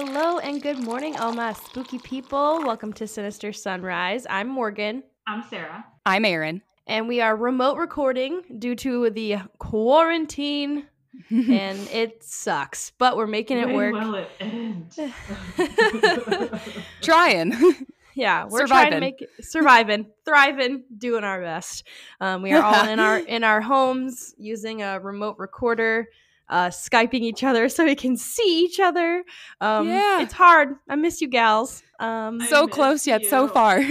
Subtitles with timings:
[0.00, 2.62] Hello and good morning, all my spooky people.
[2.62, 4.28] Welcome to Sinister Sunrise.
[4.30, 5.02] I'm Morgan.
[5.26, 5.84] I'm Sarah.
[6.06, 6.62] I'm Erin.
[6.86, 10.86] And we are remote recording due to the quarantine,
[11.30, 13.94] and it sucks, but we're making it When work.
[13.94, 14.96] will it end?
[17.02, 17.54] Trying.
[18.14, 21.82] yeah, we're trying to make it, surviving, thriving, doing our best.
[22.20, 26.06] Um, we are all in our in our homes using a remote recorder,
[26.50, 29.22] uh, skyping each other so we can see each other.
[29.60, 30.22] Um, Yeah.
[30.22, 30.76] it's hard.
[30.88, 31.82] I miss you, gals.
[32.00, 33.80] Um, so close yet so far.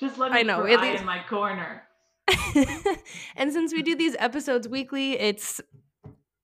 [0.00, 1.82] Just let me I know, cry least- in my corner.
[3.36, 5.60] and since we do these episodes weekly, it's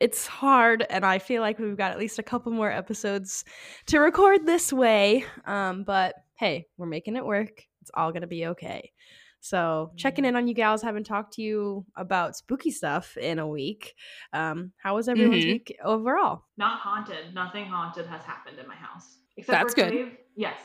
[0.00, 3.44] it's hard and I feel like we've got at least a couple more episodes
[3.86, 5.24] to record this way.
[5.44, 7.50] Um, but hey, we're making it work.
[7.82, 8.92] It's all gonna be okay.
[9.40, 13.46] So checking in on you gals, haven't talked to you about spooky stuff in a
[13.46, 13.94] week.
[14.32, 15.52] Um, how was everyone's Mhm.
[15.52, 16.44] week overall?
[16.56, 17.34] Not haunted.
[17.34, 19.18] Nothing haunted has happened in my house.
[19.36, 19.90] Except That's for good.
[19.92, 20.16] Clave.
[20.36, 20.58] Yes.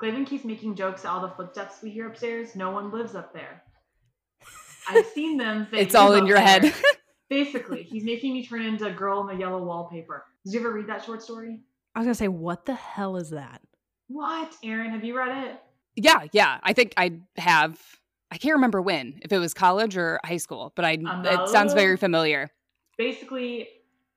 [0.00, 2.54] Clavin keeps making jokes at all the footsteps we hear upstairs.
[2.54, 3.62] No one lives up there.
[4.88, 5.66] I've seen them.
[5.72, 6.46] It's all in your there.
[6.46, 6.74] head.
[7.30, 10.24] Basically, he's making me turn into a girl in the yellow wallpaper.
[10.44, 11.60] Did you ever read that short story?
[11.94, 13.60] I was gonna say, what the hell is that?
[14.06, 14.90] What, Erin?
[14.92, 15.60] Have you read it?
[15.96, 16.58] yeah, yeah.
[16.62, 17.78] I think I have.
[18.30, 21.72] I can't remember when, if it was college or high school, but I it sounds
[21.74, 22.50] very familiar.
[22.96, 23.68] basically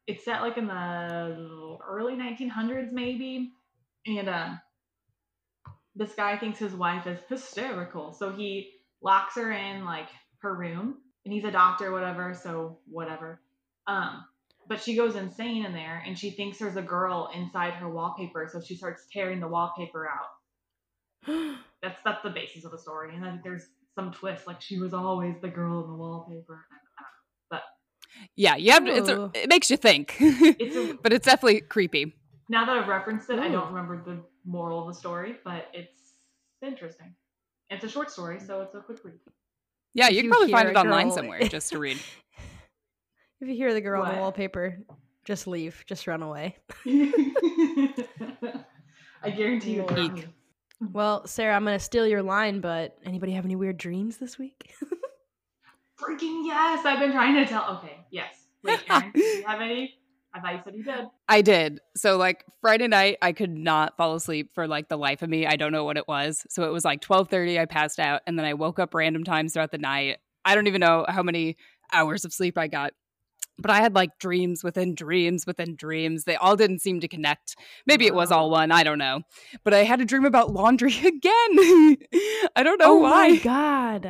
[0.08, 3.52] it's set like in the early 1900s maybe
[4.08, 4.60] and um
[5.96, 10.08] this guy thinks his wife is hysterical so he locks her in like
[10.40, 13.40] her room and he's a doctor whatever so whatever.
[13.88, 14.26] Um
[14.68, 18.50] but she goes insane in there and she thinks there's a girl inside her wallpaper
[18.52, 20.30] so she starts tearing the wallpaper out.
[21.82, 24.94] That's that's the basis of the story and then there's some twist like she was
[24.94, 26.66] always the girl in the wallpaper
[27.50, 27.64] But
[28.36, 30.16] Yeah, you have to, it's a, it makes you think.
[30.20, 32.14] It's a- but it's definitely creepy.
[32.50, 36.16] Now that I've referenced it, I don't remember the moral of the story, but it's
[36.62, 37.14] interesting.
[37.70, 39.16] It's a short story, so it's a quick read.
[39.94, 41.98] Yeah, If you can probably find it online girl- somewhere just to read.
[43.42, 44.78] If you hear the girl on the wallpaper,
[45.26, 46.58] just leave, just run away.
[49.24, 49.86] I guarantee you.
[50.94, 50.98] Lord.
[50.98, 50.98] it's me.
[50.98, 54.74] Well, Sarah, I'm gonna steal your line, but anybody have any weird dreams this week?
[56.00, 56.86] Freaking yes!
[56.86, 57.78] I've been trying to tell.
[57.78, 58.34] Okay, yes.
[58.64, 59.96] Wait, Erin, do you have any?
[60.34, 61.06] I thought you said you did.
[61.28, 61.80] I did.
[61.96, 65.46] So like Friday night, I could not fall asleep for like the life of me.
[65.46, 66.46] I don't know what it was.
[66.50, 67.60] So it was like twelve thirty.
[67.60, 70.18] I passed out, and then I woke up random times throughout the night.
[70.46, 71.58] I don't even know how many
[71.94, 72.94] hours of sleep I got.
[73.58, 76.24] But I had like dreams within dreams within dreams.
[76.24, 77.56] They all didn't seem to connect.
[77.86, 78.72] Maybe it was all one.
[78.72, 79.22] I don't know.
[79.64, 81.18] But I had a dream about laundry again.
[82.56, 83.30] I don't know oh why.
[83.30, 84.06] my god!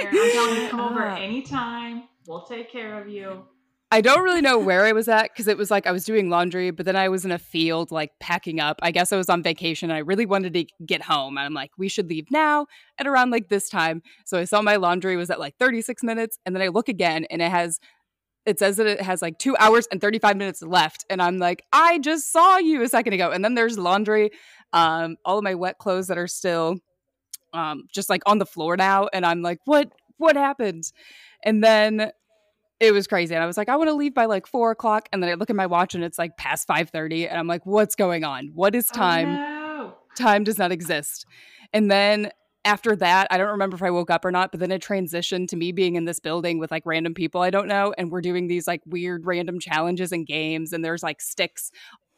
[0.00, 1.16] Erin, I'm telling you, come over Ah.
[1.16, 2.04] anytime.
[2.26, 3.44] We'll take care of you.
[3.90, 6.30] I don't really know where I was at because it was like I was doing
[6.30, 8.78] laundry, but then I was in a field like packing up.
[8.80, 11.36] I guess I was on vacation and I really wanted to get home.
[11.36, 14.00] And I'm like, we should leave now at around like this time.
[14.24, 16.38] So I saw my laundry was at like 36 minutes.
[16.46, 17.80] And then I look again and it has,
[18.44, 21.04] it says that it has like two hours and 35 minutes left.
[21.08, 23.30] And I'm like, I just saw you a second ago.
[23.30, 24.30] And then there's laundry,
[24.72, 26.78] um, all of my wet clothes that are still
[27.52, 29.08] um, just like on the floor now.
[29.12, 30.84] And I'm like, what, what happened?
[31.44, 32.10] And then
[32.80, 33.34] it was crazy.
[33.34, 35.08] And I was like, I want to leave by like four o'clock.
[35.12, 37.28] And then I look at my watch and it's like past 5:30.
[37.28, 38.50] And I'm like, what's going on?
[38.54, 39.28] What is time?
[39.28, 39.94] Oh, no.
[40.16, 41.24] Time does not exist.
[41.72, 42.30] And then
[42.64, 45.48] after that, I don't remember if I woke up or not, but then it transitioned
[45.48, 47.94] to me being in this building with like random people I don't know.
[47.98, 50.72] And we're doing these like weird random challenges and games.
[50.72, 51.70] And there's like sticks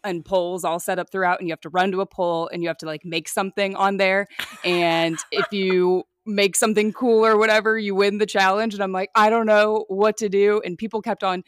[0.02, 1.40] and poles all set up throughout.
[1.40, 3.74] And you have to run to a pole and you have to like make something
[3.74, 4.26] on there.
[4.64, 8.74] And if you make something cool or whatever, you win the challenge.
[8.74, 10.60] And I'm like, I don't know what to do.
[10.64, 11.42] And people kept on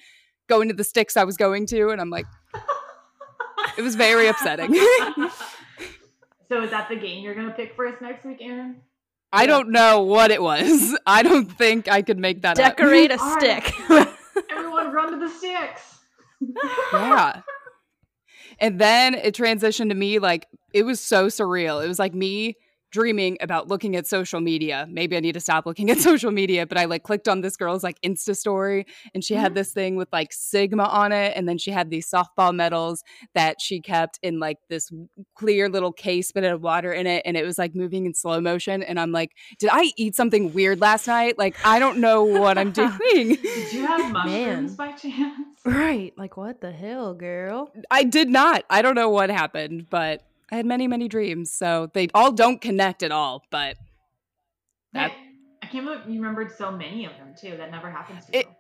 [0.49, 1.91] going to the sticks I was going to.
[1.91, 2.27] And I'm like,
[3.77, 4.75] it was very upsetting.
[6.49, 8.77] so is that the game you're gonna pick for us next week, Erin?
[9.37, 10.97] I don't know what it was.
[11.07, 12.77] I don't think I could make that up.
[12.77, 13.63] Decorate a All right.
[13.65, 13.75] stick.
[14.51, 15.99] Everyone run to the sticks.
[16.93, 17.41] yeah.
[18.59, 21.85] And then it transitioned to me like it was so surreal.
[21.85, 22.57] It was like me
[22.97, 24.87] dreaming about looking at social media.
[24.89, 27.57] Maybe I need to stop looking at social media, but I like clicked on this
[27.57, 29.57] girl's like Insta story and she had Mhm.
[29.57, 33.03] this thing with like Sigma on it and then she had these softball medals
[33.35, 34.91] that she kept in like this
[35.35, 38.15] clear little case but it had water in it and it was like moving in
[38.15, 41.37] slow motion and I'm like, did I eat something weird last night?
[41.39, 42.91] Like I don't know what I'm doing.
[43.37, 45.37] Did you have mushrooms by chance?
[45.67, 46.13] right?
[46.17, 47.71] Like what the hell, girl?
[47.91, 48.65] I did not.
[48.71, 51.51] I don't know what happened, but I had many, many dreams.
[51.51, 53.45] So they all don't connect at all.
[53.51, 53.77] But
[54.93, 55.19] That- Hey,
[55.63, 57.57] I can't believe you remembered so many of them too.
[57.57, 58.53] That never happens to It- you.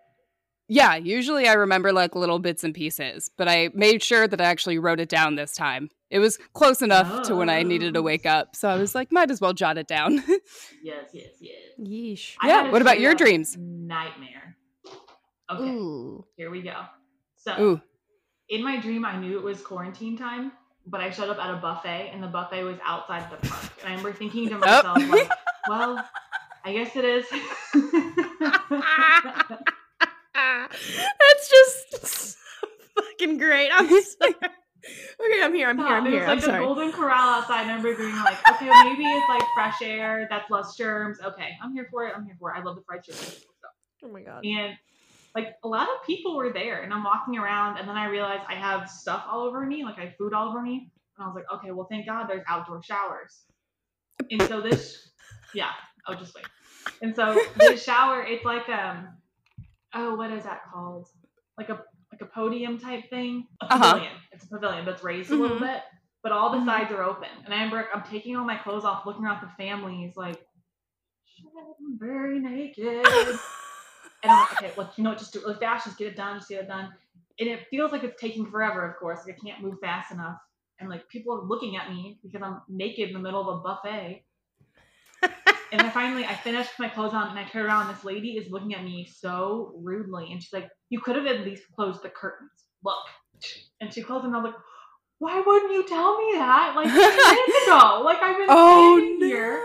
[0.68, 4.44] Yeah, usually I remember like little bits and pieces, but I made sure that I
[4.46, 5.90] actually wrote it down this time.
[6.10, 8.02] It was close enough to when I needed to Oh.
[8.02, 10.24] wake up, so I was like, might as well jot it down.
[10.82, 11.54] Yes, yes, yes.
[11.80, 12.34] Yeesh.
[12.40, 13.56] I Yeah, what about your dreams?
[13.56, 14.56] Nightmare.
[15.50, 16.26] Okay, Ooh.
[16.36, 16.74] here we go.
[17.36, 17.80] So, Ooh,
[18.48, 20.50] in my dream, I knew it was quarantine time,
[20.86, 23.62] but I showed up at a buffet, and the buffet was outside the park.
[23.80, 25.30] And I remember thinking to myself, like,
[25.68, 26.08] well,
[26.64, 27.26] I guess it is.
[30.34, 32.36] That's just
[32.94, 33.70] fucking great.
[33.72, 34.34] I'm sorry.
[35.20, 35.68] Okay, I'm here.
[35.68, 35.86] I'm here.
[35.88, 36.20] I'm It was here.
[36.20, 36.64] like I'm the sorry.
[36.64, 40.48] Golden Corral outside, I remember being like, okay, well, maybe it's like fresh air, that's
[40.48, 41.18] less germs.
[41.24, 42.12] Okay, I'm here for it.
[42.14, 42.58] I'm here for it.
[42.58, 43.18] I love the fried chicken.
[43.24, 43.44] Let's.
[44.04, 44.46] Oh my god.
[44.46, 44.76] And
[45.36, 48.42] like a lot of people were there, and I'm walking around, and then I realized
[48.48, 51.26] I have stuff all over me, like I have food all over me, and I
[51.28, 53.44] was like, okay, well, thank God there's outdoor showers.
[54.30, 55.10] And so this,
[55.54, 55.72] yeah,
[56.08, 56.46] oh, just wait.
[57.02, 57.38] And so
[57.68, 59.08] the shower, it's like um,
[59.94, 61.06] oh, what is that called?
[61.58, 63.46] Like a like a podium type thing.
[63.60, 63.92] A Uh-huh.
[63.92, 64.12] pavilion.
[64.32, 65.60] It's a pavilion, but it's raised a little Mhm.
[65.60, 65.82] bit.
[66.22, 66.64] But all the Mhm.
[66.66, 67.28] sides are open.
[67.44, 70.40] And I remember I'm taking all my clothes off, looking around at the families, like,
[71.78, 73.06] I'm very naked.
[74.26, 75.19] And I'm like, okay, well, you know what?
[75.19, 75.87] Just do it really fast.
[75.87, 76.38] Just get it done.
[76.38, 76.93] Just get it done.
[77.38, 79.20] And it feels like it's taking forever, of course.
[79.26, 80.38] Like I can't move fast enough.
[80.81, 83.61] And like people are looking at me because I'm naked in the middle of a
[83.61, 84.25] buffet.
[85.73, 87.88] and I finally, I finished my clothes on and I turn around.
[87.88, 90.32] And this lady is looking at me so rudely.
[90.32, 92.50] And she's like, you could have at least closed the curtains.
[92.84, 92.96] Look.
[93.81, 94.34] And she closed them.
[94.34, 94.61] And I'm like,
[95.19, 96.75] why wouldn't you tell me that?
[96.76, 98.02] Like 10 minutes ago.
[98.05, 99.62] Like I've been oh standing here.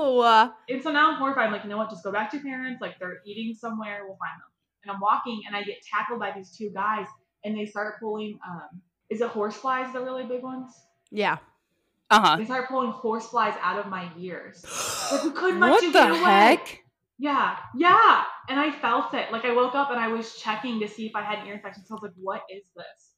[0.00, 0.52] No.
[0.68, 1.46] And so now I'm horrified.
[1.46, 1.90] I'm like, you know what?
[1.90, 2.80] Just go back to your parents.
[2.80, 4.00] Like they're eating somewhere.
[4.06, 4.48] We'll find them.
[4.84, 7.06] And I'm walking and I get tackled by these two guys
[7.44, 8.80] and they start pulling, um,
[9.10, 10.72] is it horseflies, the really big ones?
[11.10, 11.38] Yeah.
[12.10, 12.36] uh huh.
[12.36, 14.64] They start pulling horseflies out of my ears.
[15.12, 16.18] Like, we couldn't let What you the get away.
[16.20, 16.78] heck?
[17.18, 18.24] Yeah, yeah.
[18.48, 19.30] And I felt it.
[19.30, 21.54] Like I woke up and I was checking to see if I had an ear
[21.54, 21.84] infection.
[21.84, 23.14] So I was like, what is this?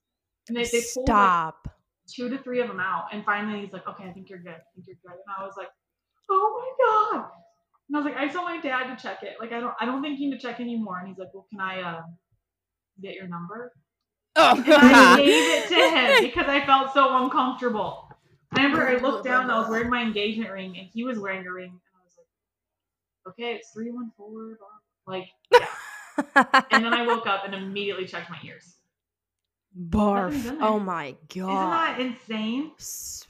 [0.49, 1.69] And they, they pulled like Stop.
[2.13, 3.05] two to three of them out.
[3.13, 4.55] And finally he's like, okay, I think you're good.
[4.55, 5.13] I think you're good.
[5.13, 5.69] And I was like,
[6.31, 6.75] oh
[7.13, 7.27] my God.
[7.89, 9.35] And I was like, I told my dad to check it.
[9.41, 10.99] Like, I don't, I don't think you need to check anymore.
[10.99, 12.03] And he's like, well, can I, uh,
[13.03, 13.73] get your number?
[14.37, 18.09] And I Oh, gave it to him because I felt so uncomfortable.
[18.53, 21.19] I remember I looked down and I was wearing my engagement ring and he was
[21.19, 21.71] wearing a ring.
[21.71, 22.15] And I was
[23.27, 24.57] like, okay, it's 314.
[25.07, 26.63] Like, yeah.
[26.71, 28.77] And then I woke up and immediately checked my ears.
[29.79, 30.33] Barf.
[30.33, 30.69] Nothing's in there.
[30.69, 31.51] Oh my god.
[31.51, 32.73] Isn't that insane?
[32.79, 33.27] S-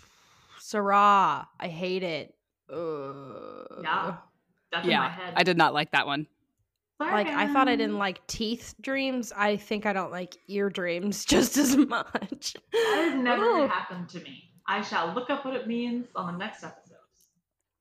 [0.58, 2.34] Sarah, I hate it.
[2.72, 3.80] Ugh.
[3.82, 4.16] Yeah.
[4.70, 5.34] That's in my yeah, head.
[5.36, 6.26] I did not like that one.
[6.98, 9.32] Sorry, Like I thought I didn't like teeth dreams.
[9.36, 12.54] I think I don't like ear dreams just as much.
[12.72, 13.68] That has never Ooh.
[13.68, 14.50] happened to me.
[14.66, 16.96] I shall look up what it means on the next episode.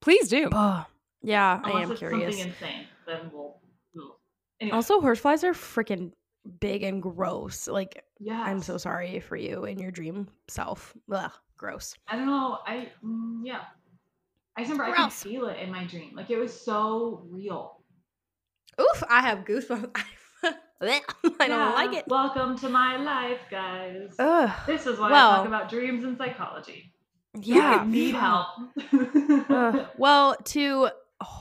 [0.01, 0.49] Please do.
[0.51, 0.85] Ugh.
[1.21, 2.35] yeah, I am it's curious.
[2.35, 3.59] something insane, then we'll.
[3.93, 4.17] we'll.
[4.59, 6.11] Anyway, Also, horseflies are freaking
[6.59, 7.67] big and gross.
[7.67, 8.41] Like, yeah.
[8.41, 10.95] I'm so sorry for you and your dream self.
[11.11, 11.93] Ugh, gross.
[12.07, 12.57] I don't know.
[12.65, 13.61] I mm, yeah.
[14.57, 16.11] I remember I could feel it in my dream.
[16.15, 17.77] Like it was so real.
[18.79, 19.95] Oof, I have goosebumps.
[20.81, 21.73] I don't Yeah.
[21.73, 22.05] like it.
[22.07, 24.15] Welcome to my life, guys.
[24.19, 24.49] Ugh.
[24.67, 26.93] this is why I well- talk about dreams and psychology.
[27.39, 27.79] Yeah.
[27.81, 28.47] I need help.
[29.97, 30.89] Well, to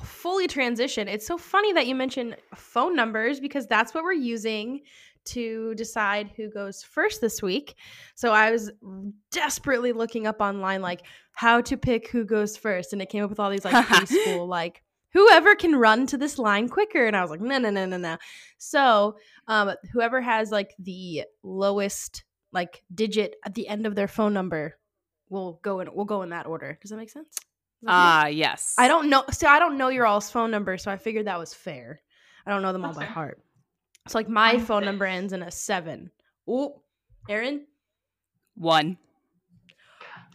[0.05, 4.83] fully transition, it's so funny that you mentioned phone numbers because that's what we're using
[5.27, 7.75] to decide who goes first this week.
[8.15, 8.71] So I was
[9.31, 13.31] desperately looking up online, like how to pick who goes first, and it came up
[13.31, 17.07] with all these like preschool, like whoever can run to this line quicker.
[17.07, 18.17] And I was like, no, no, no, no, no.
[18.59, 24.33] So um, whoever has like the lowest like digit at the end of their phone
[24.33, 24.77] number
[25.29, 25.89] will go in.
[25.93, 26.79] We'll go in that order.
[26.81, 27.29] Does that make sense?
[27.29, 27.97] Is that fair?
[27.97, 28.75] Ah, yes.
[28.79, 29.25] I don't know.
[29.31, 32.01] So I don't know your all's phone number, so I figured that was fair.
[32.47, 33.13] I don't know them all by fair.
[33.13, 33.43] heart.
[34.09, 36.11] So like my Mine's phone number ends in a seven.
[36.49, 36.83] Oh,
[37.29, 37.67] Erin,
[38.55, 38.97] one.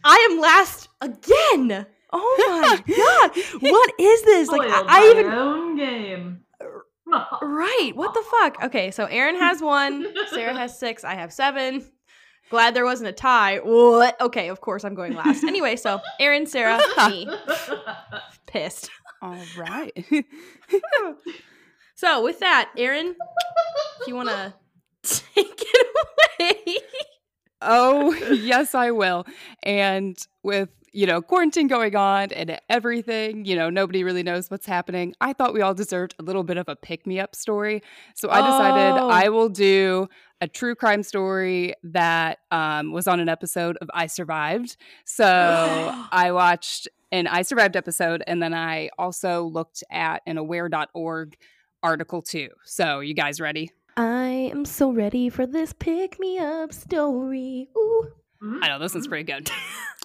[0.04, 1.86] I am last again.
[2.12, 4.48] Oh my god, what is this?
[4.48, 6.40] Like I, I even own game.
[7.42, 7.92] right.
[7.94, 8.64] What the fuck?
[8.64, 11.84] Okay, so Erin has one, Sarah has six, I have seven.
[12.48, 13.58] Glad there wasn't a tie.
[13.58, 14.20] What?
[14.20, 15.42] Okay, of course I'm going last.
[15.42, 17.28] Anyway, so Erin, Sarah, me,
[18.46, 18.88] pissed.
[19.20, 19.92] All right.
[21.96, 23.16] So with that, Erin,
[24.00, 24.52] if you want to
[25.02, 25.86] take it
[26.38, 26.76] away.
[27.62, 29.24] oh, yes, I will.
[29.62, 34.66] And with, you know, quarantine going on and everything, you know, nobody really knows what's
[34.66, 35.14] happening.
[35.22, 37.82] I thought we all deserved a little bit of a pick me up story.
[38.14, 39.08] So I decided Oh.
[39.08, 40.06] I will do
[40.42, 44.76] a true crime story that um, was on an episode of I Survived.
[45.06, 45.24] So
[46.12, 51.38] I watched an I Survived episode and then I also looked at an aware.org
[51.86, 52.48] article too.
[52.64, 53.70] So you guys ready?
[53.96, 57.68] I am so ready for this pick me up story.
[57.76, 58.08] Ooh.
[58.42, 58.58] Mhm.
[58.62, 59.48] I know this one's pretty good.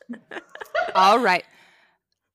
[0.96, 1.44] All right.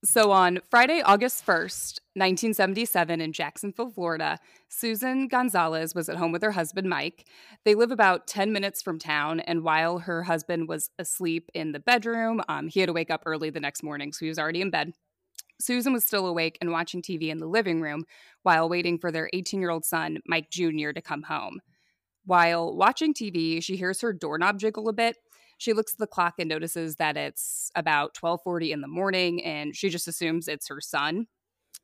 [0.05, 4.37] So on Friday, August 1st, 1977, in Jacksonville, Florida,
[4.69, 7.25] Susan Gonzalez was at home with her husband, Mike.
[7.65, 11.79] They live about 10 minutes from town, and while her husband was asleep in the
[11.79, 14.61] bedroom, um, he had to wake up early the next morning, so he was already
[14.61, 14.93] in bed.
[15.59, 18.05] Susan was still awake and watching TV in the living room
[18.43, 21.59] while waiting for their 18 year old son, Mike Jr., to come home.
[22.25, 25.17] While watching TV, she hears her doorknob jiggle a bit.
[25.57, 29.75] She looks at the clock and notices that it's about 12:40 in the morning and
[29.75, 31.27] she just assumes it's her son.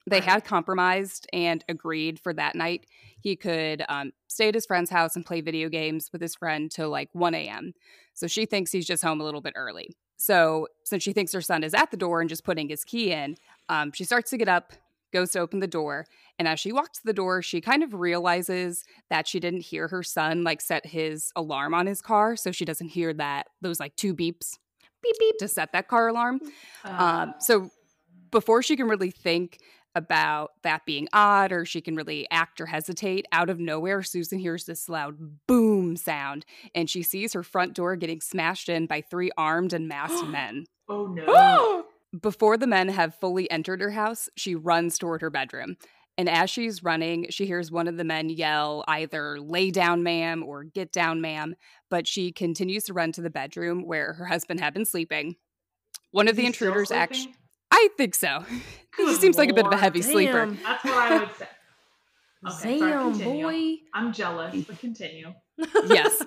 [0.06, 2.88] They had compromised and agreed for that night
[3.22, 6.70] he could um, stay at his friend's house and play video games with his friend
[6.70, 7.74] till like 1 a.m.
[8.14, 9.96] So she thinks he's just home a little bit early.
[10.24, 13.12] So since she thinks her son is at the door and just putting his key
[13.12, 13.36] in,
[13.68, 14.72] um, she starts to get up,
[15.12, 16.06] goes to open the door,
[16.40, 19.90] and as she walks to the door, she kind of realizes that she didn't hear
[19.90, 23.82] her son like set his alarm on his car, so she doesn't hear that those
[23.82, 24.58] like two beeps
[25.02, 25.38] Beep beep.
[25.40, 26.40] to set that car alarm.
[26.86, 27.70] Uh, Um, so
[28.32, 29.60] before she can really think
[29.96, 34.40] about that being odd or she can really act or hesitate, out of nowhere, Susan
[34.40, 35.16] hears this loud
[35.48, 39.88] boom sound and she sees her front door getting smashed in by three armed and
[39.88, 40.66] masked men.
[40.90, 41.86] oh no.
[42.20, 45.78] Before the men have fully entered her house, she runs toward her bedroom.
[46.16, 50.44] And as she's running, she hears one of the men yell either lay down, ma'am,
[50.44, 51.56] or get down, ma'am.
[51.90, 55.38] But she continues to run to the bedroom where her husband had been sleeping.
[56.12, 57.34] One of Is the intruders actually?
[57.76, 58.46] I think so.
[58.98, 59.82] he Good seems like a bit of a lord.
[59.82, 60.46] heavy sleeper.
[60.64, 61.48] That's what I would say.
[62.46, 63.44] Okay, Damn, continue.
[63.46, 63.76] boy.
[63.94, 65.34] I'm jealous, but continue.
[65.88, 66.22] Yes.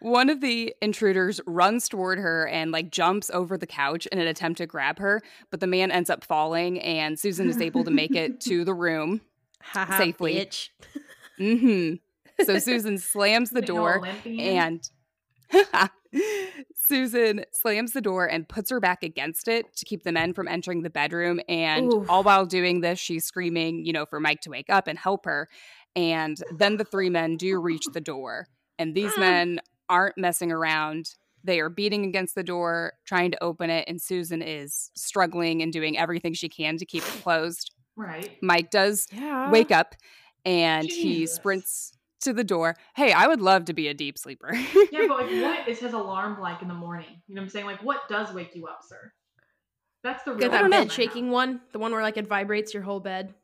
[0.00, 4.26] One of the intruders runs toward her and like jumps over the couch in an
[4.26, 7.90] attempt to grab her, but the man ends up falling and Susan is able to
[7.90, 9.20] make it to the room.
[9.98, 10.36] Safely.
[10.36, 10.68] bitch.
[11.38, 12.00] Mhm.
[12.44, 14.80] So Susan slams the door and
[16.74, 20.48] Susan slams the door and puts her back against it to keep the men from
[20.48, 21.40] entering the bedroom.
[21.48, 24.98] And all while doing this, she's screaming, you know, for Mike to wake up and
[24.98, 25.48] help her.
[25.94, 28.46] And then the three men do reach the door.
[28.78, 31.14] And these men aren't messing around.
[31.44, 33.84] They are beating against the door, trying to open it.
[33.88, 37.72] And Susan is struggling and doing everything she can to keep it closed.
[37.96, 38.30] right.
[38.42, 39.50] Mike does Yeah.
[39.50, 39.94] wake up
[40.44, 42.76] and he sprints to the door.
[42.94, 44.52] Hey, I would love to be a deep sleeper.
[44.92, 47.22] Yeah, but like, what is his alarm like in the morning?
[47.26, 47.66] You know what I'm saying?
[47.66, 49.12] Like, what does wake you up, sir?
[50.02, 52.82] That's the real Get that bed shaking one, the one where like it vibrates your
[52.82, 53.34] whole bed.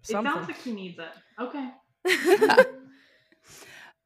[0.00, 0.48] It sounds Something.
[0.48, 1.08] like he needs it.
[1.40, 1.70] Okay.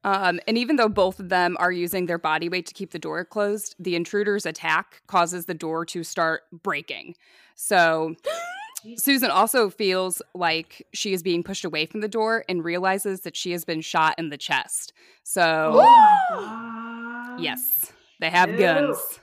[0.05, 2.99] um, and even though both of them are using their body weight to keep the
[2.99, 7.15] door closed, the intruder's attack causes the door to start breaking.
[7.55, 8.41] So Jesus.
[8.97, 13.37] Susan also feels like she is being pushed away from the door and realizes that
[13.37, 14.93] she has been shot in the chest.
[15.23, 15.81] So,
[16.35, 18.59] Oh yes, they have Ew.
[18.59, 19.21] guns.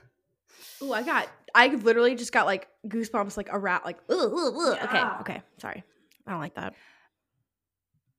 [0.81, 1.27] Ooh, I got.
[1.53, 3.97] I literally just got like goosebumps, like a rat, like.
[4.09, 4.77] Ugh, ugh, ugh.
[4.83, 5.83] Okay, okay, sorry.
[6.25, 6.73] I don't like that.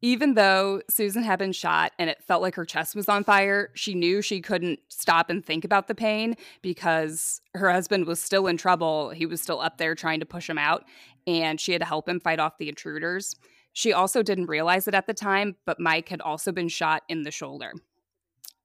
[0.02, 3.68] Even though Susan had been shot and it felt like her chest was on fire,
[3.74, 8.46] she knew she couldn't stop and think about the pain because her husband was still
[8.46, 9.10] in trouble.
[9.10, 10.84] He was still up there trying to push him out,
[11.26, 13.34] and she had to help him fight off the intruders.
[13.72, 17.22] She also didn't realize it at the time, but Mike had also been shot in
[17.22, 17.72] the shoulder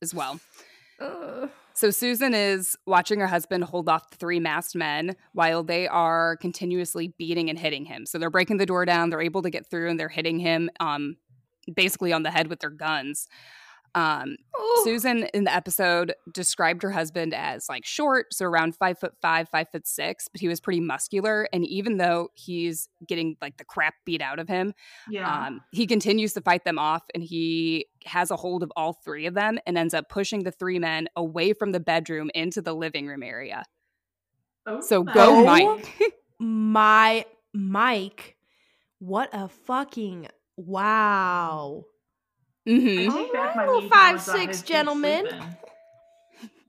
[0.02, 0.40] as well.
[1.00, 1.50] Ugh.
[1.74, 6.38] So Susan is watching her husband hold off the three masked men while they are
[6.38, 8.06] continuously beating and hitting him.
[8.06, 10.70] So they're breaking the door down, they're able to get through and they're hitting him
[10.80, 11.18] um
[11.76, 13.28] basically on the head with their guns.
[13.96, 14.36] Um
[14.84, 19.50] Susan in the episode described her husband as like short, so around five foot five,
[19.50, 21.48] five foot six, but he was pretty muscular.
[21.54, 24.74] And even though he's getting like the crap beat out of him,
[25.10, 25.48] Yeah.
[25.48, 29.26] um, he continues to fight them off and he has a hold of all three
[29.26, 32.74] of them and ends up pushing the three men away from the bedroom into the
[32.76, 33.64] living room area.
[34.68, 35.46] oh, So go, Oh.
[35.46, 35.94] Mike.
[36.38, 38.36] My Mike,
[39.00, 41.86] what a fucking wow.
[42.68, 45.26] I hmm take back my Alright, mean five, six his gentlemen.
[45.30, 45.58] sleeping.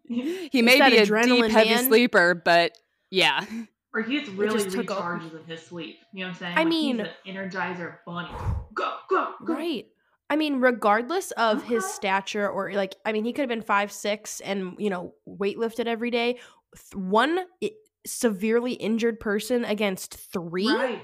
[0.53, 1.85] He may be a adrenaline, deep, heavy man.
[1.85, 2.79] sleeper, but
[3.11, 3.45] yeah.
[3.93, 5.17] or he's really just took over.
[5.19, 5.99] recharges in his sleep.
[6.13, 6.53] You know what I'm saying?
[6.57, 8.29] I Like, mean- he's an energizer bunny.
[8.75, 9.55] Go, go, go.
[9.55, 9.87] Right.
[10.31, 13.91] I mean, regardless of his stature or like, I mean, he could have been five
[13.93, 16.35] six and you know weightlifted every day.
[16.35, 17.71] Th- One i-
[18.07, 20.69] severely injured person against three.
[20.73, 21.03] Right.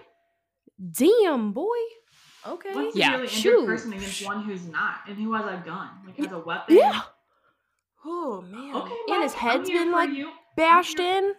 [0.93, 1.77] Damn, boy.
[2.47, 2.75] Okay.
[2.75, 3.09] What's Yeah.
[3.09, 3.67] a really injured Shoot.
[3.67, 6.77] person against one who's not and who has a gun, like has a weapon?
[6.77, 7.03] Yeah.
[8.05, 8.75] Oh man.
[8.75, 8.95] Okay.
[9.09, 10.31] and his I'm head's here been like you.
[10.57, 11.35] Bashed in.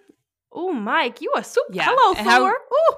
[0.52, 1.74] Oh, Mike, you a super.
[1.74, 2.56] Yeah, Hello, and how- Thor.
[2.74, 2.96] Ooh.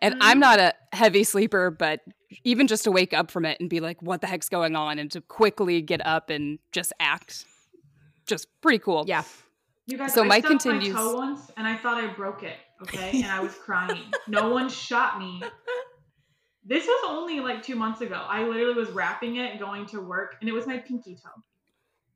[0.00, 0.18] And mhm.
[0.20, 2.00] I'm not a heavy sleeper, but
[2.44, 4.98] even just to wake up from it and be like, what the heck's going on?
[4.98, 7.44] And to quickly get up and just act,
[8.26, 9.04] just pretty cool.
[9.06, 9.24] Yeah.
[9.86, 12.42] You guys, So I Mike stubbed continues- my toe once, and I thought I broke
[12.44, 12.56] it.
[12.82, 14.04] Okay, and I was crying.
[14.26, 15.42] no one shot me.
[16.64, 18.24] This was only like two months ago.
[18.28, 21.42] I literally was wrapping it, going to work, and it was my pinky toe.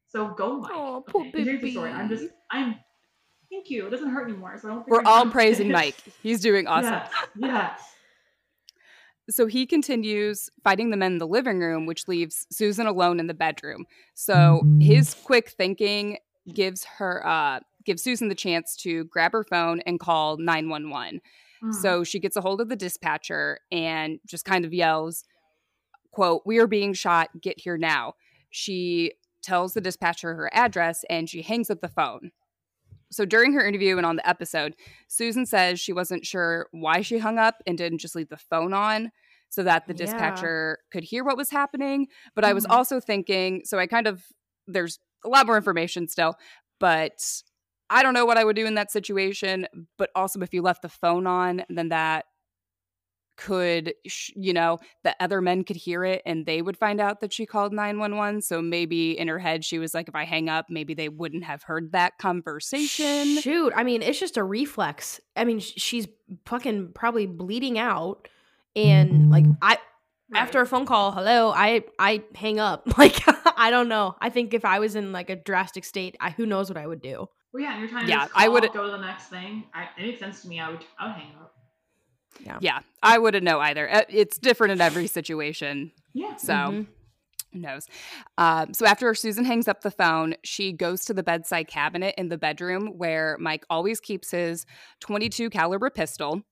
[0.09, 0.73] So go, Mike.
[0.73, 1.91] Aw, poor okay, here's the story.
[1.91, 2.27] I'm just.
[2.51, 2.77] I'm.
[3.51, 3.87] Thank you.
[3.87, 4.89] It doesn't hurt anymore, so I don't.
[4.89, 5.71] We're I'm all gonna praising.
[5.73, 5.97] Mike.
[6.23, 6.93] He's doing awesome.
[6.93, 7.81] Yes, yes.
[9.29, 13.27] So he continues fighting the men in the living room, which leaves Susan alone in
[13.27, 13.87] the bedroom.
[14.15, 16.19] So his quick thinking
[16.55, 21.21] gives her uh gives Susan the chance to grab her phone and call 911.
[21.63, 21.75] Mm.
[21.75, 25.25] So she gets a hold of the dispatcher and just kind of yells,
[26.11, 28.15] quote, "We are being shot, get here now."
[28.51, 32.33] She tells the dispatcher her address and she hangs up the phone.
[33.13, 34.75] So during her interview and on the episode,
[35.07, 38.73] Susan says she wasn't sure why she hung up and didn't just leave the phone
[38.73, 39.13] on
[39.49, 39.99] so that the Yeah.
[39.99, 42.09] dispatcher could hear what was happening.
[42.35, 42.71] But I was Mhm.
[42.75, 44.25] also thinking, so I kind of,
[44.67, 46.35] there's a lot more information still,
[46.81, 47.23] but
[47.91, 49.67] I don't know what I would do in that situation.
[49.99, 52.27] But also, if you left the phone on, then that
[53.37, 57.21] could, sh- you know, the other men could hear it and they would find out
[57.21, 58.41] that she called 911.
[58.43, 61.45] So maybe in her head, she was like, if I hang up, maybe they wouldn't
[61.45, 63.39] have heard that conversation.
[63.41, 65.21] Shoot, I mean, it's just a reflex.
[65.37, 66.09] I mean, sh- she's
[66.47, 68.29] fucking probably bleeding out,
[68.75, 69.53] and like mm-hmm.
[69.63, 69.79] I
[70.29, 70.43] Right.
[70.43, 72.89] after a phone call, hello, I I hang up.
[72.99, 73.23] Like
[73.57, 74.17] I don't know.
[74.21, 76.87] I think if I was in like a drastic state, I, who knows what I
[76.87, 77.29] would do.
[77.57, 79.65] Well, yeah, and you're trying to Yeah, just I would- go to the next thing.
[79.73, 80.61] I, it makes sense to me.
[80.61, 81.55] I would, I would hang up.
[82.39, 83.91] Yeah, yeah, I wouldn't know either.
[83.91, 85.91] Uh, It's different in every situation.
[86.13, 86.37] Yeah.
[86.37, 86.87] So Mhm.
[87.55, 87.87] who knows?
[88.37, 92.29] Um, so after Susan hangs up the phone, she goes to the bedside cabinet in
[92.29, 94.67] the bedroom where Mike always keeps his
[95.01, 96.43] 22 caliber pistol.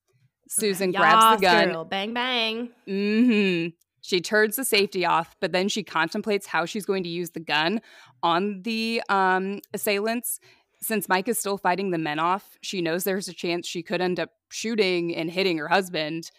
[0.49, 1.69] Susan grabs the gun.
[1.69, 1.85] girl.
[1.85, 2.69] Bang bang.
[2.87, 3.67] hmm
[4.01, 7.39] She turns the safety off, but then she contemplates how she's going to use the
[7.39, 7.79] gun
[8.23, 10.39] on the um, assailants.
[10.85, 14.01] Since Mike is still fighting the men off, she knows there's a chance she could
[14.01, 16.29] end up shooting and hitting her husband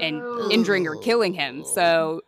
[0.00, 0.48] and Oh.
[0.50, 1.64] injuring or killing him.
[1.64, 2.20] So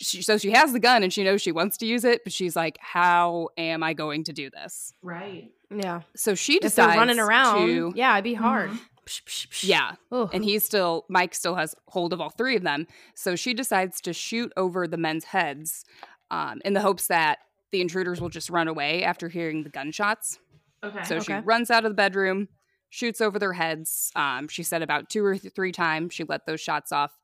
[0.00, 2.32] she so she has the gun and she knows she wants to use it, but
[2.32, 5.50] she's like, "How am I going to do this?" Right.
[5.74, 6.02] Yeah.
[6.14, 8.70] So she If decides they're running around, to yeah, it'd be hard.
[8.70, 8.78] Mhm.
[9.04, 9.64] Psh, psh, psh.
[9.68, 10.30] yeah, Oh.
[10.32, 12.86] and he's still Mike still has hold of all three of them.
[13.16, 15.84] So she decides to shoot over the men's heads,
[16.30, 17.38] um, in the hopes that
[17.72, 20.38] the intruders will just run away after hearing the gunshots.
[20.84, 21.02] Okay.
[21.04, 21.42] So she Okay.
[21.44, 22.48] runs out of the bedroom,
[22.90, 24.10] shoots over their heads.
[24.14, 27.18] Um, she said about two or th- three times she let those shots off.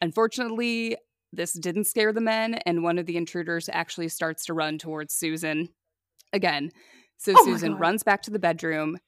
[0.00, 0.96] Unfortunately,
[1.32, 5.14] this didn't scare the men, and one of the intruders actually starts to run towards
[5.14, 5.68] Susan
[6.32, 6.70] again.
[7.16, 8.98] So Oh Susan runs back to the bedroom.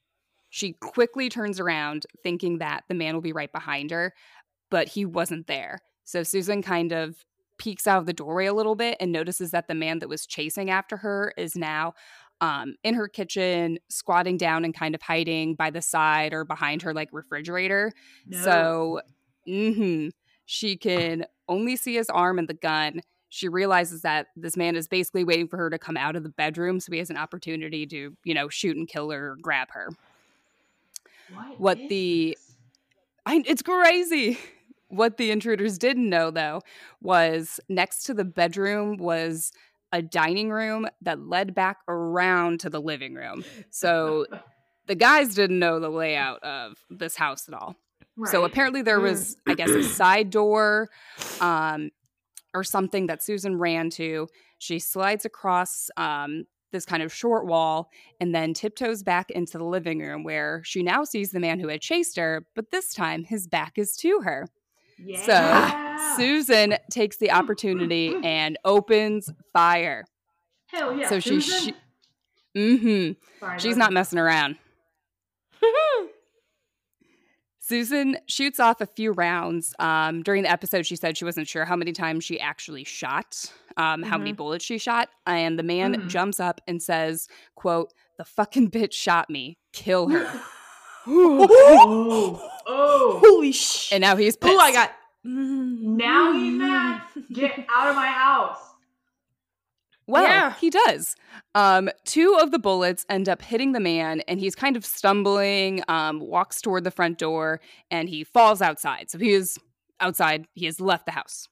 [0.51, 4.15] She quickly turns around, thinking that the man will be right behind her,
[4.71, 5.81] but he wasn't there.
[6.05, 7.17] So Susan kind of
[7.59, 10.27] peeks out of the doorway a little bit and notices that the man that was
[10.27, 11.95] chasing after her is now
[12.41, 16.83] um, in her kitchen, squatting down and kind of hiding by the side or behind
[16.83, 17.93] her like refrigerator.
[18.27, 18.39] No.
[18.43, 19.01] So,
[19.47, 20.09] hmm
[20.47, 23.01] she can only see his arm and the gun.
[23.31, 26.29] She realizes that this man is basically waiting for her to come out of the
[26.29, 29.69] bedroom, so he has an opportunity to, you know, shoot and kill her or grab
[29.73, 29.89] her.
[31.29, 32.37] what, what the-
[33.27, 34.39] I, it's crazy.
[34.89, 36.61] What the intruders didn't know, though,
[37.01, 39.51] was next to the bedroom was
[39.95, 43.45] a dining room that led back around to the living room.
[43.71, 44.27] So
[44.87, 47.77] the guys didn't know the layout of this house at all.
[48.27, 49.03] So apparently there Mm.
[49.05, 50.91] was, I guess, a side door
[51.41, 51.91] um,
[52.53, 54.27] or something that Susan ran to.
[54.59, 57.89] She slides across um, this kind of short wall
[58.21, 61.69] and then tiptoes back into the living room where she now sees the man who
[61.69, 64.49] had chased her, but this time his back is to her.
[65.05, 66.17] Yeah.
[66.17, 70.05] Susan takes the opportunity and opens fire.
[70.67, 71.09] Hell yeah.
[71.09, 71.75] so she, Susan?
[72.55, 73.13] she mm-hmm.
[73.41, 74.57] Sorry, She's not messing around.
[77.61, 79.75] Susan shoots off a few rounds.
[79.79, 83.43] Um, during the episode, she said she wasn't sure how many times she actually shot,
[83.79, 85.09] um, how many bullets she shot.
[85.27, 86.09] And the man Mhm.
[86.09, 89.57] jumps up and says, quote, the fucking bitch shot me.
[89.73, 90.31] Kill her.
[91.07, 92.51] Oh.
[92.67, 93.21] Oh.
[93.23, 93.93] Holy shit.
[93.93, 94.55] and now he's pissed.
[94.55, 94.91] Oh, I got.
[95.23, 97.03] Now he's mad.
[97.31, 98.57] Get out of my house.
[100.07, 100.55] Well, Yeah.
[100.55, 101.15] he does.
[101.55, 105.83] Um, two of the bullets end up hitting the man, and he's kind of stumbling,
[105.89, 109.11] um, walks toward the front door, and he falls outside.
[109.11, 109.59] So he is
[110.01, 110.47] outside.
[110.55, 111.47] He has left the house.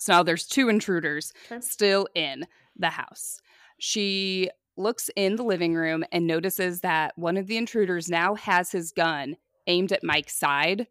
[0.00, 1.60] So now there's two intruders Okay.
[1.60, 2.46] still in
[2.76, 3.40] the house.
[3.78, 8.70] She looks in the living room and notices that one of the intruders now has
[8.72, 10.86] his gun aimed at Mike's side.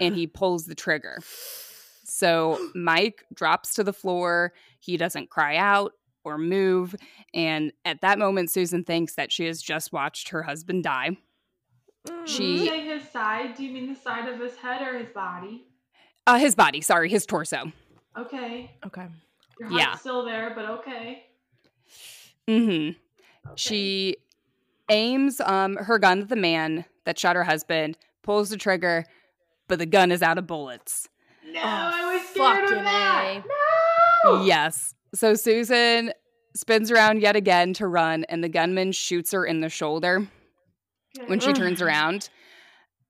[0.00, 1.18] and he pulls the trigger.
[2.04, 4.52] So Mike drops to the floor.
[4.78, 5.92] He doesn't cry out
[6.24, 6.94] or move.
[7.32, 11.16] And at that moment, Susan thinks that she has just watched her husband die.
[12.26, 15.08] She- you say his side, do you mean the side of his head or his
[15.14, 15.66] body?
[16.26, 17.72] Uh, his body, sorry, his torso.
[18.18, 18.70] Okay.
[18.86, 19.06] Okay.
[19.58, 19.96] Your heart's Yeah.
[19.96, 21.24] still there, but okay.
[22.46, 22.90] hmm
[23.46, 23.54] okay.
[23.56, 24.16] She
[24.90, 29.04] aims um, her gun at the man that shot her husband, pulls the trigger,
[29.68, 31.08] but the gun is out of bullets.
[31.46, 33.42] No, Oh, I was scared of that.
[34.24, 34.28] A.
[34.32, 34.44] No.
[34.44, 34.94] Yes.
[35.14, 36.12] So Susan
[36.56, 40.26] spins around yet again to run, and the gunman shoots her in the shoulder
[41.26, 42.28] when she turns around,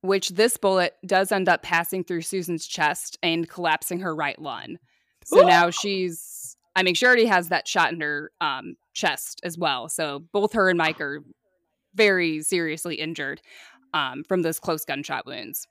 [0.01, 4.77] which this bullet does end up passing through Susan's chest and collapsing her right lung.
[5.25, 9.57] So now she's, I mean, she already has that shot in her um, chest as
[9.57, 9.87] well.
[9.89, 11.19] So both her and Mike are
[11.93, 13.41] very seriously injured
[13.93, 15.67] um, from those close gunshot wounds.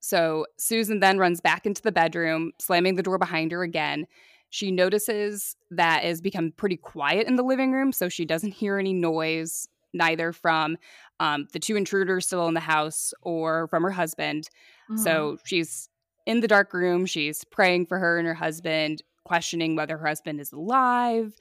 [0.00, 4.06] So Susan then runs back into the bedroom, slamming the door behind her again.
[4.50, 8.78] She notices that it's become pretty quiet in the living room, so she doesn't hear
[8.78, 10.76] any noise, neither from
[11.20, 14.48] um, the two intruders still in the house or from her husband.
[14.90, 14.98] Mhm.
[14.98, 15.88] So she's
[16.26, 17.06] in the dark room.
[17.06, 21.34] She's praying for her and her husband, questioning whether her husband is alive.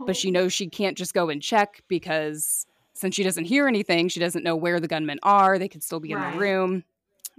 [0.00, 0.32] But she Oh.
[0.32, 4.42] knows she can't just go and check because since she doesn't hear anything, she doesn't
[4.44, 5.58] know where the gunmen are.
[5.58, 6.32] They could still be in Right.
[6.32, 6.84] the room,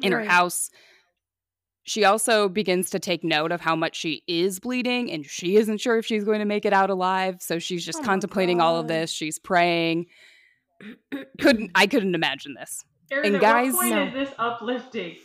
[0.03, 0.69] in her house.
[1.83, 5.79] She also begins to take note of how much she is bleeding, and she isn't
[5.79, 7.37] sure if she's going to make it out alive.
[7.41, 9.09] So she's just Oh contemplating all of this.
[9.09, 10.07] She's praying.
[11.39, 12.83] couldn't I couldn't imagine this.
[13.09, 14.03] Erin, and at guys- what point No.
[14.21, 15.15] is this uplifting?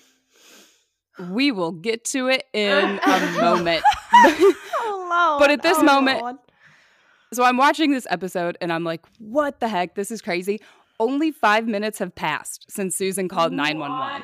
[1.30, 3.82] We will get to it in a moment.
[4.12, 6.36] oh, But at this Oh, moment- Lord.
[7.34, 9.94] So I'm watching this episode and I'm like, what the heck?
[9.94, 10.60] This is crazy.
[11.00, 14.22] Only five minutes have passed since Susan called 911.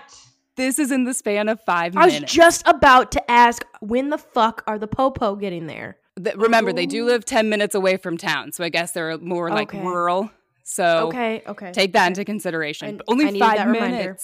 [0.57, 2.16] This is in the span of five minutes.
[2.16, 5.96] I was just about to ask, when the fuck are the popo getting there?
[6.22, 8.53] Th- remember, they do live 10 minutes away from town.
[8.53, 9.83] So I guess they're more like Okay.
[9.83, 10.31] rural.
[10.64, 11.72] So okay, okay.
[11.72, 12.09] take that okay.
[12.09, 13.01] into consideration.
[13.01, 14.18] I- only five that reminder.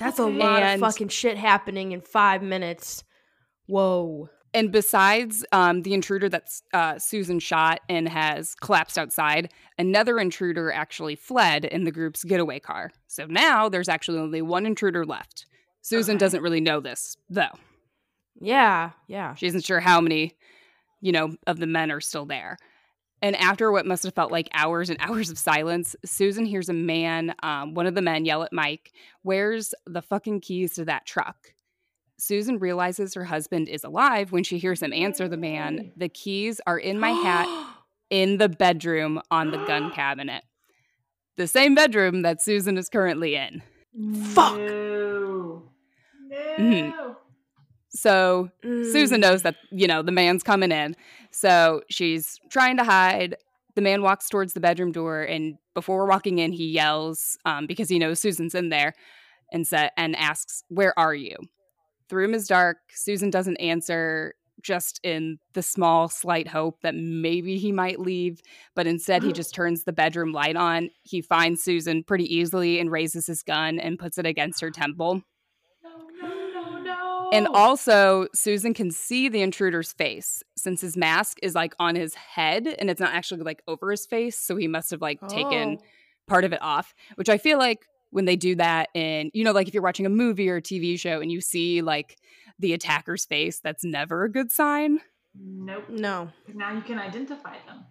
[0.00, 3.04] That's a lot And- of fucking shit happening in five minutes.
[3.66, 4.28] Whoa.
[4.52, 10.72] And besides um, the intruder that uh, Susan shot and has collapsed outside, another intruder
[10.72, 12.90] actually fled in the group's getaway car.
[13.06, 15.46] So now there's actually only one intruder left.
[15.82, 16.18] Susan Okay.
[16.18, 17.52] doesn't really know this, though.
[18.40, 19.34] Yeah, yeah.
[19.36, 20.36] She isn't sure how many,
[21.00, 22.56] you know, of the men are still there.
[23.22, 26.72] And after what must have felt like hours and hours of silence, Susan hears a
[26.72, 31.06] man, um, one of the men, yell at Mike, Where's the fucking keys to that
[31.06, 31.54] truck?
[32.18, 35.92] Susan realizes her husband is alive when she hears him answer the man.
[35.96, 37.48] The keys are in my hat
[38.10, 40.44] in the bedroom on the gun cabinet.
[41.36, 43.62] The same bedroom that Susan is currently in.
[44.34, 44.58] Fuck.
[44.58, 45.62] No.
[46.28, 46.36] No.
[46.58, 46.94] Mhm.
[47.92, 49.22] So Susan Mm.
[49.22, 50.94] knows that, you know, the man's coming in.
[51.30, 53.36] So she's trying to hide.
[53.76, 57.88] The man walks towards the bedroom door, and before walking in, he yells um, because
[57.88, 58.94] he knows Susan's in there
[59.52, 61.36] and, sa- and asks, Where are you?
[62.08, 62.78] The room is dark.
[62.92, 68.42] Susan doesn't answer, just in the small, slight hope that maybe he might leave.
[68.74, 70.90] But instead, he just turns the bedroom light on.
[71.02, 75.22] He finds Susan pretty easily and raises his gun and puts it against her temple.
[77.32, 82.14] And also, Susan can see the intruder's face since his mask is like on his
[82.14, 84.38] head and it's not actually like over his face.
[84.38, 85.84] So he must have like taken Oh.
[86.26, 89.52] part of it off, which I feel like when they do that in, you know,
[89.52, 92.16] like if you're watching a movie or a TV show and you see like
[92.58, 95.00] the attacker's face, that's never a good sign.
[95.40, 95.84] Nope.
[95.88, 96.30] No.
[96.52, 97.84] now you can identify them.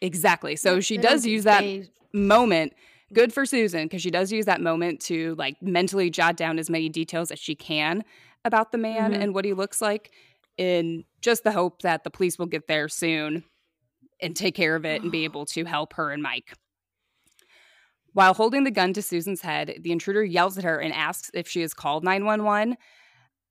[0.00, 0.56] Exactly.
[0.56, 1.90] So she They does use that phased.
[2.12, 2.72] moment.
[3.12, 6.70] Good for Susan because she does use that moment to like mentally jot down as
[6.70, 8.04] many details as she can
[8.44, 9.20] about the man Mhm.
[9.22, 10.12] and what he looks like
[10.56, 13.44] in just the hope that the police will get there soon
[14.20, 16.52] and take care of it and be able to help her and Mike.
[18.14, 21.48] While holding the gun to Susan's head, the intruder yells at her and asks if
[21.48, 22.76] she has called 911.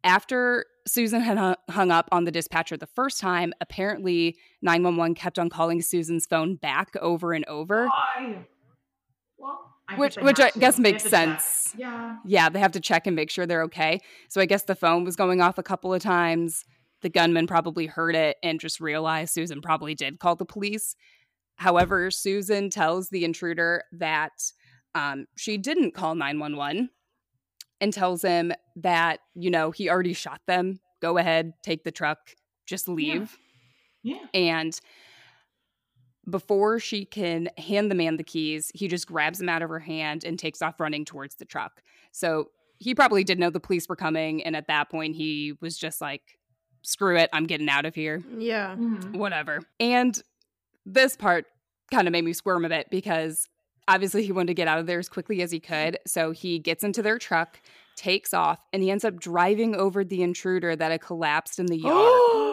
[0.03, 5.49] After Susan had hung up on the dispatcher the first time, apparently 911 kept on
[5.49, 7.87] calling Susan's phone back over and over.
[7.87, 8.45] Why?
[9.37, 10.59] Well, I Which- which I to.
[10.59, 11.73] guess makes sense.
[11.77, 12.17] Yeah.
[12.25, 13.99] Yeah, they have to check and make sure they're okay.
[14.29, 16.65] So I guess the phone was going off a couple of times.
[17.01, 20.95] The gunman probably heard it and just realized Susan probably did call the police.
[21.55, 24.31] However, Susan tells the intruder that
[24.95, 26.89] um, she didn't call 911
[27.79, 30.79] and tells him that, you know, he already shot them.
[31.01, 32.19] Go ahead, take the truck,
[32.67, 33.37] just leave.
[34.03, 34.25] Yeah.
[34.33, 34.79] And
[36.29, 39.79] before she can hand the man the keys, he just grabs them out of her
[39.79, 41.81] hand and takes off running towards the truck.
[42.11, 44.43] So he probably did know the police were coming.
[44.43, 46.39] And at that point, he was just like,
[46.83, 48.23] screw it, I'm getting out of here.
[48.37, 48.75] Yeah.
[48.75, 49.15] Mhm.
[49.15, 49.61] Whatever.
[49.79, 50.19] And
[50.85, 51.45] this part
[51.91, 53.47] kind of made me squirm a bit because
[53.87, 55.97] obviously he wanted to get out of there as quickly as he could.
[56.07, 57.59] So he gets into their truck,
[57.95, 61.77] takes off, and he ends up driving over the intruder that had collapsed in the
[61.77, 62.50] yard.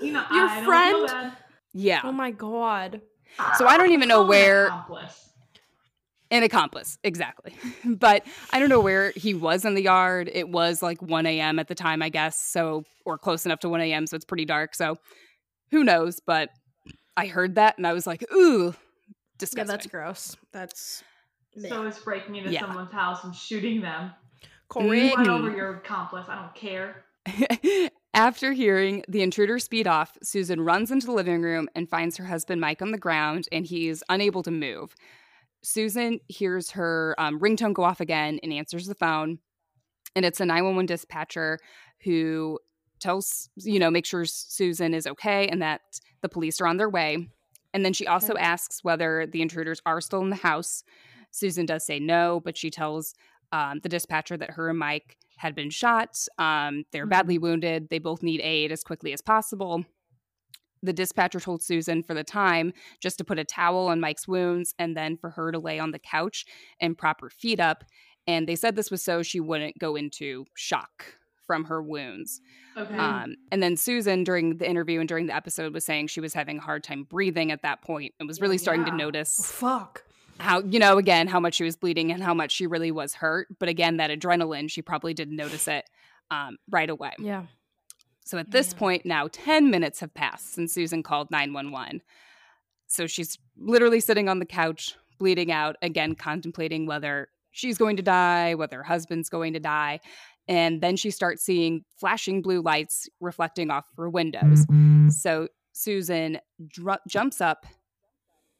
[0.00, 1.32] You know, Your I don't friend?
[1.72, 2.00] yeah.
[2.04, 3.00] oh my god.
[3.58, 5.26] So I don't even know where- accomplice.
[6.32, 7.56] An accomplice, exactly.
[7.84, 10.30] but I don't know where he was in the yard.
[10.32, 11.58] It was like 1 a.m.
[11.58, 12.40] at the time, I guess.
[12.40, 14.06] So, or close enough to 1 a.m.
[14.06, 14.76] So it's pretty dark.
[14.76, 14.96] So
[15.72, 16.20] who knows?
[16.24, 16.50] But
[17.16, 18.72] I heard that and I was like, ooh, Yeah,
[19.38, 19.66] disgusting.
[19.66, 20.36] that's gross.
[20.52, 21.02] That's
[21.68, 22.60] So is breaking into Yeah.
[22.60, 24.12] someone's house and shooting them.
[24.68, 25.16] correct.
[25.16, 25.56] Run over mm-hmm.
[25.56, 26.26] your accomplice.
[26.28, 27.04] I don't care.
[28.12, 32.24] After hearing the intruder speed off, Susan runs into the living room and finds her
[32.24, 34.94] husband Mike on the ground and he's unable to move.
[35.62, 39.38] Susan hears her um, ringtone go off again and answers the phone.
[40.16, 41.58] And it's a 911 dispatcher
[42.02, 42.58] who
[42.98, 45.80] tells, you know, make sure Susan is okay and that
[46.20, 47.28] the police are on their way.
[47.72, 48.42] And then she also Okay.
[48.42, 50.82] asks whether the intruders are still in the house.
[51.30, 53.14] Susan does say no, but she tells
[53.52, 56.18] um, the dispatcher that her and Mike had been shot.
[56.38, 57.88] Um, they're badly wounded.
[57.88, 59.84] They both need aid as quickly as possible.
[60.82, 64.74] The dispatcher told Susan for the time just to put a towel on Mike's wounds
[64.78, 66.46] and then for her to lay on the couch
[66.80, 67.84] and prop her feet up.
[68.26, 71.04] And they said this was so she wouldn't go into shock
[71.46, 72.40] from her wounds.
[72.76, 72.96] Okay.
[72.96, 76.32] Um, and then Susan, during the interview and during the episode, was saying she was
[76.32, 80.04] having a hard time breathing at that point and was really starting to notice Fuck.
[80.40, 83.14] How you know again how much she was bleeding and how much she really was
[83.14, 85.84] hurt but again that adrenaline she probably didn't notice it
[86.30, 87.44] um, right away Yeah.
[88.24, 88.78] so at this Man.
[88.78, 92.02] point now 10 minutes have passed since susan called 911
[92.86, 98.02] so she's literally sitting on the couch bleeding out again contemplating whether she's going to
[98.02, 100.00] die whether her husband's going to die
[100.48, 104.64] and then she starts seeing flashing blue lights reflecting off her windows
[105.10, 107.64] so Susan dr- jumps up.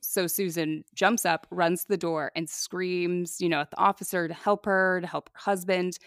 [0.00, 4.26] So Susan jumps up, runs to the door, and screams, you know, at the officer
[4.26, 5.98] to help her, to help her husband.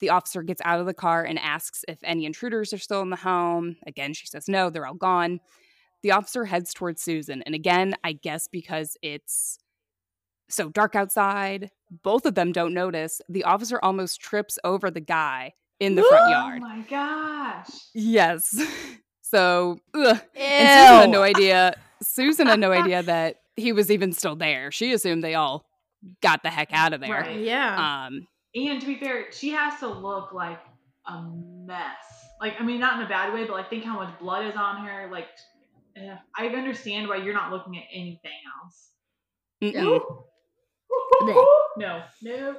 [0.00, 3.10] The officer gets out of the car and asks if any intruders are still in
[3.10, 3.76] the home.
[3.86, 5.40] Again, she says no, they're all gone.
[6.02, 7.42] The officer heads towards Susan.
[7.42, 9.58] And again, I guess because it's
[10.48, 11.70] so dark outside,
[12.02, 13.22] both of them don't notice.
[13.28, 16.62] The officer almost trips over the guy in the front oh yard.
[16.62, 17.70] Oh my gosh.
[17.94, 18.60] Yes.
[19.26, 20.20] So, ugh.
[20.36, 21.74] and Susan had no idea.
[22.06, 24.70] Susan had no idea that he was even still there.
[24.70, 25.64] She assumed they all
[26.22, 27.10] got the heck out of there.
[27.10, 27.40] Right.
[27.40, 28.06] Yeah.
[28.06, 30.60] Um, And to be fair, she has to look like
[31.06, 32.26] a mess.
[32.40, 34.54] Like, I mean, not in a bad way, but like, think how much blood is
[34.56, 35.08] on her.
[35.10, 35.28] Like,
[36.36, 38.90] I understand why you're not looking at anything else.
[39.62, 40.00] mm-mm,
[41.26, 41.44] No,
[42.22, 42.54] no,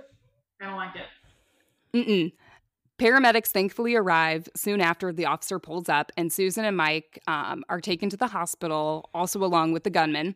[0.62, 1.98] I don't like it.
[1.98, 2.32] mm-mm.
[3.00, 7.82] Paramedics thankfully arrive soon after the officer pulls up, and Susan and Mike um, are
[7.82, 10.36] taken to the hospital, also along with the gunman.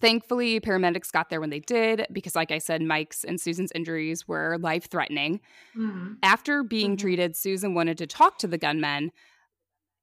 [0.00, 4.26] Thankfully, paramedics got there when they did because, like I said, Mike's and Susan's injuries
[4.28, 5.40] were life threatening.
[5.76, 6.16] Mhm.
[6.22, 7.00] After being Mhm.
[7.00, 9.12] treated, Susan wanted to talk to the gunmen.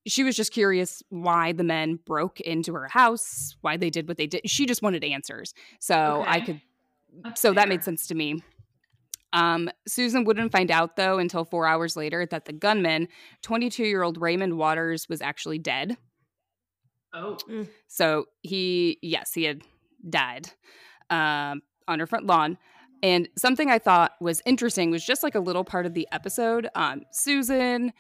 [0.08, 4.18] She was just curious why the men broke into her house, why they did what
[4.18, 4.50] they did.
[4.50, 5.54] She just wanted answers.
[5.80, 6.62] So I could,
[7.24, 8.42] That's so that made sense to me.
[9.34, 13.08] Um, Susan wouldn't find out though until four hours later that the gunman,
[13.44, 15.98] 22 year old Raymond Waters, was actually dead.
[17.14, 17.38] Oh,
[17.88, 19.64] So he, yes, he had
[20.08, 20.50] died
[21.10, 22.58] um, on her front lawn.
[23.02, 26.68] And something I thought was interesting was just like a little part of the episode.
[26.76, 27.94] Um, Susan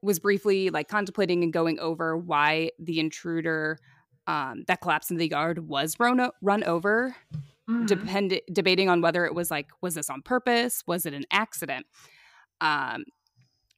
[0.00, 3.78] was briefly like contemplating and going over why the intruder
[4.26, 7.16] um, that collapsed in the yard was run, o- run over,
[7.68, 7.86] Mhm.
[7.86, 10.82] depend- debating on whether it was like, was this on purpose?
[10.86, 11.86] Was it an accident?
[12.60, 13.04] Um,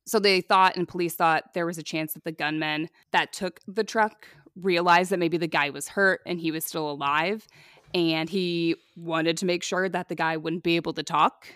[0.06, 3.60] so they thought, and police thought, there was a chance that the gunman that took
[3.66, 4.26] the truck
[4.56, 7.46] realized that maybe the guy was hurt and he was still alive.
[7.92, 11.46] And he wanted to make sure that the guy wouldn't be able to talk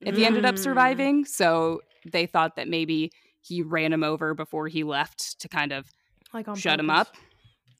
[0.00, 0.58] if he ended up Mm.
[0.58, 1.24] surviving.
[1.26, 5.90] So they thought that maybe he ran him over before he left to kind of
[6.32, 7.14] like on shut him up.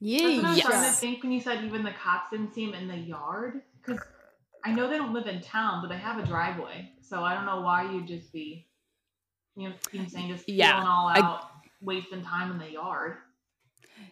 [0.00, 0.66] Yeah, what I was Yes.
[0.66, 3.62] starting to think when you said even the cops didn't see him in the yard.
[3.86, 4.02] Because
[4.64, 6.90] I know they don't live in town, but they have a driveway.
[7.02, 8.66] So I don't know why you'd just be,
[9.56, 13.16] you know, I'm saying just Yeah, feeling all I- out, wasting time in the yard.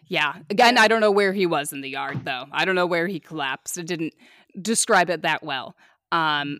[0.07, 0.35] Yeah.
[0.49, 2.45] Again, I don't know where he was in the yard though.
[2.51, 3.77] I don't know where he collapsed.
[3.77, 4.13] It didn't
[4.61, 5.75] describe it that well.
[6.11, 6.59] Um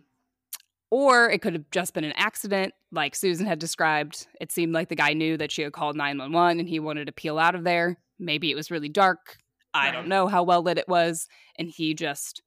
[0.90, 4.26] or it could have just been an accident like Susan had described.
[4.40, 7.12] It seemed like the guy knew that she had called 911 and he wanted to
[7.12, 7.98] peel out of there.
[8.18, 9.38] Maybe it was really dark.
[9.72, 11.26] I don't know how well lit it was
[11.58, 12.42] and he just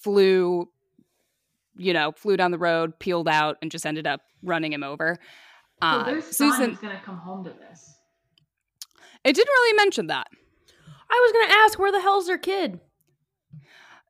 [0.00, 0.68] flew
[1.80, 5.16] you know, flew down the road, peeled out, and just ended up running him over.
[5.80, 7.94] So Uh, their Susan, son's gonna come home to this.
[9.22, 10.26] it didn't really mention that.
[11.08, 12.80] I was gonna ask where the hell's their kid?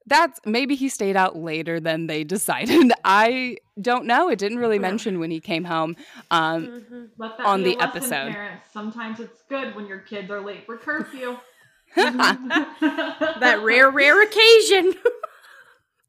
[0.07, 2.90] That's maybe he stayed out later than they decided.
[3.05, 4.31] I don't know.
[4.31, 5.94] It didn't really mention when he came home.
[6.31, 7.05] Um, Mm-hmm.
[7.18, 8.33] That on the episode.
[8.33, 8.66] Parents.
[8.72, 11.37] Sometimes it's good when your kids are late for curfew.
[11.96, 14.94] That rare, rare occasion.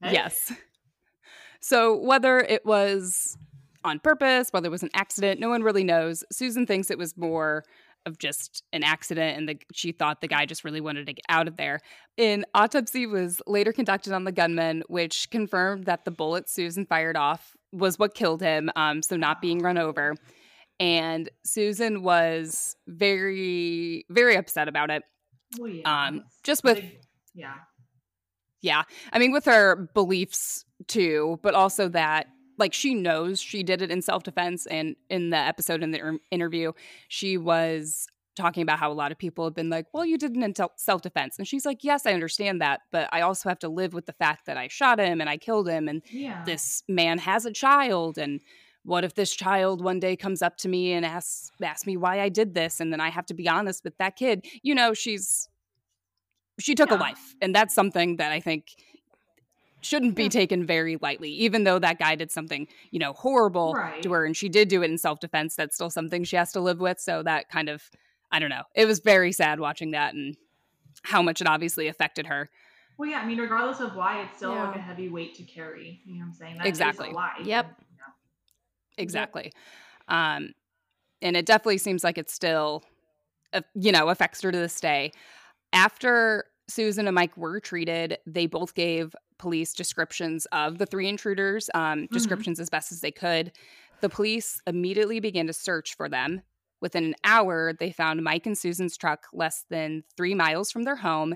[0.02, 0.52] Hey, Yes.
[1.62, 3.38] So whether it was
[3.84, 6.24] on purpose, whether it was an accident, no one really knows.
[6.32, 7.64] Susan thinks it was more
[8.06, 11.26] of just an accident and the, she thought the guy just really wanted to get
[11.28, 11.82] out of there.
[12.18, 17.18] An autopsy was later conducted on the gunman, which confirmed that the bullet Susan fired
[17.18, 20.16] off was what killed him, um, so not being run over.
[20.80, 25.04] And Susan was very, very upset about it.
[25.58, 27.02] Well, yeah, Um, just with big-
[27.34, 27.56] yeah.
[28.62, 28.84] Yeah.
[29.14, 33.90] I mean, with her beliefs too, but also that, like, she knows she did it
[33.92, 34.66] in self defense.
[34.66, 36.74] And in the episode in the er- interview,
[37.08, 40.36] she was talking about how a lot of people have been like, well, you did
[40.36, 41.38] it in self defense.
[41.38, 42.82] And she's like, yes, I understand that.
[42.92, 45.38] But I also have to live with the fact that I shot him and I
[45.38, 45.88] killed him.
[45.88, 46.44] And Yeah.
[46.46, 48.18] this man has a child.
[48.18, 48.42] And
[48.84, 52.22] what if this child one day comes up to me and asks, asks me why
[52.22, 52.80] I did this?
[52.80, 54.46] And then I have to be honest with that kid.
[54.64, 55.50] You know, she's
[56.60, 57.00] she took a Yeah.
[57.02, 58.68] life and that's something that i think
[59.82, 60.30] shouldn't be Yeah.
[60.30, 64.02] taken very lightly even though that guy did something you know horrible Right.
[64.04, 66.60] to her and she did do it in self-defense that's still something she has to
[66.60, 67.90] live with so that kind of
[68.32, 70.36] i don't know it was very sad watching that and
[71.04, 72.50] how much it obviously affected her
[72.98, 73.22] Well, yeah.
[73.22, 76.02] I mean, regardless of why, it's still like a heavy weight to carry.
[76.06, 76.58] You know what I'm saying?
[76.58, 77.10] That is Exactly.
[77.12, 77.32] a life.
[77.46, 77.66] Yep.
[77.98, 78.04] Yeah.
[78.98, 79.54] exactly
[80.10, 80.52] um
[81.22, 82.84] and it definitely seems like it still
[83.54, 85.12] uh, you know affects her to this day
[85.74, 91.70] after susan and mike were treated they both gave police descriptions of the three intruders
[91.74, 93.52] um, descriptions as best as they could.
[94.02, 96.42] The police immediately began to search for them.
[96.82, 100.98] Within an hour they found mike and susan's truck less than three miles from their
[100.98, 101.36] home.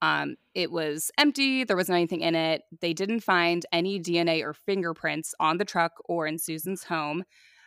[0.00, 1.62] Um, it was empty.
[1.62, 2.62] There wasn't anything in it.
[2.80, 7.22] They didn't find any dna or fingerprints on the truck or in susan's home.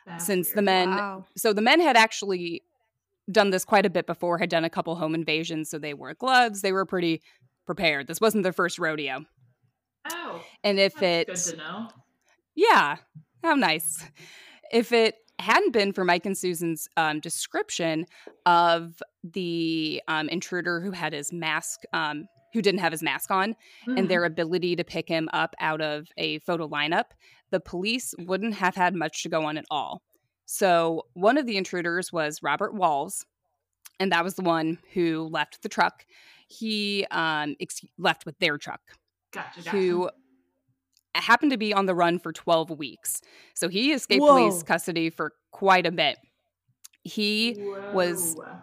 [0.05, 1.25] That's since the men wow.
[1.35, 2.63] so the men had actually
[3.31, 6.13] done this quite a bit before had done a couple home invasions so they wore
[6.13, 7.21] gloves they were pretty
[7.65, 9.25] prepared this wasn't their first rodeo
[10.11, 11.87] Oh, and if it good to know.
[12.55, 12.97] yeah
[13.43, 14.03] how nice
[14.71, 18.05] if it hadn't been for mike and susan's um, description
[18.45, 23.55] of the um, intruder who had his mask um, who didn't have his mask on
[23.87, 24.07] and Mhm.
[24.07, 27.05] their ability to pick him up out of a photo lineup,
[27.51, 30.01] the police wouldn't have had much to go on at all.
[30.45, 33.25] So, one of the intruders was Robert Walls,
[33.99, 36.05] and that was the one who left the truck.
[36.47, 38.81] He um, ex- left with their truck,
[39.31, 39.61] Gotcha.
[39.63, 39.69] Gotcha.
[39.71, 40.09] who
[41.15, 43.21] happened to be on the run for 12 weeks.
[43.55, 46.17] So, he escaped police custody for quite a bit.
[47.03, 47.55] He
[47.93, 48.57] was- Whoa.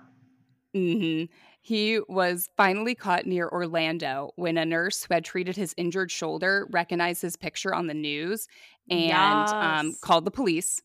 [0.74, 1.24] hmm
[1.60, 6.66] He was finally caught near Orlando when a nurse who had treated his injured shoulder
[6.70, 8.46] recognized his picture on the news
[8.90, 10.80] and um, called the police.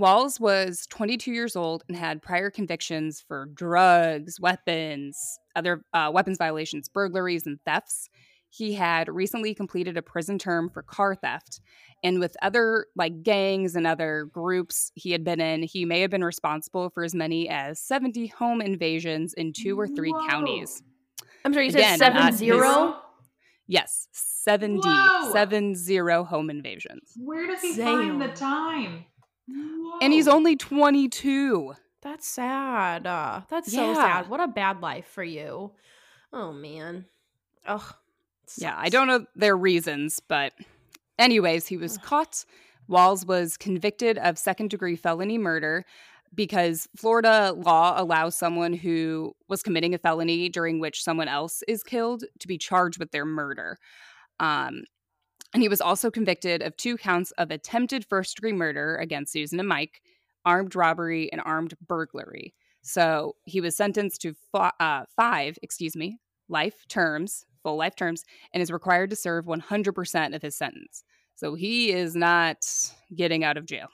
[0.00, 5.18] Walls was 22 years old and had prior convictions for drugs, weapons,
[5.54, 8.08] other uh, weapons violations, burglaries, and thefts.
[8.48, 11.60] He had recently completed a prison term for car theft.
[12.02, 16.10] And with other like gangs and other groups he had been in, he may have
[16.10, 20.26] been responsible for as many as 70 home invasions in two or three Whoa.
[20.26, 20.82] counties.
[21.44, 22.86] I'm sorry, you Again, said seven zero?
[22.86, 22.94] his-
[23.68, 25.30] Yes, 70, Whoa.
[25.32, 27.12] seven zero home invasions.
[27.16, 29.04] Where does he find the Damn.
[29.52, 29.98] Time?
[30.02, 31.74] And he's only 22.
[32.02, 33.06] That's sad.
[33.06, 34.28] Uh, that's so sad.
[34.28, 35.72] What a bad life for you.
[36.32, 37.06] Oh man.
[37.66, 37.94] Ugh.
[38.56, 40.52] Yeah, I don't know their reasons, but
[41.18, 42.04] anyways, he was Ugh.
[42.04, 42.44] caught.
[42.88, 45.84] Walls was convicted of second degree felony murder
[46.34, 51.82] because Florida law allows someone who was committing a felony during which someone else is
[51.82, 53.78] killed to be charged with their murder.
[54.40, 54.84] Um,
[55.52, 59.58] and he was also convicted of two counts of attempted first degree murder against Susan
[59.58, 60.00] and Mike,
[60.44, 62.54] armed robbery, and armed burglary.
[62.82, 68.24] So he was sentenced to fi- uh, five, excuse me, life terms, full life terms,
[68.54, 71.04] and is required to serve 100% of his sentence.
[71.34, 72.64] So he is not
[73.14, 73.88] getting out of jail.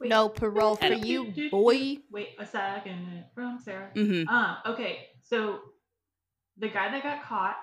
[0.00, 0.08] Wait.
[0.08, 1.98] No parole for And- you, boy.
[2.10, 3.90] Wait a second from Sarah.
[3.94, 4.28] Mm-hmm.
[4.28, 5.60] Uh, okay, so
[6.56, 7.56] the guy that got caught,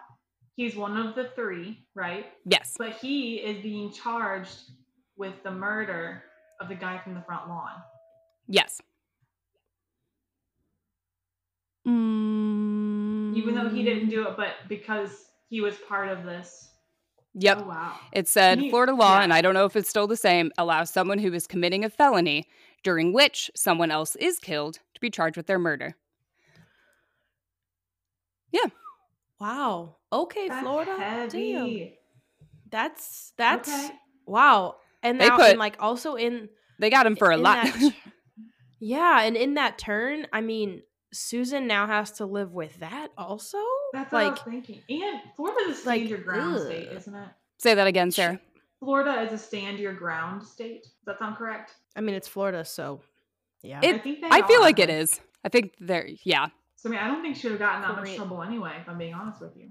[0.55, 2.27] he's one of the three, right?
[2.45, 2.75] Yes.
[2.77, 4.71] But he is being charged
[5.17, 6.23] with the murder
[6.59, 7.71] of the guy from the front lawn.
[8.47, 8.81] Yes.
[11.87, 13.35] Mm.
[13.35, 16.69] Even though he didn't do it, but because he was part of this.
[17.33, 17.59] Yep.
[17.61, 17.95] Oh wow.
[18.11, 19.23] It said you- Florida law, yeah.
[19.23, 21.89] and I don't know if it's still the same, allows someone who is committing a
[21.89, 22.45] felony
[22.83, 25.95] during which someone else is killed to be charged with their murder.
[29.41, 29.95] Wow.
[30.13, 31.27] Okay, That's Florida.
[31.31, 31.89] Damn.
[32.69, 33.89] That's that's Okay.
[34.27, 34.75] wow.
[35.01, 37.65] And They now put- and like also in They got him for a lot.
[37.65, 37.93] that-
[38.79, 43.57] yeah, and in that turn, I mean, Susan now has to live with that also.
[43.93, 44.81] That's what I like was thinking.
[44.89, 47.29] And Florida's a stand like, your ground state, isn't it?
[47.57, 48.39] Say that again, Sarah.
[48.79, 50.83] Florida is a stand your ground state.
[50.83, 51.73] Does that sound correct?
[51.95, 53.01] I mean, it's Florida, so
[53.63, 53.79] yeah.
[53.81, 55.19] It- I think they I feel like it is.
[55.43, 56.49] I think they're yeah.
[56.81, 58.77] So I mean, I don't think she would have gotten that much trouble anyway.
[58.81, 59.69] If I'm being honest with you.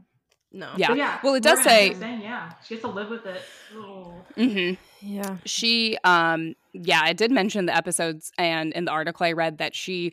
[0.52, 0.74] no.
[0.76, 0.88] Yeah.
[0.88, 1.18] But yeah.
[1.24, 3.42] Well, it does Morgan, say- saying, yeah, she has to live with it.
[3.76, 4.24] Ugh.
[4.36, 5.38] hmm Yeah.
[5.44, 9.74] She um yeah, I did mention the episodes and in the article I read that
[9.74, 10.12] she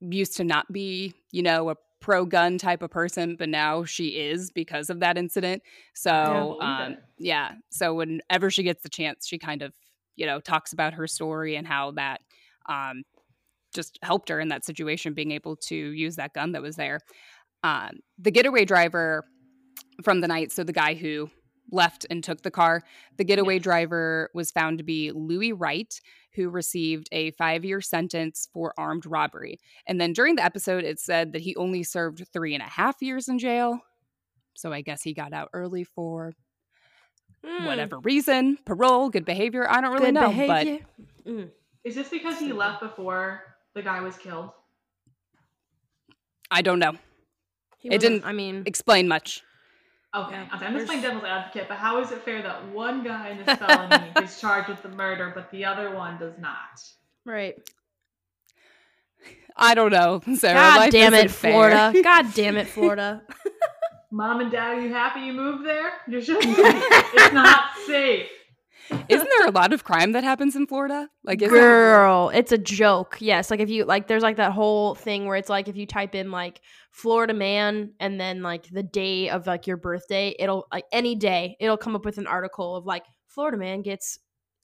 [0.00, 4.10] used to not be, you know, a pro gun type of person, but now she
[4.10, 5.64] is because of that incident.
[5.92, 6.98] So um it.
[7.18, 7.54] yeah.
[7.70, 9.74] So whenever she gets the chance, she kind of,
[10.14, 12.20] you know, talks about her story and how that
[12.68, 13.02] um
[13.74, 17.00] just helped her in that situation being able to use that gun that was there.
[17.62, 19.24] Um the getaway driver
[20.02, 21.30] from the night, so the guy who
[21.70, 22.82] left and took the car,
[23.18, 23.62] the getaway Yes.
[23.62, 25.92] driver was found to be Louis Wright,
[26.34, 29.58] who received a five year sentence for armed robbery.
[29.86, 32.96] And then during the episode, it said that he only served three and a half
[33.02, 33.80] years in jail.
[34.54, 36.32] So I guess he got out early for
[37.44, 39.70] Mm, whatever reason, parole, good behavior.
[39.70, 40.78] I don't really Good know, behavior.
[41.26, 41.50] Mm.
[41.84, 44.50] Is this because he left before the guy was killed?
[46.50, 46.92] I don't know.
[47.78, 49.42] He It didn't- I mean, Explain much.
[50.14, 53.04] Okay, Yeah, okay, I'm just playing devil's advocate, but how is it fair that one
[53.04, 56.80] guy in this felony is charged with the murder, but the other one does not?
[57.24, 57.56] right.
[59.60, 60.22] I don't know.
[60.36, 61.50] Sarah, God life damn it, isn't fair.
[61.52, 61.92] Florida.
[62.02, 63.22] God damn it, Florida.
[64.12, 65.92] Mom and Dad, are you happy you moved there?
[66.06, 66.56] You shouldn't.
[66.56, 66.62] be.
[66.62, 68.28] it's not safe.
[69.08, 71.08] Isn't there a lot of crime that happens in Florida?
[71.24, 73.16] Like, Girl, it's a joke.
[73.20, 75.86] Yes, like if you like there's like that whole thing where it's like if you
[75.86, 76.60] type in like
[76.90, 81.56] Florida man and then like the day of like your birthday, it'll like any day,
[81.60, 84.18] it'll come up with an article of like Florida man gets,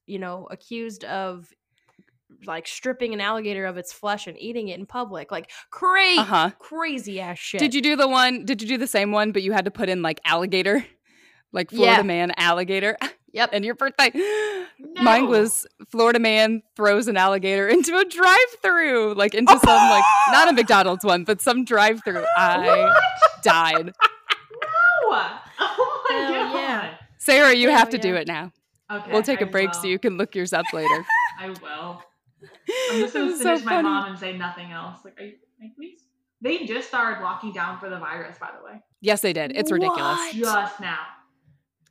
[0.06, 1.48] you know, accused of
[2.46, 5.30] like stripping an alligator of its flesh and eating it in public.
[5.30, 6.50] Like crazy Uh huh.
[6.58, 7.60] crazy ass shit.
[7.60, 8.44] Did you do the one?
[8.44, 10.84] Did you do the same one, but you had to put in like alligator,
[11.52, 12.02] like Florida Yeah.
[12.02, 12.96] man alligator,
[13.34, 13.50] Yep.
[13.52, 14.10] and your birthday?
[15.02, 19.60] Mine was Florida man throws an alligator into a drive-through, like into some
[19.90, 22.24] like not a McDonald's one, but some drive-through.
[22.36, 23.42] I What?
[23.42, 23.92] died.
[25.10, 25.38] No!
[25.60, 26.54] Oh my Hell god.
[26.56, 26.94] yeah.
[27.18, 28.50] Sarah, you Hell have to do it now.
[28.90, 29.12] Okay.
[29.12, 31.04] We'll take a I break so you can look yours up later.
[31.38, 32.02] I will.
[32.90, 34.98] I'm just gonna It was finish so my mom and say nothing else.
[35.04, 36.00] Like, are you, like, please?
[36.40, 39.52] They just started locking down for the virus, by the way, Yes, they did.
[39.56, 40.18] It's ridiculous.
[40.18, 40.34] What?
[40.34, 40.98] just now.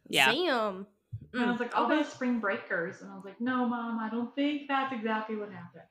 [0.10, 0.32] Yeah.
[0.32, 0.86] Damn.
[1.34, 1.98] And I was Mm, like, oh, okay.
[1.98, 5.50] those spring breakers, and I was like, no, mom, I don't think that's exactly what
[5.52, 5.84] happened.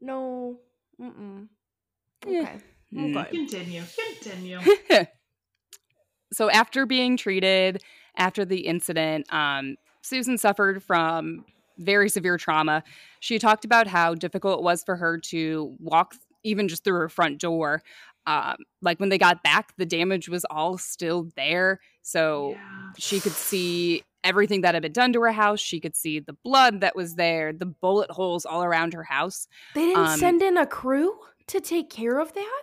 [0.00, 0.58] No.
[1.00, 1.48] Mm-mm.
[2.26, 2.58] Okay.
[2.94, 3.16] Mm.
[3.16, 3.30] Okay.
[3.30, 3.82] Continue,
[4.20, 4.60] continue.
[6.32, 7.82] so after being treated
[8.16, 11.44] after the incident um, susan suffered from
[11.78, 12.82] very severe trauma
[13.20, 16.14] she talked about how difficult it was for her to walk
[16.44, 17.82] even just through her front door
[18.26, 22.92] um, like when they got back the damage was all still there so yeah.
[22.96, 26.32] she could see everything that had been done to her house she could see the
[26.32, 30.42] blood that was there the bullet holes all around her house They didn't Um, send
[30.42, 31.14] in a crew
[31.48, 32.62] to take care of that?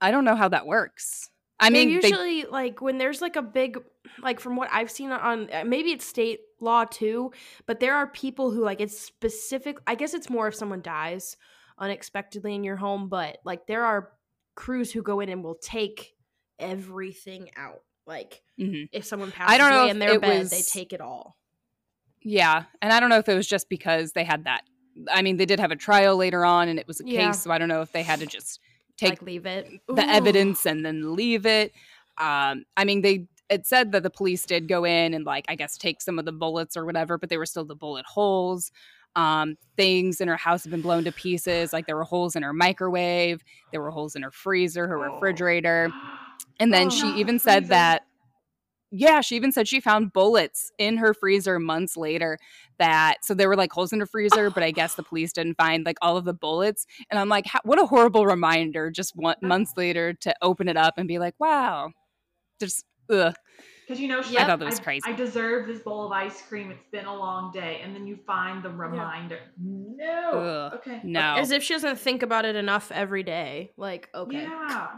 [0.00, 1.28] i don't know how that works
[1.60, 3.78] i They're mean they usually like when there's like a big
[4.22, 7.32] like from what I've seen on uh, maybe it's state law too,
[7.66, 11.36] but there are people who like it's specific I guess it's more if someone dies
[11.76, 14.12] unexpectedly in your home, but like there are
[14.54, 16.14] crews who go in and will take
[16.58, 17.80] everything out.
[18.06, 18.88] Like Mhm.
[18.92, 21.36] if someone passes I don't know away in their bed, they take it all.
[22.22, 24.62] Yeah, and I don't know if it was just because they had that.
[25.10, 27.12] I mean, they did have a trial later on, and it was a Yeah.
[27.12, 28.60] case, so I don't know if they had to just
[28.96, 29.70] take like leave it.
[29.90, 30.12] the Ooh.
[30.12, 31.72] evidence and then leave it.
[32.18, 35.54] Um, I mean, they it said that the police did go in and like I
[35.56, 38.72] guess take some of the bullets or whatever, but they were still the bullet holes.
[39.16, 41.72] Um, things in her house have been blown to pieces.
[41.72, 43.42] Like there were holes in her microwave,
[43.72, 45.20] there were holes in her freezer, her Oh.
[46.58, 46.60] refrigerator.
[46.60, 47.68] And then Oh, she even said freezer.
[47.70, 48.02] that,
[48.90, 52.38] yeah, she even said she found bullets in her freezer months later.
[52.78, 55.56] That so there were like holes in her freezer, but I guess the police didn't
[55.56, 56.86] find like all of the bullets.
[57.10, 58.90] And I'm like, what a horrible reminder!
[58.90, 61.90] Just one, months later to open it up and be like, wow,
[62.60, 63.34] just ugh.
[63.86, 65.04] Because you know, she, I thought that was crazy.
[65.08, 66.70] I deserve this bowl of ice cream.
[66.70, 69.52] It's been a long day, and then you find the reminder.
[69.58, 70.30] No.
[70.32, 71.00] Ugh, Okay.
[71.04, 71.36] no.
[71.38, 73.70] As if she doesn't think about it enough every day.
[73.76, 74.48] Like, okay.
[74.68, 74.88] Yeah.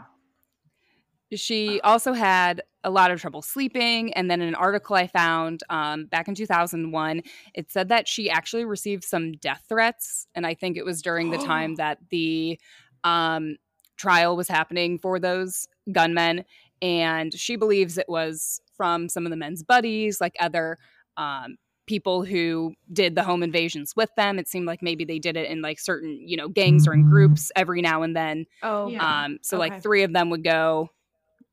[1.33, 4.13] She also had a lot of trouble sleeping.
[4.13, 7.21] And then an article I found um, back in 2001,
[7.53, 10.27] it said that she actually received some death threats.
[10.33, 12.59] And I think it was during the time that the
[13.03, 13.57] um,
[13.97, 16.45] trial was happening for those gunmen.
[16.81, 20.77] And she believes it was from some of the men's buddies, like other
[21.17, 24.39] um, people who did the home invasions with them.
[24.39, 27.09] It seemed like maybe they did it in like certain, you know, gangs or in
[27.09, 28.45] groups every now and then.
[28.63, 29.25] Oh, Yeah.
[29.25, 29.69] Um, so Okay.
[29.69, 30.89] like three of them would go,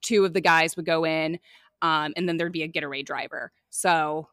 [0.06, 1.38] two of the guys would go in,
[1.82, 3.52] um, and then there'd be a getaway driver.
[3.70, 4.28] So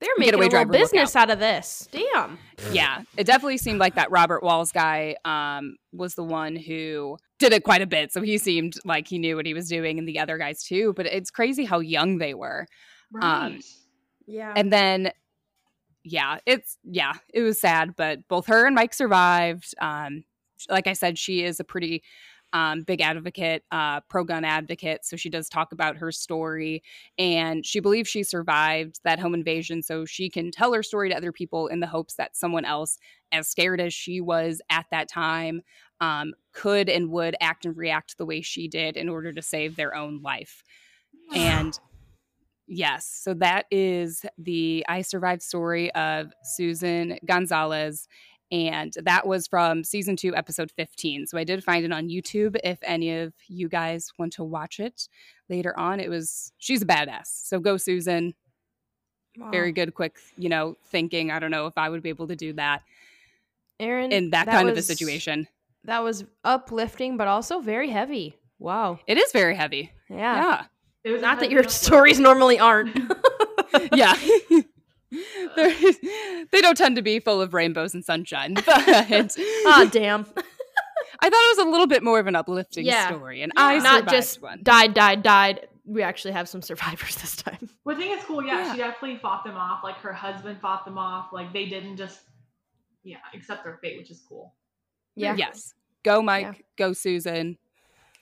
[0.00, 1.88] they're making a Getaway little driver, look business out of this.
[1.90, 2.38] Damn.
[2.72, 7.52] yeah, it definitely seemed like that Robert Walls guy um, was the one who did
[7.52, 8.12] it quite a bit.
[8.12, 10.92] So he seemed like he knew what he was doing, and the other guys too.
[10.94, 12.66] But it's crazy how young they were.
[13.12, 13.60] Right.
[14.26, 14.52] Yeah.
[14.56, 15.12] And then,
[16.02, 19.74] yeah, it's yeah, it was sad, but both her and Mike survived.
[19.80, 20.24] Um,
[20.68, 22.02] like I said, she is a pretty
[22.54, 25.04] um, big advocate, uh, pro gun advocate.
[25.04, 26.82] So she does talk about her story,
[27.18, 31.16] and she believes she survived that home invasion, so she can tell her story to
[31.16, 32.96] other people in the hopes that someone else,
[33.32, 35.60] as scared as she was at that time,
[36.00, 39.76] um, could and would act and react the way she did in order to save
[39.76, 40.62] their own life.
[41.34, 41.78] And
[42.66, 43.06] Yes.
[43.06, 48.08] So that is the I Survived story of Susan Gonzalez.
[48.54, 51.26] And that was from season two, episode 15.
[51.26, 54.78] So I did find it on YouTube if any of you guys want to watch
[54.78, 55.08] it
[55.48, 55.98] later on.
[55.98, 57.24] It was, she's a badass.
[57.24, 58.32] So go, Susan.
[59.36, 59.50] Wow.
[59.50, 61.32] Very good, quick, you know, thinking.
[61.32, 62.82] I don't know if I would be able to do that
[63.80, 64.12] Erin.
[64.12, 65.48] in that, kind of a situation.
[65.82, 68.38] That was uplifting, but also very heavy.
[68.60, 69.00] Wow.
[69.08, 69.90] It is very heavy.
[70.08, 70.16] Yeah.
[70.16, 70.64] Yeah.
[71.02, 72.96] It was Not that your stories normally aren't.
[73.92, 74.14] Yeah.
[75.56, 75.74] They're-
[76.50, 80.26] they don't tend to be full of rainbows and sunshine, but Ah, damn.
[81.20, 83.08] I thought it was a little bit more of an uplifting Yeah.
[83.08, 84.60] story, and I Not just one.
[84.62, 85.68] died, died, died.
[85.86, 87.68] We actually have some survivors this time.
[87.84, 88.44] Well, I think it's cool.
[88.44, 88.72] Yeah, Yeah.
[88.72, 89.84] she definitely fought them off.
[89.84, 91.32] Like her husband fought them off.
[91.32, 92.20] Like they didn't just,
[93.02, 94.54] yeah, accept their fate, which is cool.
[95.14, 95.34] Yeah.
[95.36, 96.52] Yes, go Mike, Yeah.
[96.76, 97.58] go Susan.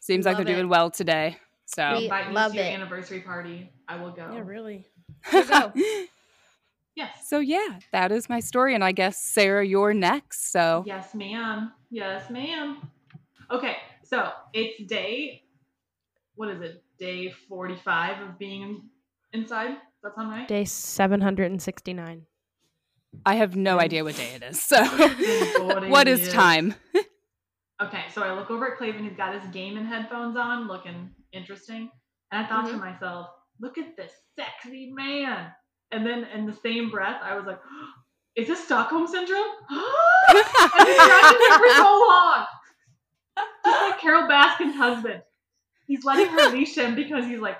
[0.01, 0.55] Seems like they're it.
[0.55, 1.39] doing well today.
[1.67, 2.75] So We- Invite me love to your it.
[2.75, 3.71] anniversary party.
[3.89, 4.31] I will go.
[4.33, 4.87] Yeah, really.
[5.33, 5.73] We'll go.
[6.95, 7.27] Yes.
[7.27, 10.53] so yeah, that is my story, and I guess Sarah, you're next.
[10.53, 11.73] So Yes, ma'am.
[11.91, 12.79] Yes, ma'am.
[13.51, 15.43] Okay, so it's day.
[16.35, 16.83] What is it?
[16.99, 18.89] Day forty-five of being
[19.33, 19.69] inside.
[19.69, 20.49] Does that sound right?
[20.49, 22.27] Day 769.
[23.25, 24.61] I have no idea what day it is.
[24.61, 26.33] So What what it is is.
[26.33, 26.75] time?
[27.83, 29.03] Okay, so I look over at Clavin.
[29.03, 31.91] He's got his gaming headphones on, looking interesting.
[32.31, 32.79] And I thought to mm-hmm.
[32.79, 33.27] myself,
[33.61, 35.49] look at this sexy man.
[35.93, 37.61] And then in the same breath, I was like,
[38.37, 39.47] is this Stockholm syndrome?
[39.71, 42.47] I've been trapped in here for so long.
[43.65, 45.23] Just like Carole Baskin's husband.
[45.87, 47.59] He's letting her leash him because he's like,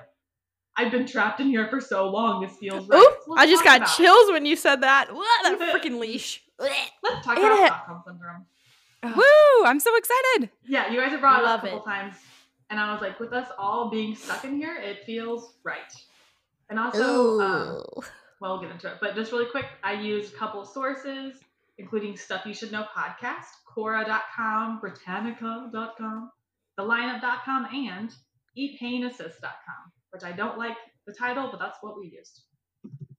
[0.77, 2.43] I've been trapped in here for so long.
[2.43, 2.99] This feels right.
[2.99, 5.13] Oop, I just got about chills when you said that.
[5.15, 5.59] What?
[5.59, 6.43] That freaking leash.
[6.59, 8.47] Let's talk about Stockholm syndrome.
[9.05, 9.65] Woo!
[9.67, 10.51] I'm so excited.
[10.67, 11.85] Yeah, you guys have brought it Love up a couple it.
[11.85, 12.15] times,
[12.71, 15.81] and I was like, with us all being stuck in here, it feels right.
[16.71, 17.83] And also, um,
[18.43, 21.37] well, we'll get into it, but just really quick, I used a couple sources,
[21.79, 26.31] including Stuff You Should Know podcast, Quora.com, Britannica.com,
[26.79, 28.11] TheLineup.com, and
[28.59, 30.77] ePainAssist.com, which I don't like
[31.07, 32.43] the title, but that's what we used.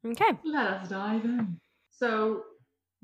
[0.05, 0.37] Okay.
[0.43, 1.57] Let us dive in.
[1.89, 2.43] So,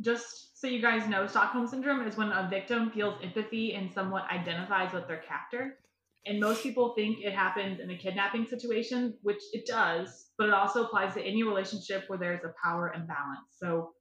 [0.02, 4.26] just so you guys know, Stockholm Syndrome is when a victim feels empathy and somewhat
[4.30, 5.78] identifies with their captor.
[6.26, 10.54] And most people think it happens in a kidnapping situation, which it does, but it
[10.54, 13.56] also applies to any relationship where there's a power imbalance.
[13.58, 13.94] So,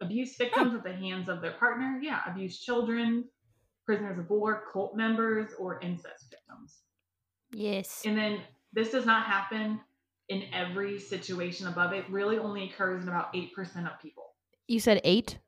[0.00, 3.24] abuse victims at the hands of their partner, yeah, abuse children,
[3.84, 6.78] prisoners of war, cult members, or incest victims.
[7.52, 8.02] Yes.
[8.04, 8.40] And then
[8.72, 9.80] this does not happen
[10.28, 12.08] in every situation above it.
[12.10, 13.48] Really only occurs in about 8%
[13.90, 14.34] of people.
[14.66, 15.38] You said eight?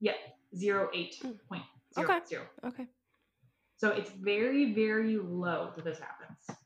[0.00, 0.14] Yeah,
[0.56, 1.14] zero eight
[1.48, 1.62] point
[1.94, 2.26] zero Okay.
[2.26, 2.42] zero.
[2.64, 2.86] Okay.
[3.78, 6.58] So it's very, very low that this happens.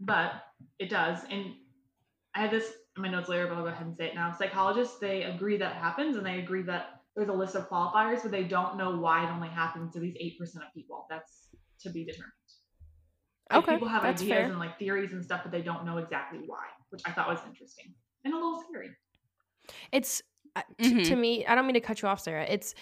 [0.00, 0.32] But
[0.78, 1.18] it does.
[1.30, 1.54] And
[2.34, 4.34] I had this in my notes later, but I'll go ahead and say it now.
[4.36, 8.22] Psychologists, they agree that it happens and they agree that there's a list of qualifiers,
[8.22, 11.06] but they don't know why it only happens to these 8% of people.
[11.10, 11.48] That's
[11.80, 12.32] to be determined.
[13.50, 14.46] Like, Okay, People have that's ideas fair.
[14.46, 17.40] and like theories and stuff, but they don't know exactly why, which I thought was
[17.46, 17.92] interesting
[18.24, 18.90] and a little scary.
[19.92, 20.22] It's
[20.56, 21.04] uh, t- Mhm.
[21.04, 21.44] to me.
[21.46, 22.46] I don't mean to cut you off, Sarah.
[22.48, 22.74] It's.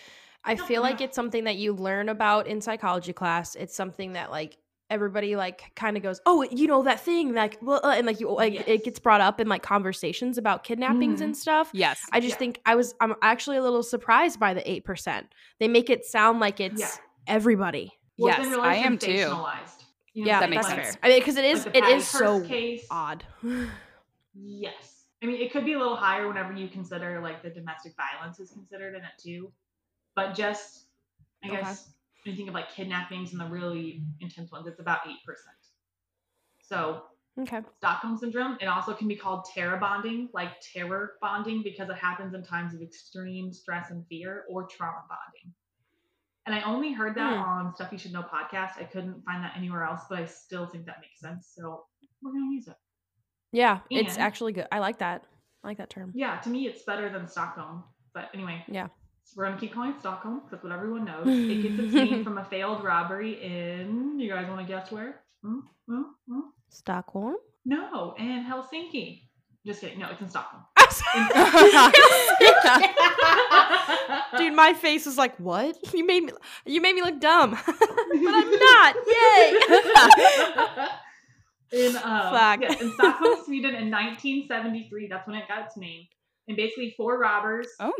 [0.49, 3.55] I feel like it's something that you learn about in psychology class.
[3.55, 4.57] It's something that like
[4.90, 8.20] everybody like kind of goes, oh, you know that thing, like well, uh, and like
[8.20, 8.64] you like Yes.
[8.66, 11.70] it gets brought up in like conversations about kidnappings and stuff.
[11.74, 12.01] Yes.
[12.12, 12.38] I just Yeah.
[12.38, 12.94] think I was.
[13.01, 15.26] I'm actually a little surprised by the eight percent.
[15.61, 16.88] They make it sound like it's Yeah.
[17.26, 17.92] everybody.
[18.18, 19.07] Well, it's Yes, been really I am too.
[19.09, 19.84] sensationalized.
[20.14, 20.99] You know, Yeah, That it's makes like- sense.
[21.03, 22.86] I mean, because it like is the it Patty is so case.
[22.90, 23.24] odd.
[24.34, 25.05] Yes.
[25.22, 28.38] I mean, it could be a little higher whenever you consider like the domestic violence
[28.38, 29.51] is considered in it too.
[30.18, 30.86] But just,
[31.44, 31.60] I Okay.
[31.60, 31.94] guess,
[32.24, 35.14] when you think of like kidnappings and the really intense ones, it's about 8%.
[36.60, 37.04] So,
[37.38, 37.60] okay.
[37.76, 42.34] Stockholm syndrome, it also can be called terror bonding, like terror bonding, because it happens
[42.34, 45.54] in times of extreme stress and fear, or trauma bonding.
[46.46, 47.42] And I only heard that Hmm.
[47.42, 48.72] on Stuff You Should Know podcast.
[48.76, 51.52] I couldn't find that anywhere else, but I still think that makes sense.
[51.56, 51.86] So,
[52.22, 52.76] we're going to use it.
[53.52, 54.66] Yeah, it's actually good.
[54.72, 55.22] I like that.
[55.62, 56.10] I like that term.
[56.12, 57.84] Yeah, to me, it's better than Stockholm.
[58.14, 58.88] But anyway, Yeah.
[59.36, 61.24] We're gonna keep calling it Stockholm because what everyone knows.
[61.26, 64.18] it gets its name from a failed robbery in.
[64.18, 65.20] You guys want to guess where?
[65.42, 65.60] Hmm?
[65.88, 66.02] Hmm?
[66.28, 66.40] Hmm?
[66.70, 67.36] Stockholm.
[67.64, 69.22] No, in Helsinki.
[69.66, 69.98] Just kidding.
[69.98, 70.62] No, it's in Stockholm.
[74.38, 75.76] Dude, my face was like, "What?
[75.92, 76.32] You made me
[76.64, 78.94] you made me look dumb." but I'm not.
[79.06, 79.60] Yay.
[81.72, 85.08] in um, in Stockholm, Sweden, in 1973.
[85.08, 86.06] That's when it got its name.
[86.46, 87.92] And basically, four robbers Oh.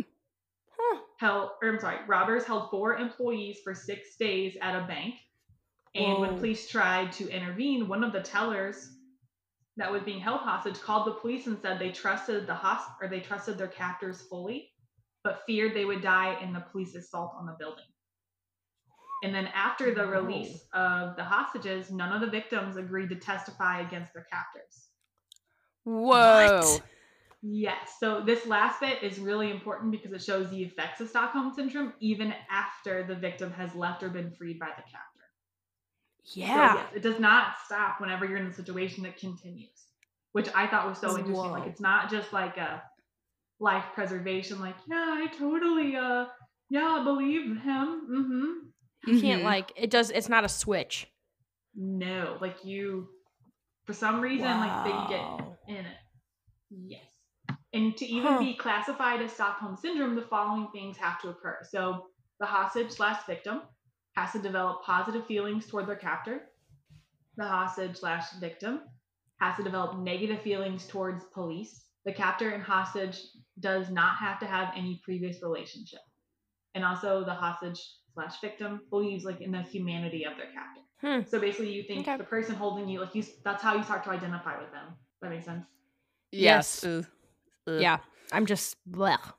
[0.81, 1.01] Huh.
[1.19, 5.15] held, or I'm sorry, robbers held four employees for six days at a bank.
[5.95, 8.91] And when police tried to intervene, one of the tellers
[9.77, 13.09] that was being held hostage called the police and said they trusted the host or
[13.09, 14.71] they trusted their captors fully,
[15.25, 17.85] but feared they would die in the police assault on the building.
[19.25, 20.21] And then after the Whoa.
[20.21, 24.89] release of the hostages, none of the victims agreed to testify against their captors.
[25.85, 26.61] Whoa.
[26.61, 26.83] What?
[27.43, 27.95] Yes.
[28.01, 31.93] So this last bit is really important because it shows the effects of Stockholm syndrome
[32.01, 35.05] even after the victim has left or been freed by the captor.
[36.35, 36.73] Yeah.
[36.75, 39.87] So, yes, it does not stop whenever you're in a situation that continues,
[40.33, 41.51] which I thought was so interesting.
[41.53, 42.83] Like it's not just like a
[43.61, 46.27] life preservation, like, yeah, I totally uh
[46.71, 48.03] yeah, believe him.
[48.11, 49.11] Mm-hmm.
[49.11, 49.45] You can't Mhm.
[49.45, 51.07] like it does it's not a switch.
[51.75, 53.09] No, like you
[53.87, 55.97] for some reason like they get in it.
[56.71, 57.05] Yes.
[57.73, 58.39] And to even Huh.
[58.39, 61.59] be classified as Stockholm syndrome, the following things have to occur.
[61.69, 62.07] So
[62.41, 63.63] the hostage slash victim
[64.17, 66.49] has to develop positive feelings toward their captor.
[67.37, 68.81] The hostage slash victim
[69.41, 71.85] has to develop negative feelings towards police.
[72.05, 73.21] The captor and hostage
[73.61, 76.01] does not have to have any previous relationship.
[76.75, 77.81] And also the hostage
[78.15, 80.81] slash victim believes like in the humanity of their captor.
[81.01, 81.29] Hmm.
[81.29, 82.17] So basically you think Okay.
[82.17, 84.97] the person holding you like you that's how you start to identify with them.
[85.21, 85.65] That makes sense.
[86.33, 86.83] Yes.
[86.83, 87.07] Yes.
[87.69, 87.75] Ugh.
[87.77, 87.81] Ugh.
[87.83, 87.99] Yeah.
[88.33, 89.33] I'm just blech.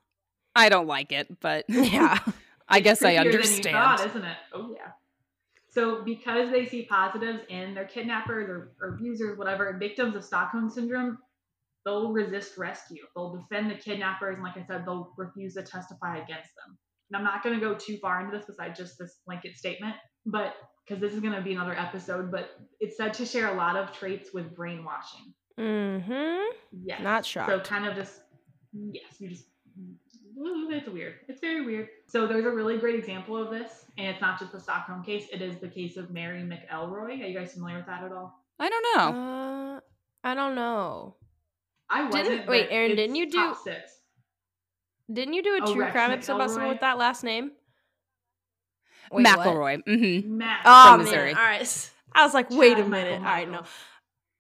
[0.55, 2.19] I don't like it, but Yeah.
[2.67, 3.75] I guess I Creepier than you understand.
[3.75, 4.38] thought, isn't it?
[4.53, 4.91] Oh yeah.
[5.71, 10.69] So because they see positives in their kidnappers or, or abusers, whatever, victims of Stockholm
[10.69, 11.17] syndrome,
[11.86, 13.03] they'll resist rescue.
[13.15, 16.77] They'll defend the kidnappers, and like I said, they'll refuse to testify against them.
[17.09, 19.95] And I'm not going to go too far into this besides just this blanket statement,
[20.25, 20.55] but
[20.88, 23.75] because this is going to be another episode, but it's said to share a lot
[23.75, 25.34] of traits with brainwashing.
[25.60, 26.43] Mm-hmm.
[26.84, 27.01] Yes.
[27.01, 27.45] Not sure.
[27.47, 28.22] So kind of just
[28.74, 29.45] yes, you just
[30.41, 31.16] it's weird.
[31.28, 31.89] It's very weird.
[32.07, 35.26] So there's a really great example of this, and it's not just the Stockholm case.
[35.34, 37.22] It is the case of Mary McElroy.
[37.22, 38.41] Are you guys familiar with that at all?
[38.60, 39.20] I don't know.
[39.20, 39.80] Uh,
[40.24, 41.16] I don't know.
[41.89, 42.26] I wasn't.
[42.26, 43.97] Didn't- wait, Erin, didn't you do- six?
[45.12, 47.51] Didn't you do a Oh, true Rex crime episode about someone with that last name?
[49.12, 49.39] Wait, what?
[49.39, 49.84] McElroy.
[49.86, 50.38] Mm-hmm.
[50.38, 50.62] Matt.
[50.66, 51.36] Oh From man!
[51.36, 51.91] All right.
[52.14, 53.18] I was like, wait a Chad minute.
[53.20, 53.64] All right, no.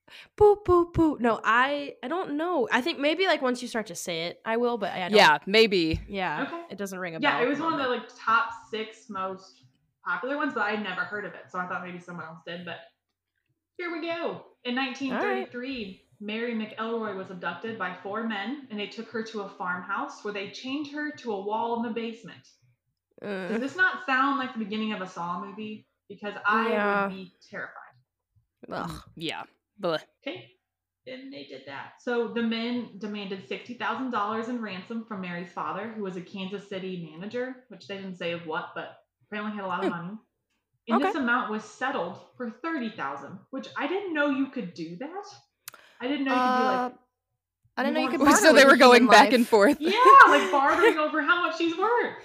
[0.09, 0.35] McElmichael.
[0.35, 1.17] Boo, boo, boo.
[1.19, 2.67] No, I, I don't know.
[2.71, 4.77] I think maybe like once you start to say it, I will.
[4.77, 5.17] But I don't.
[5.17, 6.01] Yeah, maybe.
[6.07, 6.43] Yeah.
[6.47, 6.61] Okay.
[6.71, 7.31] It doesn't ring a bell.
[7.31, 9.63] Yeah, it was one of the like top six most
[10.05, 12.65] popular ones, but I'd never heard of it, so I thought maybe someone else did.
[12.65, 12.77] But
[13.77, 14.45] here we go.
[14.65, 19.49] In 1933, Mary McElroy was abducted by four men, and they took her to a
[19.49, 22.41] farmhouse where they chained her to a wall in the basement.
[23.21, 25.85] Does Uh, this not sound like the beginning of a Saw movie?
[26.09, 27.07] Because I Yeah.
[27.07, 27.75] would be terrified.
[28.71, 28.91] ugh.
[29.15, 29.43] Yeah.
[29.81, 30.01] Blech.
[30.25, 30.45] Okay.
[31.07, 31.93] And they did that.
[32.01, 37.09] So the men demanded $60,000 in ransom from Mary's father, who was a Kansas City
[37.11, 39.97] manager, which they didn't say of what, but apparently had a lot of Hmm.
[39.97, 40.17] money.
[40.87, 45.25] And this amount was settled for 30000 which I didn't know you could do that.
[46.01, 46.95] I didn't know you could Uh, do
[47.77, 48.19] I didn't know you could.
[48.19, 49.33] barter so they were going back life.
[49.33, 49.77] and forth.
[49.79, 49.93] yeah,
[50.27, 52.15] like bartering over how much she's worth.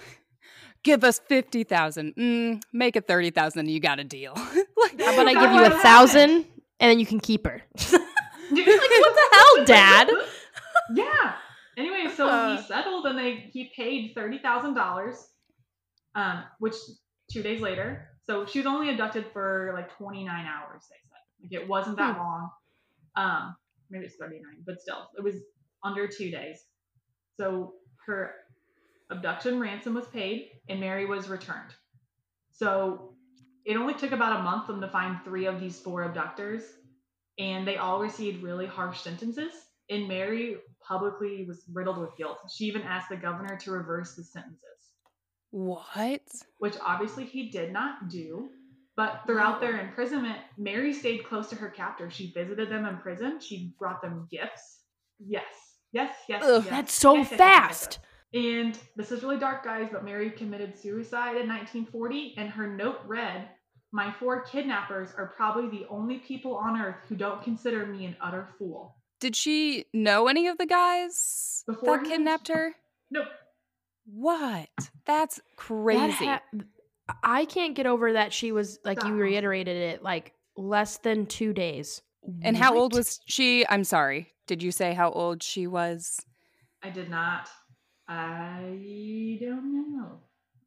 [0.82, 2.14] Give us fifty thousand.
[2.16, 3.68] Mm, make it thirty thousand.
[3.68, 4.32] You got a deal.
[4.76, 5.82] like, How about I give you what a happened.
[5.82, 6.44] thousand
[6.84, 7.62] and then you can keep her?
[8.50, 10.10] like what the hell, Dad?
[10.94, 11.32] yeah.
[11.78, 12.54] Anyway, so Uh.
[12.56, 15.16] he settled and they he paid thirty thousand dollars,
[16.14, 16.74] um, which
[17.32, 18.06] two days later.
[18.26, 20.82] So she was only abducted for like twenty nine hours.
[20.90, 22.20] They said like it wasn't that Hmm.
[22.20, 22.50] long.
[23.16, 23.56] Um,
[23.88, 25.36] maybe it's thirty nine, but still, it was
[25.82, 26.64] under two days.
[27.38, 27.72] So
[28.06, 28.34] her
[29.10, 31.74] abduction ransom was paid and Mary was returned.
[32.52, 33.13] So
[33.64, 36.62] it only took about a month for them to find three of these four abductors,
[37.38, 39.52] and they all received really harsh sentences.
[39.90, 40.56] And Mary
[40.86, 42.38] publicly was riddled with guilt.
[42.54, 44.60] She even asked the governor to reverse the sentences,
[45.50, 46.22] What?
[46.58, 48.48] which obviously he did not do.
[48.96, 52.12] But throughout their imprisonment, Mary stayed close to her captors.
[52.12, 53.40] She visited them in prison.
[53.40, 54.82] She brought them gifts.
[55.18, 55.52] Yes,
[55.92, 56.44] yes, yes.
[56.44, 56.70] Ugh, yes.
[56.70, 57.98] That's so Yes, yes, yes, fast.
[58.34, 62.98] And this is really dark, guys, but Mary committed suicide in 1940, and her note
[63.06, 63.48] read,
[63.92, 68.16] My four kidnappers are probably the only people on earth who don't consider me an
[68.20, 68.96] utter fool.
[69.20, 72.08] Did she know any of the guys that Beforehand?
[72.08, 72.74] kidnapped her?
[73.10, 73.28] Nope.
[74.04, 74.68] What?
[75.06, 76.26] That's That crazy.
[76.26, 76.42] ha-
[77.22, 81.52] I can't get over that she was like you reiterated it like less than two
[81.52, 82.02] days.
[82.42, 83.66] and how old was she?
[83.68, 84.32] I'm sorry.
[84.46, 86.20] Did you say how old she was?
[86.82, 87.48] I did not.
[88.08, 90.20] I don't know.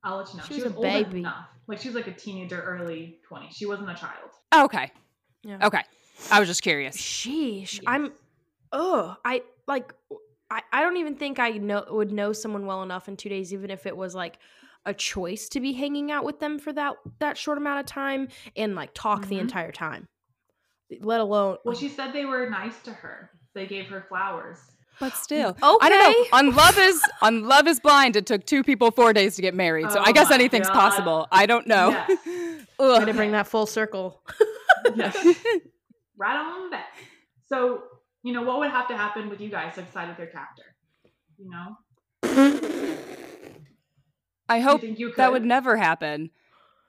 [0.03, 0.43] I'll let you know.
[0.47, 1.19] She She, was was, a old baby.
[1.19, 1.47] enough.
[1.67, 3.51] Like she was like a teenager, early 20s.
[3.55, 4.29] She wasn't a child.
[4.55, 4.91] Okay.
[5.43, 5.65] Yeah.
[5.67, 5.81] Okay.
[6.31, 6.97] I was just curious.
[6.97, 7.75] Sheesh.
[7.75, 7.81] Yes.
[7.85, 8.11] I'm
[8.71, 9.93] oh, I like
[10.49, 13.53] I, I don't even think I know would know someone well enough in two days,
[13.53, 14.39] even if it was like
[14.85, 18.29] a choice to be hanging out with them for that that short amount of time
[18.55, 19.41] and like talk the Mhm.
[19.41, 20.07] entire time.
[21.01, 23.29] Let alone Well, she said they were nice to her.
[23.53, 24.57] They gave her flowers.
[24.99, 25.61] But still, okay.
[25.63, 26.37] I don't know.
[26.37, 29.53] On Love is on Love is Blind, it took two people four days to get
[29.53, 29.91] married.
[29.91, 30.73] So Oh I guess oh anything's God.
[30.73, 31.27] possible.
[31.31, 31.89] I don't know.
[31.89, 32.09] Yes.
[32.25, 33.05] Way Ugh.
[33.05, 34.21] to bring that full circle.
[34.95, 35.15] Yes.
[36.17, 36.85] right on back.
[37.49, 37.83] So,
[38.23, 40.63] you know, what would have to happen with you guys to side with your captor?
[41.37, 41.77] You know?
[44.47, 45.17] I you hope think you could?
[45.17, 46.29] that would never happen.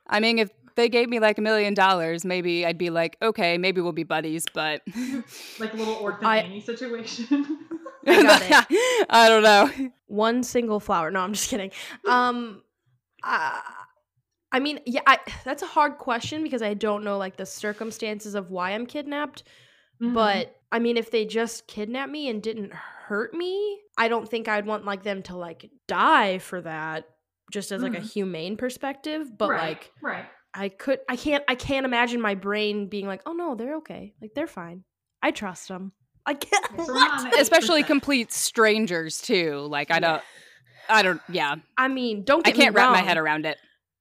[0.07, 3.59] I mean, if they gave me like a million dollars, maybe I'd be like, okay,
[3.59, 4.83] maybe we'll be buddies, but
[5.59, 7.59] like a little Orphan I- Annie situation.
[8.07, 9.07] I got it.
[9.11, 9.91] I don't know.
[10.07, 11.11] One single flower.
[11.11, 11.71] No, I'm just kidding.
[12.07, 12.63] Um
[13.25, 13.61] uh,
[14.53, 18.35] I mean, yeah, I, that's a hard question because I don't know like the circumstances
[18.35, 19.43] of why I'm kidnapped.
[20.01, 20.15] Mhm.
[20.15, 24.49] But I mean, if they just kidnapped me and didn't hurt me, I don't think
[24.49, 27.05] I'd want like them to like die for that.
[27.51, 28.13] Just as like a Mhm.
[28.13, 30.27] humane perspective, but right, like right.
[30.55, 34.15] I could, I can't, I can't imagine my brain being like, oh no, they're okay,
[34.21, 34.85] like they're fine.
[35.23, 35.93] I trust them.
[36.29, 36.65] I can't.
[36.73, 37.41] Okay, so we're what?
[37.41, 39.67] Especially complete strangers too.
[39.71, 40.23] Like I don't
[40.89, 41.57] I don't yeah.
[41.79, 43.57] I mean, don't I get me can't wrap my head around it.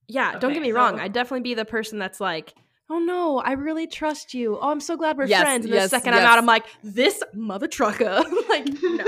[0.08, 1.00] Yeah, don't get me wrong.
[1.00, 2.54] I'd definitely be the person that's like,
[2.90, 4.58] oh no, I really trust you.
[4.60, 5.64] Oh, I'm so glad we're Yes, friends.
[5.64, 8.22] And yes, the second I'm out, I'm like, this mother trucker.
[8.50, 9.04] like, no.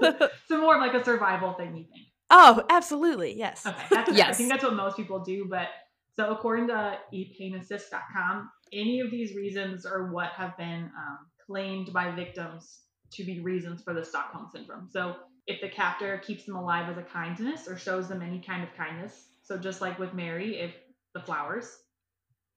[0.48, 2.06] so more of like a survival thing, you think?
[2.30, 3.36] oh, absolutely.
[3.36, 3.66] Yes.
[3.66, 4.26] Okay, that's fair.
[4.26, 5.46] I think that's what most people do.
[5.50, 5.68] But
[6.16, 12.10] so according to epainassist.com, any of these reasons are what have been um, claimed by
[12.10, 12.80] victims
[13.12, 14.88] to be reasons for the Stockholm syndrome.
[14.90, 15.16] So
[15.46, 18.74] if the captor keeps them alive as a kindness or shows them any kind of
[18.74, 20.74] kindness, so just like with Mary, if
[21.14, 21.78] the flowers,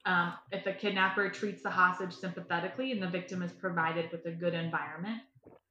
[0.05, 4.31] um, if the kidnapper treats the hostage sympathetically and the victim is provided with a
[4.31, 5.21] good environment,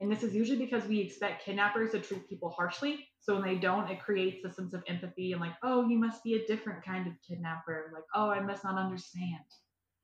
[0.01, 3.09] and this is usually because we expect kidnappers to treat people harshly.
[3.21, 6.23] So when they don't, it creates a sense of empathy and like, oh, you must
[6.23, 7.91] be a different kind of kidnapper.
[7.95, 9.41] Like, oh, I must not understand.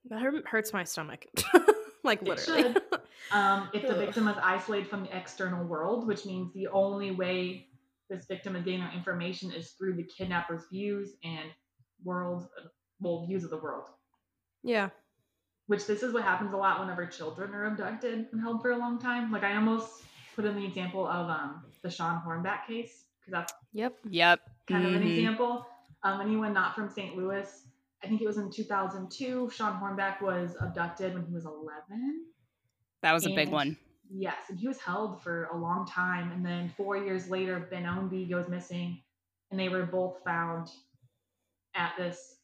[0.08, 1.26] That hurts my stomach.
[2.02, 2.62] like, It literally.
[2.74, 2.82] should.
[3.30, 7.68] Um, if the victim is isolated from the external world, which means the only way
[8.10, 11.48] this victim is getting their information is through the kidnapper's views and
[12.04, 12.46] world,
[13.00, 13.84] well, views of the world.
[14.62, 14.90] yeah.
[15.68, 18.76] Which this is what happens a lot whenever children are abducted and held for a
[18.76, 19.32] long time.
[19.32, 20.02] Like I almost
[20.36, 23.94] put in the example of um, the Shawn Hornbeck case because that's Yep.
[24.10, 24.40] Yep.
[24.68, 25.16] kind of an Mhm.
[25.16, 25.66] example.
[26.02, 27.16] Um, anyone not from St.
[27.16, 27.48] Louis,
[28.04, 32.24] I think it was in 2002, Shawn Hornbeck was abducted when he was 11.
[33.02, 33.76] That was a big one.
[34.14, 36.32] Yes, and he was held for a long time.
[36.32, 39.00] And then four years later, Ben Ownby goes missing,
[39.50, 40.68] and they were both found
[41.74, 42.36] at this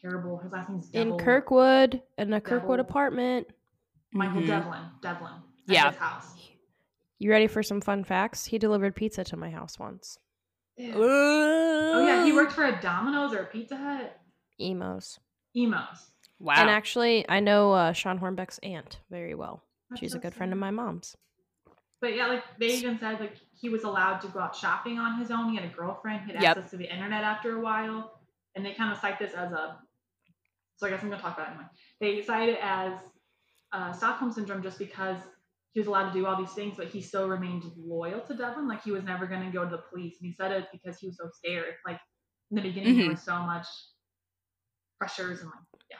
[0.00, 0.38] terrible.
[0.38, 3.48] His last name's In Kirkwood, in a Kirkwood Devil- apartment.
[4.12, 4.46] Michael Mhm.
[4.46, 4.82] Devlin.
[5.02, 5.32] Devlin.
[5.32, 5.88] At Yeah.
[5.90, 6.50] His house.
[7.18, 8.44] You ready for some fun facts?
[8.46, 10.18] He delivered pizza to my house once.
[10.76, 10.92] Ew.
[10.96, 14.16] Oh yeah, he worked for a Domino's or a Pizza Hut.
[14.58, 15.18] Imo's.
[15.54, 16.10] Imo's.
[16.40, 16.54] Wow.
[16.56, 19.62] And actually, I know uh, Shawn Hornbeck's aunt very well.
[19.90, 21.16] That's She's so a good friend of my mom's.
[22.00, 25.18] But yeah, like they even said, like he was allowed to go out shopping on
[25.18, 25.50] his own.
[25.50, 26.20] He had a girlfriend.
[26.26, 26.56] He had Yep.
[26.58, 28.20] access to the internet after a while,
[28.54, 29.78] and they kind of cite this as a.
[30.76, 31.68] So I guess I'm gonna talk about it anyway.
[32.00, 32.92] They cite it as
[33.72, 35.16] uh, Stockholm syndrome just because
[35.72, 38.68] he was allowed to do all these things, but he still remained loyal to Devlin.
[38.68, 41.08] Like he was never gonna go to the police, and he said it because he
[41.08, 41.74] was so scared.
[41.84, 41.98] Like
[42.52, 42.98] in the beginning, Mhm.
[43.00, 43.66] there was so much
[44.98, 45.96] pressures and like yeah.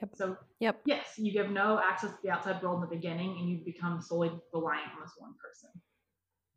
[0.00, 0.10] Yep.
[0.16, 0.80] So Yep.
[0.86, 4.00] yes, you give no access to the outside world in the beginning, and you become
[4.00, 5.70] solely reliant on this one person.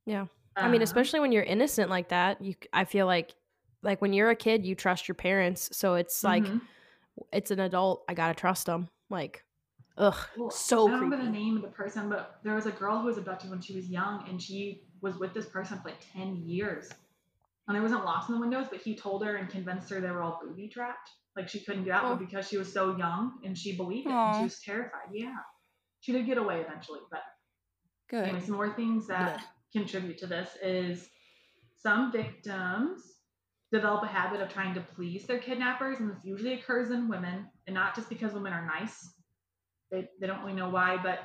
[0.06, 0.26] Yeah.
[0.56, 3.36] I mean, Um, especially when you're innocent like that, you I feel like
[3.82, 6.62] like when you're a kid, you trust your parents, so it's like mhm.
[7.32, 8.04] it's an adult.
[8.08, 8.90] I gotta trust them.
[9.10, 9.44] Like,
[9.98, 12.72] ugh, Well, so I don't remember the name of the person, but there was a
[12.72, 15.90] girl who was abducted when she was young, and she was with this person for
[15.90, 16.90] like ten years.
[17.68, 20.12] And there wasn't locks in the windows, but he told her and convinced her they
[20.12, 21.12] were all booby trapped.
[21.36, 22.10] Like she couldn't get out, Oh.
[22.16, 25.10] but because she was so young and she believed it, and she was terrified.
[25.12, 25.34] Yeah,
[26.02, 27.22] she did get away eventually, but
[28.10, 28.26] Good.
[28.26, 31.10] Anyway, some more things that contribute to this is
[31.78, 33.02] some victims
[33.72, 37.48] develop a habit of trying to please their kidnappers, and this usually occurs in women,
[37.66, 39.10] and not just because women are nice.
[39.92, 41.20] They, they don't really know why, but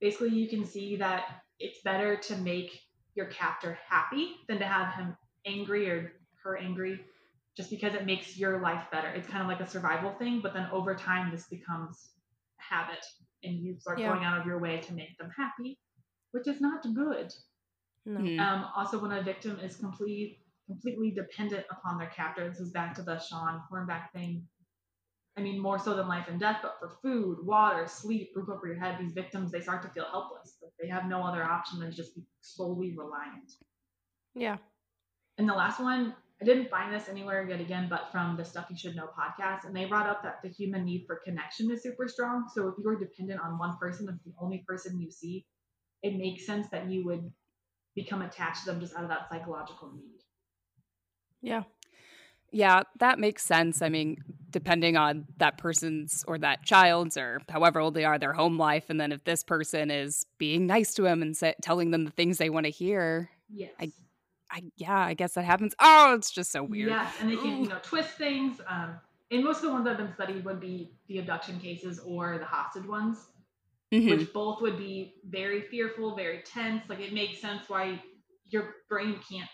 [0.00, 1.24] basically, you can see that
[1.58, 2.78] it's better to make
[3.14, 7.00] your captor happy than to have him angry or her angry,
[7.58, 9.08] just because it makes your life better.
[9.08, 12.12] It's kind of like a survival thing, but then over time, this becomes
[12.58, 13.04] a habit,
[13.42, 14.12] and you start Yeah.
[14.12, 15.78] going out of your way to make them happy
[16.32, 17.32] which is not good.
[18.04, 18.20] No.
[18.20, 18.38] Mhm.
[18.40, 22.94] Um, also, when a victim is complete, completely dependent upon their captor, this is back
[22.94, 24.46] to the Shawn Hornbeck thing.
[25.36, 28.66] I mean, more so than life and death, but for food, water, sleep, roof over
[28.66, 30.58] your head, these victims they start to feel helpless.
[30.60, 33.52] Like they have no other option than just be solely reliant.
[34.34, 34.58] Yeah.
[35.38, 38.66] And the last one, I didn't find this anywhere yet again, but from the Stuff
[38.70, 41.82] You Should Know podcast, and they brought up that the human need for connection is
[41.82, 42.48] super strong.
[42.54, 45.46] So if you are dependent on one person, it's the only person you see,
[46.02, 47.32] it makes sense that you would
[47.96, 50.20] become attached to them just out of that psychological need.
[51.42, 51.64] Yeah.
[52.52, 53.82] Yeah, that makes sense.
[53.82, 58.32] I mean, depending on that person's or that child's or however old they are, their
[58.32, 62.04] home life, and then if this person is being nice to them and telling them
[62.04, 63.72] the things they want to hear, Yes.
[63.80, 63.90] I
[64.76, 65.74] yeah, I guess that happens.
[65.78, 66.90] Oh, it's just so weird.
[66.90, 68.60] Yes, and they can, you know, twist things.
[68.66, 68.98] Um,
[69.30, 72.38] and most of the ones that have been studied would be the abduction cases or
[72.38, 73.18] the hostage ones.
[73.90, 74.18] Mhm.
[74.18, 76.82] which both would be very fearful, very tense.
[76.90, 78.02] Like it makes sense why
[78.50, 79.48] your brain can't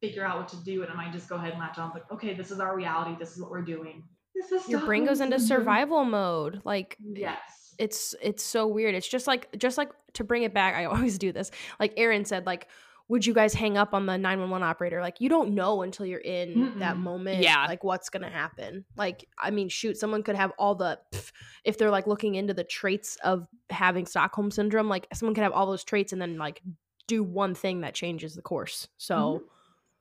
[0.00, 1.92] figure out what to do, and it might just go ahead and latch on.
[1.94, 3.14] Like, okay, this is our reality.
[3.16, 4.02] This is what we're doing.
[4.34, 6.62] This is Your brain goes into survival mode.
[6.64, 7.74] Like Yes.
[7.78, 8.96] it's it's so weird.
[8.96, 11.52] It's just like just like to bring it back, I always do this.
[11.78, 12.66] Like Erin said, like,
[13.08, 15.00] would you guys hang up on the 911 operator?
[15.00, 17.00] Like you don't know until you're in that Mm-mm.
[17.00, 17.64] moment, Yeah.
[17.66, 18.84] like what's gonna happen.
[18.96, 21.30] Like, I mean, shoot, someone could have all the pff,
[21.64, 25.52] if they're like looking into the traits of having Stockholm syndrome, like someone could have
[25.52, 26.62] all those traits and then like
[27.06, 28.88] do one thing that changes the course.
[28.96, 29.44] So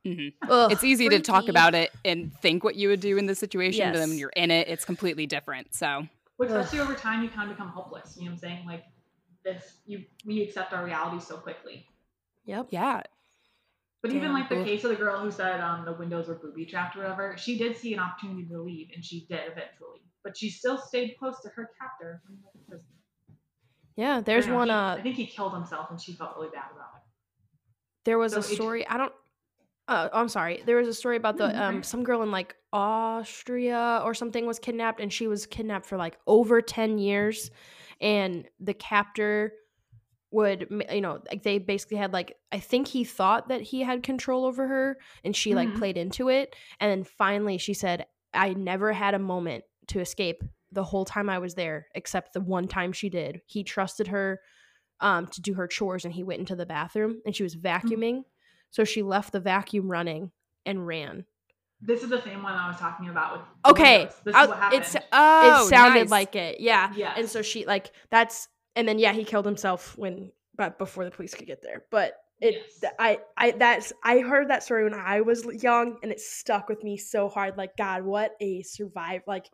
[0.06, 0.34] Mhm.
[0.50, 3.36] ugh, It's easy to talk about it and think what you would do in the
[3.36, 5.74] situation, but then when you're in it, it's completely different.
[5.76, 6.58] So Which Ugh.
[6.58, 8.16] especially over time, you kind of become hopeless.
[8.18, 8.66] You know what I'm saying?
[8.66, 8.84] Like
[9.44, 11.88] this, you we accept our reality so quickly.
[12.46, 12.68] Yep.
[12.70, 13.02] yeah,
[14.02, 16.66] But even like the case of the girl who said um, the windows were booby
[16.66, 20.02] trapped or whatever, she did see an opportunity to leave, and she did eventually.
[20.24, 22.22] But she still stayed close to her captor.
[22.28, 22.88] when he was in prison.
[23.96, 24.22] Yeah.
[24.22, 24.68] There's one.
[24.68, 27.02] he- Uh, I think he killed himself, and she felt really bad about it.
[28.06, 28.88] There was So a it- story.
[28.88, 29.14] I don't.
[29.88, 30.64] Uh, I'm sorry.
[30.66, 34.60] There was a story about the um some girl in like Austria or something was
[34.60, 37.52] kidnapped, and she was kidnapped for like over ten years,
[38.02, 39.54] and the captor
[40.36, 44.04] would you know like they basically had like I think he thought that he had
[44.04, 45.78] control over her, and she like Mhm.
[45.78, 50.44] played into it, and then finally she said, "I never had a moment to escape
[50.72, 53.42] the whole time I was there, except the one time she did.
[53.48, 54.40] He trusted her."
[55.02, 58.22] um, to do her chores and he went into the bathroom and she was vacuuming.
[58.70, 60.32] So she left the vacuum running
[60.66, 61.26] and ran.
[61.82, 63.42] This is the same one I was talking about with.
[63.74, 64.06] Okay.
[64.24, 64.82] This is what happened.
[64.84, 66.10] it's oh, it sounded nice.
[66.10, 66.62] like it.
[66.62, 66.94] Yeah.
[66.96, 67.16] Yes.
[67.18, 71.12] And so she like that's and then yeah, he killed himself when but before the
[71.12, 71.84] police could get there.
[71.92, 72.92] But it Yes.
[73.00, 76.84] I I that's I heard that story when I was young and it stuck with
[76.84, 79.50] me so hard like god, what a survive like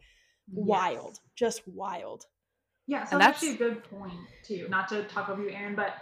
[0.52, 1.20] wild.
[1.24, 1.32] Yes.
[1.36, 2.26] Just wild.
[2.88, 4.68] Yeah, so And that's actually a good point too.
[4.70, 5.96] Not to talk over you, Erin, but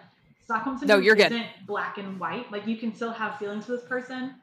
[0.43, 2.51] Stockholm No, syndrome you're isn't black and white.
[2.51, 4.35] Like you can still have feelings for this person,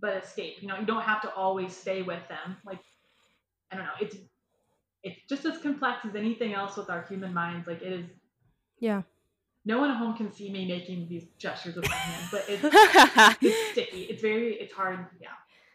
[0.00, 0.56] but escape.
[0.60, 2.56] You know, you don't have to always stay with them.
[2.64, 2.78] Like
[3.70, 4.16] I don't know, it's
[5.04, 7.66] it's just as complex as anything else with our human minds.
[7.66, 8.06] Like it is.
[8.80, 9.02] Yeah.
[9.66, 12.62] No one at home can see me making these gestures with my hands, but it's
[13.42, 14.02] it's sticky.
[14.04, 15.06] It's very it's hard.
[15.20, 15.28] Yeah.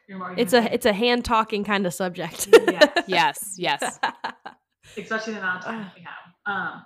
[0.08, 2.50] You're more It's a it's a hand talking kind of subject.
[2.52, 3.04] Yes.
[3.08, 4.00] yes, yes.
[4.98, 6.34] especially the amount of time that we have.
[6.46, 6.86] Um,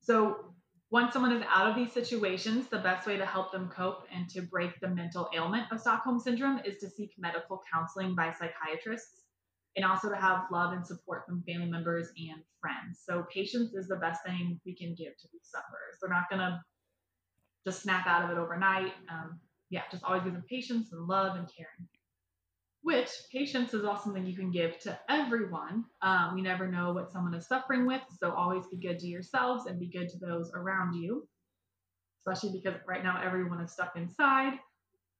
[0.00, 0.52] so
[0.90, 4.28] once someone is out of these situations, the best way to help them cope and
[4.28, 9.21] to break the mental ailment of Stockholm syndrome is to seek medical counseling by psychiatrists
[9.76, 13.02] and also to have love and support from family members and friends.
[13.04, 15.98] So patience is the best thing we can give to these sufferers.
[16.00, 16.62] They're not gonna
[17.66, 18.92] just snap out of it overnight.
[19.10, 21.88] Um, yeah, just always give them patience and love and caring
[22.82, 25.84] which patience is also something you can give to everyone.
[26.02, 29.66] Um, you never know what someone is suffering with, so always be good to yourselves
[29.66, 31.28] and be good to those around you,
[32.18, 34.58] especially because right now everyone is stuck inside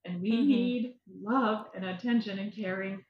[0.05, 0.47] and we Mhm.
[0.47, 3.05] need love and attention and caring.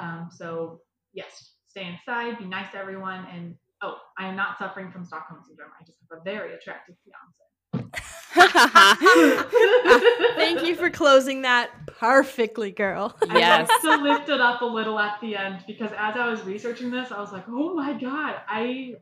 [0.00, 0.80] Um, so,
[1.12, 5.40] yes, stay inside, be nice to everyone, and oh, I am not suffering from Stockholm
[5.46, 5.70] syndrome.
[5.78, 7.90] I just have a very attractive fiance.
[10.36, 13.16] Thank you for closing that perfectly, girl.
[13.32, 13.68] Yes.
[13.82, 16.42] I like to lift it up a little at the end because as I was
[16.42, 18.94] researching this, I was like, oh my god, I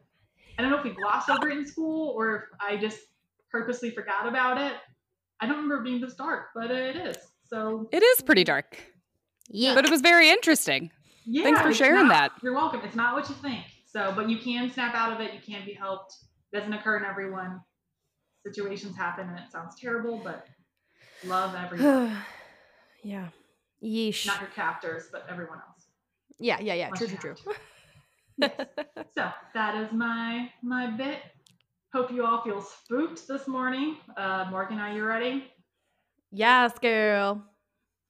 [0.58, 2.98] I don't know if we glossed over it in school or if I just
[3.50, 4.72] purposely forgot about it.
[5.40, 7.16] I don't remember being this dark, but it is.
[7.44, 8.76] So It is pretty dark,
[9.50, 9.74] Yeah.
[9.74, 10.90] but it was very interesting.
[11.24, 12.42] yeah, Thanks for sharing not- that.
[12.42, 12.80] You're welcome.
[12.84, 13.64] It's not what you think.
[13.86, 15.32] So, but you can snap out of it.
[15.32, 16.14] You can be helped.
[16.52, 17.60] Doesn't occur in everyone.
[18.46, 20.46] Situations happen, and it sounds terrible, but
[21.24, 22.16] love everyone.
[23.02, 23.28] yeah.
[23.82, 24.26] Yeesh.
[24.26, 25.86] not your captors, but everyone else.
[26.38, 26.90] yeah, yeah, yeah.
[26.90, 27.52] True, true, true.
[28.40, 28.52] Yes.
[29.16, 31.18] So that is my my bit.
[31.92, 33.96] Hope you all feel spooked this morning.
[34.16, 35.44] Uh, Morgan, are you ready?
[36.30, 37.42] yes, girl.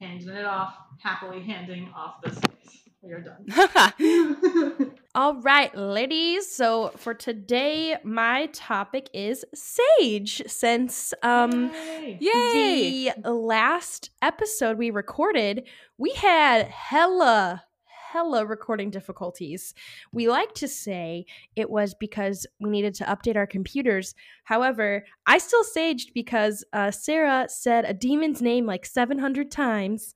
[0.00, 2.84] Handing it off, happily handing off this space.
[3.02, 4.92] We are done.
[5.14, 6.50] All right, ladies.
[6.50, 10.42] So for today, my topic is sage.
[10.46, 12.18] Since um Yay.
[12.20, 13.12] Yay!
[13.22, 15.64] the last episode we recorded,
[15.96, 17.64] we had hella
[18.12, 19.74] hella recording difficulties.
[20.12, 24.14] We like to say it was because we needed to update our computers.
[24.44, 30.14] However, I still saged because uh, Sarah said a demon's name like 700 times.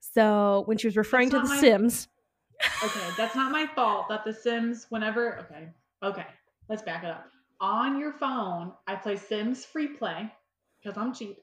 [0.00, 2.08] So when she was referring to The my- Sims,
[2.82, 5.38] Okay, that's not my fault that The Sims, whenever.
[5.40, 5.68] Okay,
[6.02, 6.26] okay,
[6.68, 7.26] let's back it up.
[7.60, 10.32] On your phone, I play Sims Free Play
[10.82, 11.38] because I'm cheap.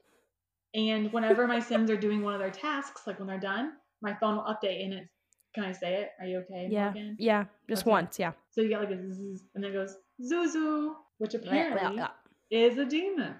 [0.74, 3.72] And whenever my Sims are doing one of their tasks, like when they're done,
[4.02, 5.15] my phone will update and it's.
[5.56, 6.10] Can I say it?
[6.20, 6.68] Are you okay?
[6.70, 7.16] yeah, Morgan?
[7.18, 7.90] yeah, just Okay.
[7.90, 8.32] once, yeah.
[8.50, 12.08] So you get like a zzz, and then it goes Zuzu, which Yeah, apparently yeah.
[12.50, 13.34] is a demon.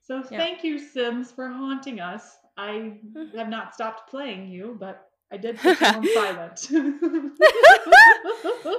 [0.00, 0.38] So Yeah.
[0.38, 2.36] thank you, Sims, for haunting us.
[2.56, 3.34] I Mhm.
[3.34, 6.70] have not stopped playing you, but I did put you on silent.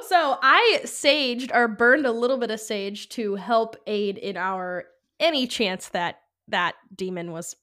[0.08, 4.86] So I saged or burned a little bit of sage to help aid in our
[5.20, 7.56] any chance that that demon was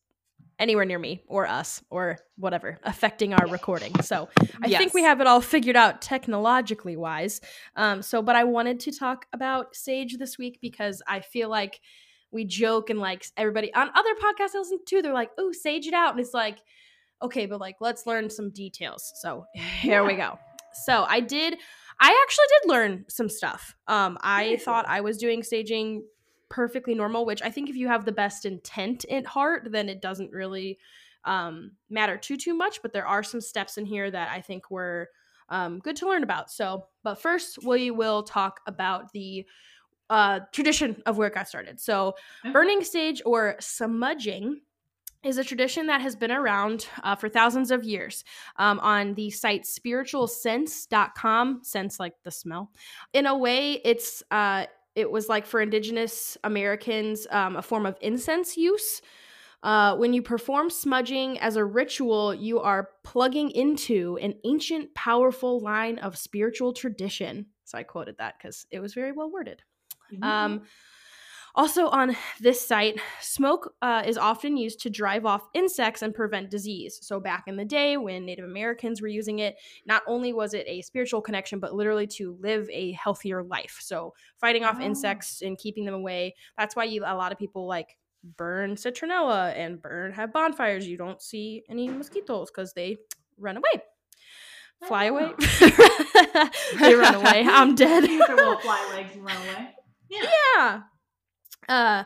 [0.59, 4.01] anywhere near me or us or whatever affecting our recording.
[4.03, 4.29] So
[4.63, 7.41] I think we have it all figured out technologically wise.
[7.77, 11.81] Um, so, but I wanted to talk about sage this week because I feel like
[12.31, 15.87] we joke and like everybody on other podcasts I listen to, they're like, "Oh, sage
[15.87, 16.59] it out," and it's like,
[17.23, 19.13] okay, but like let's learn some details.
[19.17, 20.39] So here we go.
[20.85, 21.57] So I did.
[22.01, 23.77] I actually did learn some stuff.
[23.87, 24.87] Um, I thought.
[24.89, 26.01] I was doing saging
[26.55, 30.01] perfectly normal, which I think if you have the best intent at heart, then it
[30.01, 30.79] doesn't really
[31.25, 32.81] um, matter too too much.
[32.81, 35.09] But there are some steps in here that I think were
[35.49, 36.53] um, good to learn about.
[36.53, 39.45] So, but first we will talk about the
[40.09, 41.81] uh, tradition of where it got started.
[41.81, 42.15] So,
[42.53, 44.61] burning sage or smudging
[45.25, 48.23] is a tradition that has been around uh, for thousands of years
[48.57, 52.71] um, on the site spiritualscents.com scents like the smell
[53.15, 57.97] in a way it's uh, it was like for indigenous americans um, a form of
[58.01, 59.01] incense use.
[59.63, 65.59] Uh, when you perform smudging as a ritual you are plugging into an ancient powerful
[65.61, 67.47] line of spiritual tradition.
[67.65, 69.63] So i quoted that because it was very well worded.
[70.23, 70.63] Um,
[71.55, 76.51] also, on this site, smoke uh, is often used to drive off insects and prevent
[76.51, 76.99] disease.
[77.03, 80.67] So, back in the day when Native Americans were using it, not only was it
[80.67, 83.79] a spiritual connection, but literally to live a healthier life.
[83.81, 84.85] So, fighting off Oh.
[84.85, 86.35] insects and keeping them away.
[86.59, 87.97] That's why you, a lot of people like
[88.37, 90.87] burn citronella and burn have bonfires.
[90.89, 92.97] You don't see any mosquitoes because they
[93.39, 93.83] run away,
[94.89, 95.31] fly away.
[96.81, 97.45] they run away.
[97.47, 98.05] I'm dead.
[98.09, 99.69] Use their little fly legs and run away.
[100.09, 100.23] Yeah.
[100.57, 100.81] yeah.
[101.69, 102.05] Uh,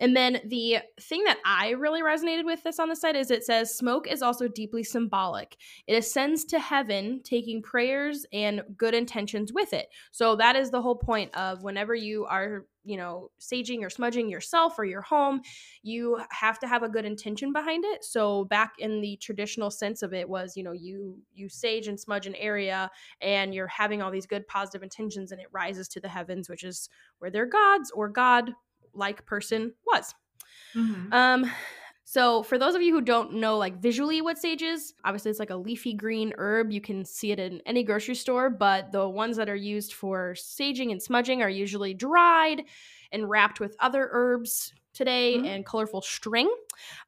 [0.00, 3.44] and then the thing that I really resonated with this on the site is it
[3.44, 5.58] says smoke is also deeply symbolic.
[5.86, 9.88] It ascends to heaven, taking prayers and good intentions with it.
[10.10, 14.30] So that is the whole point of whenever you are, you know, saging or smudging
[14.30, 15.42] yourself or your home,
[15.82, 18.02] you have to have a good intention behind it.
[18.02, 22.00] So back in the traditional sense of it was, you know, you you sage and
[22.00, 22.90] smudge an area
[23.20, 26.64] and you're having all these good positive intentions and it rises to the heavens, which
[26.64, 26.88] is
[27.18, 28.54] where their gods or god
[28.94, 30.14] like person was.
[30.74, 31.12] Mhm.
[31.12, 31.50] Um
[32.04, 35.38] so for those of you who don't know like visually what sage is, obviously it's
[35.40, 36.72] like a leafy green herb.
[36.72, 40.34] You can see it in any grocery store, but the ones that are used for
[40.34, 42.64] saging and smudging are usually dried
[43.12, 45.46] and wrapped with other herbs today Mhm.
[45.46, 46.52] and colorful string.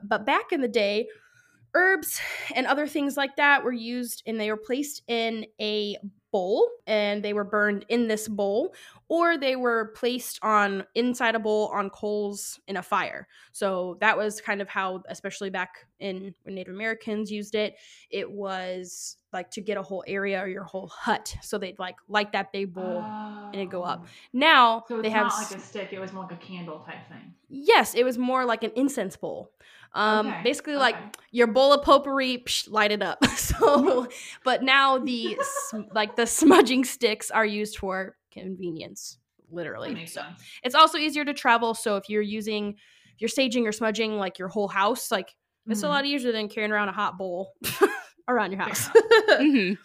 [0.05, 1.09] But back in the day,
[1.75, 2.21] herbs
[2.55, 5.97] and other things like that were used and they were placed in a
[6.33, 8.75] bowl and they were burned in this bowl
[9.09, 13.29] or they were placed on inside a bowl on coals in a fire.
[13.53, 17.77] So that was kind of how, especially back in when Native Americans used it,
[18.11, 21.37] it was like to get a whole area or your whole hut.
[21.43, 24.01] So they'd like light that big bowl and it'd go up.
[24.05, 24.09] Oh.
[24.33, 27.09] Now So it's they have like a stick; it was more like a candle type
[27.09, 27.35] thing.
[27.49, 29.53] yes, it was more like an incense bowl.
[29.95, 30.97] Um, Okay, basically like
[31.33, 33.25] your bowl of potpourri, psh, light it up.
[33.37, 34.09] so,
[34.45, 35.37] but now the
[35.69, 39.19] sm- like the smudging sticks are used for convenience,
[39.51, 40.07] literally.
[40.07, 40.43] So sense.
[40.63, 41.75] it's also easier to travel.
[41.75, 42.77] So if you're using,
[43.15, 45.35] if you're saging or smudging like your whole house, like
[45.69, 45.91] it's a Mhm.
[45.91, 47.53] lot easier than carrying around a hot bowl
[48.29, 48.89] around your house.
[49.31, 49.79] Mhm.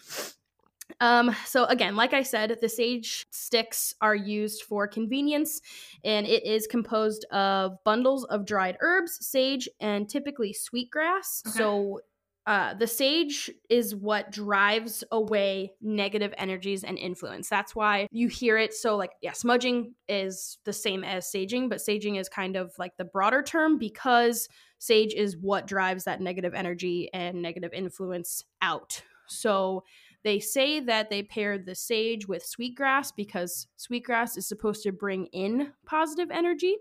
[1.00, 5.60] Um, so again, like I said, the sage sticks are used for convenience,
[6.04, 11.42] and it is composed of bundles of dried herbs, sage, and typically sweetgrass.
[11.46, 11.58] Okay.
[11.58, 12.00] So
[12.48, 17.46] uh, the sage is what drives away negative energies and influence.
[17.46, 18.72] That's why you hear it.
[18.72, 22.96] So, like, yeah, smudging is the same as saging, but saging is kind of like
[22.96, 29.02] the broader term because sage is what drives that negative energy and negative influence out.
[29.26, 29.84] So,
[30.28, 35.24] they say that they paired the sage with sweetgrass because sweetgrass is supposed to bring
[35.32, 36.76] in positive energy.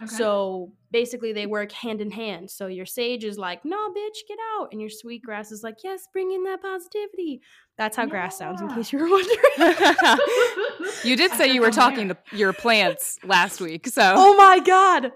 [0.00, 0.06] Okay.
[0.06, 2.50] So basically, they work hand in hand.
[2.50, 5.76] So your sage is like, "No, bitch, get out," and your sweet grass is like,
[5.84, 7.42] "Yes, bring in that positivity."
[7.76, 9.36] That's how grass sounds, in case you were wondering.
[11.04, 12.16] you did say you were talking there.
[12.30, 15.12] to your plants last week, so oh my god,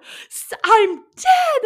[0.64, 1.62] I'm dead.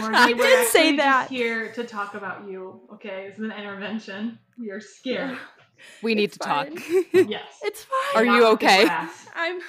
[0.00, 1.24] Morgan, I we're did say that.
[1.24, 2.80] Just here to talk about you.
[2.94, 4.38] Okay, it's an intervention.
[4.58, 5.36] We are scared.
[6.02, 6.68] we need It's to talk.
[7.12, 7.42] yes.
[7.62, 8.22] It's fine.
[8.22, 8.88] Are Not you okay?
[9.34, 9.60] I'm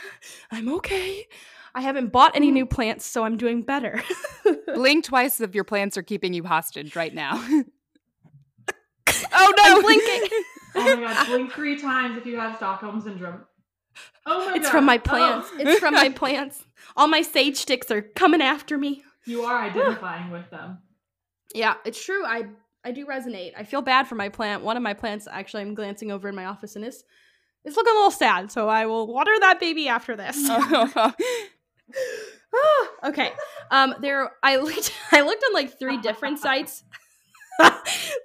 [0.52, 1.28] I'm okay.
[1.76, 2.70] I haven't bought any new mm.
[2.70, 4.02] plants, so I'm doing better.
[4.74, 7.34] Blink twice if your plants are keeping you hostage right now.
[9.34, 10.30] oh no, I'm blinking.
[10.76, 13.42] Oh my god, blink three times if you have Stockholm syndrome.
[14.26, 14.56] Oh my God.
[14.56, 14.72] It's god.
[14.72, 15.00] from my oh.
[15.02, 15.50] plants.
[15.54, 15.58] Oh.
[15.60, 16.66] It's from my plants.
[16.98, 19.04] All my sage sticks are coming after me.
[19.28, 19.66] You are ah.
[19.66, 20.80] identifying with them.
[21.54, 22.26] Yeah, it's true.
[22.26, 22.46] I
[22.84, 23.54] I do resonate.
[23.56, 24.64] I feel bad for my plant.
[24.64, 27.04] One of my plants actually I'm glancing over in my office and is
[27.64, 30.38] it's looking a little sad, so I will water that baby after this.
[33.04, 33.32] okay.
[33.72, 36.84] Um there I looked I looked on like three different sites.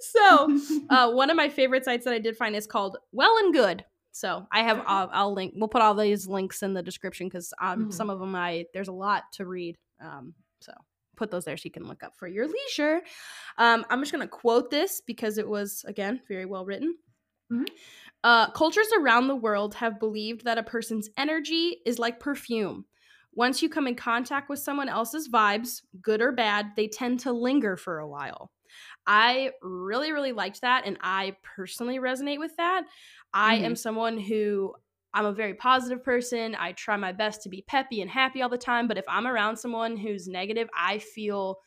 [0.00, 0.58] so,
[0.90, 3.84] uh one of my favorite sites that I did find is called Well and Good.
[4.12, 7.52] So, I have I'll, I'll link we'll put all these links in the description cuz
[7.60, 7.92] um Mhm.
[7.92, 9.76] some of them I there's a lot to read.
[10.00, 10.72] Um so,
[11.16, 13.00] put those there so you can look up for your leisure.
[13.58, 16.96] Um, I'm just going to quote this because it was, again, very well written.
[17.52, 17.66] Mhm.
[18.24, 22.84] Uh, cultures around the world have believed that a person's energy is like perfume.
[23.38, 27.30] Once you come in contact with someone else's vibes, good or bad, they tend to
[27.30, 28.50] linger for a while.
[29.06, 32.82] I really, really liked that, and I personally resonate with that.
[33.32, 33.74] I am mm-hmm.
[33.74, 34.74] someone who
[35.14, 36.56] I'm a very positive person.
[36.58, 39.24] I try my best to be peppy and happy all the time, but if I'm
[39.24, 41.58] around someone who's negative, I feel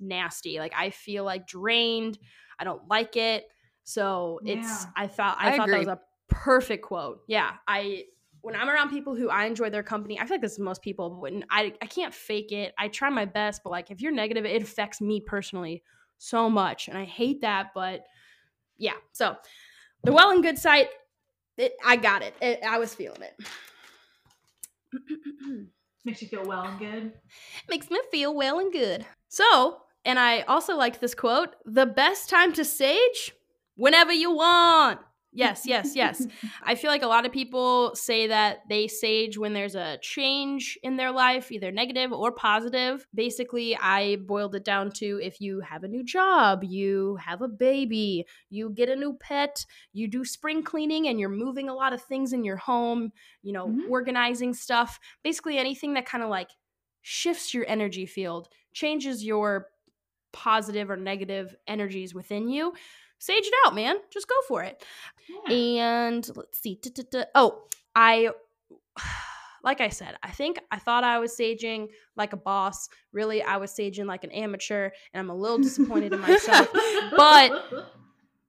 [0.00, 0.58] nasty.
[0.58, 2.18] Like I feel like drained.
[2.58, 3.44] I don't like it.
[3.84, 4.90] So it's Yeah.
[4.96, 7.20] I thought I, I thought that was a perfect quote.
[7.28, 7.52] Yeah.
[7.68, 8.06] I
[8.42, 10.82] when I'm around people who I enjoy their company, I feel like this is most
[10.82, 12.74] people, when I I can't fake it.
[12.78, 15.82] I try my best, but like if you're negative, it affects me personally
[16.18, 16.88] so much.
[16.88, 18.04] And I hate that, but
[18.76, 18.94] yeah.
[19.12, 19.36] So
[20.04, 20.88] the well and good site,
[21.56, 22.34] it, I got it.
[22.42, 22.60] it.
[22.66, 23.34] I was feeling it.
[26.04, 27.12] Makes you feel well and good.
[27.68, 29.06] Makes me feel well and good.
[29.28, 33.32] So, and I also like this quote the best time to sage?
[33.76, 35.00] Whenever you want.
[35.34, 36.26] Yes, yes, yes.
[36.62, 40.78] I feel like a lot of people say that they sage when there's a change
[40.82, 43.06] in their life, either negative or positive.
[43.14, 47.48] Basically, I boiled it down to if you have a new job, you have a
[47.48, 49.64] baby, you get a new pet,
[49.94, 53.10] you do spring cleaning and you're moving a lot of things in your home,
[53.42, 53.88] you know, Mhm.
[53.88, 55.00] organizing stuff.
[55.24, 56.50] Basically, anything that kind of like
[57.00, 59.68] shifts your energy field, changes your
[60.32, 62.72] positive or negative energies within you.
[63.22, 63.98] Sage it out, man.
[64.12, 64.84] Just go for it.
[65.48, 65.52] Yeah.
[65.54, 66.76] And let's see.
[67.12, 67.24] duh.
[67.36, 67.62] Oh,
[67.94, 68.30] I,
[69.62, 71.86] like I said, I think I thought I was saging
[72.16, 72.88] like a boss.
[73.12, 76.68] Really, I was saging like an amateur, and I'm a little disappointed in myself.
[77.16, 77.88] but-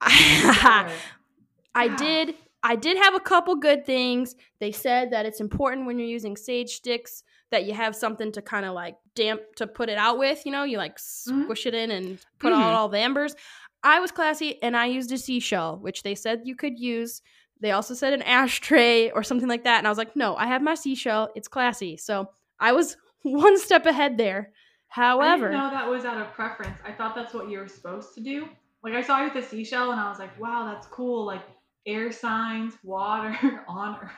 [0.00, 2.34] I did.
[2.62, 4.34] I did have a couple good things.
[4.58, 8.40] They said that it's important when you're using sage sticks that you have something to
[8.42, 10.44] kind of like damp to put it out with.
[10.46, 11.44] You know, you like Mhm.
[11.44, 12.56] squish it in and put Mhm.
[12.62, 13.36] out all the embers.
[13.84, 17.22] I was classy and I used a seashell, which they said you could use.
[17.60, 19.78] They also said an ashtray or something like that.
[19.78, 21.28] And I was like, no, I have my seashell.
[21.36, 21.96] It's classy.
[21.96, 24.50] So I was one step ahead there.
[24.96, 26.78] I However, didn't know that was out of preference.
[26.86, 28.48] I thought that's what you were supposed to do.
[28.82, 31.42] Like I saw you with the seashell, and I was like, "Wow, that's cool!" Like
[31.84, 33.36] air signs, water,
[33.68, 34.10] on Earth.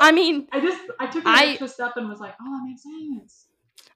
[0.00, 2.66] I mean, I just I took an I- extra step and was like, oh, that
[2.66, 3.46] makes sense.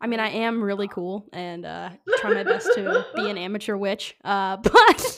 [0.01, 3.77] I mean, I am really cool and uh, try my best to be an amateur
[3.77, 4.17] witch.
[4.25, 5.17] Uh, but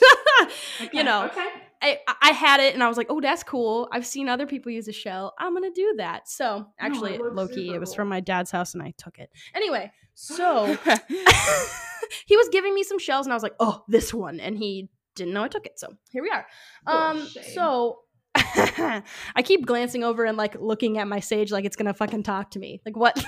[0.81, 1.47] Okay, you know, Okay.
[1.81, 3.87] I, I had it and I was like, oh, that's cool.
[3.91, 5.33] I've seen other people use a shell.
[5.37, 6.27] I'm gonna do that.
[6.27, 9.29] So actually, looks Loki, it was from my dad's house and I took it.
[9.53, 10.65] Anyway, so
[12.25, 14.89] he was giving me some shells and I was like, oh, this one, and he
[15.15, 15.79] didn't know I took it.
[15.79, 16.45] So here we are.
[16.87, 17.99] Oh, Um, so.
[18.39, 22.51] I keep glancing over and like looking at my sage like it's gonna fucking talk
[22.51, 22.81] to me.
[22.85, 23.23] Like what?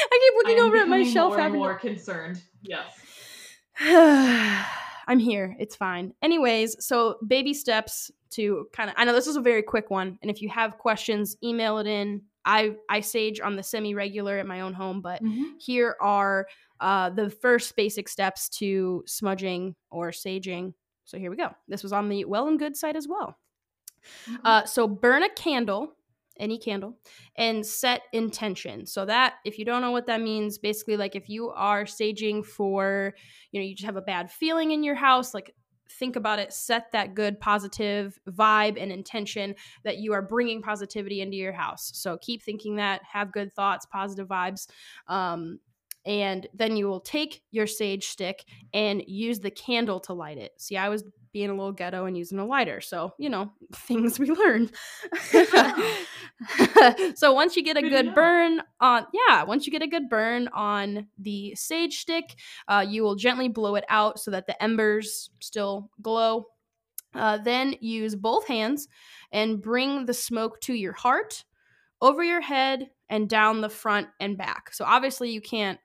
[0.00, 2.42] I keep looking I am over at my shelf more and having more concerned.
[2.62, 2.92] Yes.
[3.80, 5.56] I'm here.
[5.58, 6.12] It's fine.
[6.22, 10.18] Anyways, so baby steps to kind of I know this is a very quick one
[10.20, 12.22] and if you have questions, email it in.
[12.44, 15.58] I I sage on the semi-regular at my own home, but Mhm.
[15.60, 16.46] here are
[16.80, 20.74] uh, the first basic steps to smudging or saging.
[21.04, 21.50] So here we go.
[21.66, 23.36] This was on the Well and Good site as well.
[24.26, 24.40] Mhm.
[24.44, 25.92] Uh, so burn a candle,
[26.38, 26.98] any candle,
[27.36, 28.86] and set intention.
[28.86, 32.44] So that, if you don't know what that means, basically like if you are saging
[32.44, 33.14] for,
[33.52, 35.54] you know, you just have a bad feeling in your house, like
[35.90, 39.54] think about it, set that good positive vibe and intention
[39.84, 41.90] that you are bringing positivity into your house.
[41.94, 44.68] So keep thinking that, have good thoughts, positive vibes.
[45.06, 45.58] Um,
[46.06, 50.52] and then you will take your sage stick and use the candle to light it.
[50.58, 52.80] See, I was being a little ghetto and using a lighter.
[52.80, 54.70] So, you know, things we learn.
[57.14, 58.14] so, once you get a Good to good know.
[58.14, 62.36] burn on, yeah, once you get a good burn on the sage stick,
[62.68, 66.46] uh, you will gently blow it out so that the embers still glow.
[67.14, 68.88] Uh, then use both hands
[69.32, 71.44] and bring the smoke to your heart,
[72.00, 74.72] over your head, and down the front and back.
[74.72, 75.80] So, obviously, you can't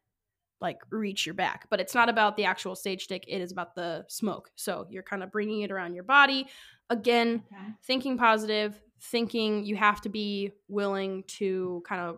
[0.64, 3.76] like reach your back but it's not about the actual sage stick it is about
[3.76, 4.49] the smoke.
[4.56, 6.48] So you're kind of bringing it around your body.
[6.90, 7.65] Again Okay.
[7.85, 12.18] thinking positive thinking you have to be willing to kind of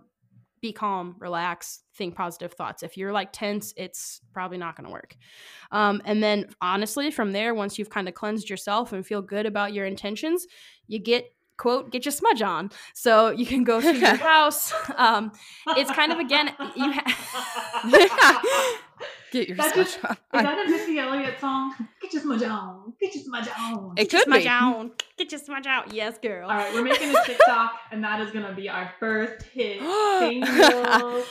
[0.61, 2.84] be calm relax think positive thoughts.
[2.84, 5.15] If you're like tense it's probably not going to work.
[5.72, 9.45] Um, and then honestly from there once you've kind of cleansed yourself and feel good
[9.45, 10.47] about your intentions
[10.88, 11.26] you get
[11.57, 15.32] quote get your smudge on so you can go to your house um,
[15.69, 18.41] it's kind of again you ha-
[19.32, 20.11] Get your That smudge just- on.
[20.11, 21.73] Is that a Missy Elliott song?
[22.02, 22.94] Get your smudge on.
[23.02, 23.94] Get your smudge on.
[23.98, 24.49] It Get your could smudge be.
[24.49, 24.91] on.
[25.18, 25.94] Get your smudge out.
[25.94, 26.49] Yes, girl.
[26.49, 29.80] All right, we're making a TikTok, and that is gonna be our first hit
[30.19, 31.23] single.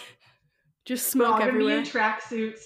[0.85, 1.81] Just We're all smoke gonna everywhere.
[1.81, 2.61] be in tracksuits,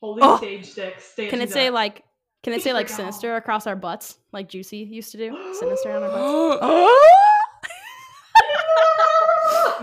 [0.00, 0.38] holding Oh.
[0.38, 1.14] sage sticks.
[1.16, 1.74] Can standing it say up.
[1.74, 2.04] like?
[2.42, 5.54] Can it Get say like sinister across our butts, like Juicy used to do?
[5.58, 6.96] Sinister on our butts.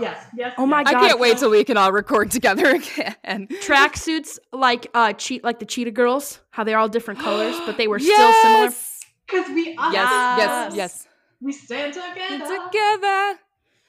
[0.00, 0.54] yes, yes.
[0.58, 0.88] Oh my yes.
[0.94, 3.48] I can't wait till we can all record together again.
[3.62, 7.86] Tracksuits like uh cheat like the cheetah girls, how they're all different colors, but they
[7.88, 8.64] were still similar.
[8.64, 9.00] Yes!
[9.28, 10.76] Cause we are Yes, yes, Yes.
[10.76, 11.06] yes.
[11.40, 12.38] We stand together.
[12.66, 13.38] Together.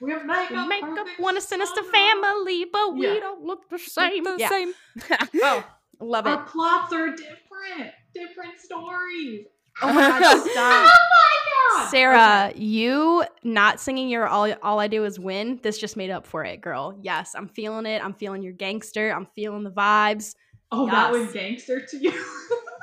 [0.02, 1.92] We make We a make up perfect one a sinister summer.
[1.92, 4.24] family, but we don't look the same.
[4.24, 4.50] The yeah.
[4.50, 4.74] same.
[5.44, 5.64] Oh,
[6.00, 6.30] love it.
[6.30, 7.92] Our plots are different.
[8.14, 9.46] Different stories.
[9.82, 11.90] Oh my god, Oh my god.
[11.90, 15.60] Sarah, you not singing your all all I do is win.
[15.62, 16.98] This just made up for it, girl.
[17.02, 18.04] Yes, I'm feeling it.
[18.04, 19.12] I'm feeling your gangster.
[19.12, 20.36] I'm feeling the vibes.
[20.72, 22.14] Oh, that was gangster to you.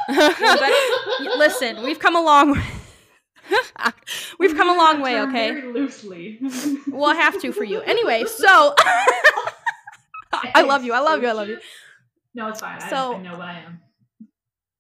[1.37, 2.63] Listen, we've come a long way.
[4.39, 5.51] we've come a long way, okay?
[5.53, 6.41] Very loosely.
[6.89, 7.81] We'll have to for you.
[7.81, 8.75] Anyway, so
[10.55, 10.93] I love you.
[10.93, 11.29] I love you.
[11.29, 11.59] I love you.
[12.35, 12.81] No, it's fine.
[12.81, 13.81] So- I, I know what I am.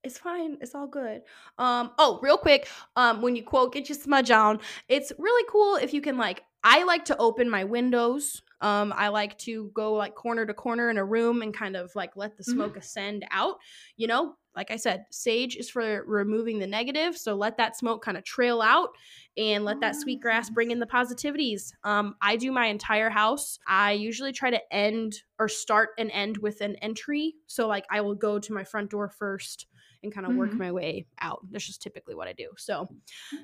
[0.06, 0.56] It's fine.
[0.60, 1.22] It's all good.
[1.58, 5.74] Um, oh, real quick, um, when you quote get your smudge on, it's really cool
[5.76, 8.40] if you can like I like to open my windows.
[8.60, 11.90] Um, I like to go like corner to corner in a room and kind of
[11.96, 12.52] like let the Mhm.
[12.54, 13.56] smoke ascend out.
[13.96, 18.04] You know, like I said, sage is for removing the negative, so let that smoke
[18.04, 18.90] kind of trail out
[19.36, 21.72] and let that sweet grass bring in the positivities.
[21.84, 23.58] Um, I do my entire house.
[23.66, 27.34] I usually try to end or start and end with an entry.
[27.48, 29.66] So like I will go to my front door first
[30.02, 30.58] and kind of work Mhm.
[30.58, 31.40] my way out.
[31.50, 32.50] That's just typically what I do.
[32.56, 32.88] So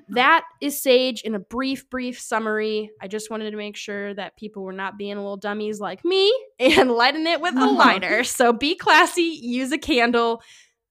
[0.09, 2.91] that is Sage in a brief, brief summary.
[3.01, 6.03] I just wanted to make sure that people were not being a little dummies like
[6.05, 8.23] me and lighting it with a lighter.
[8.23, 10.41] So be classy, use a candle.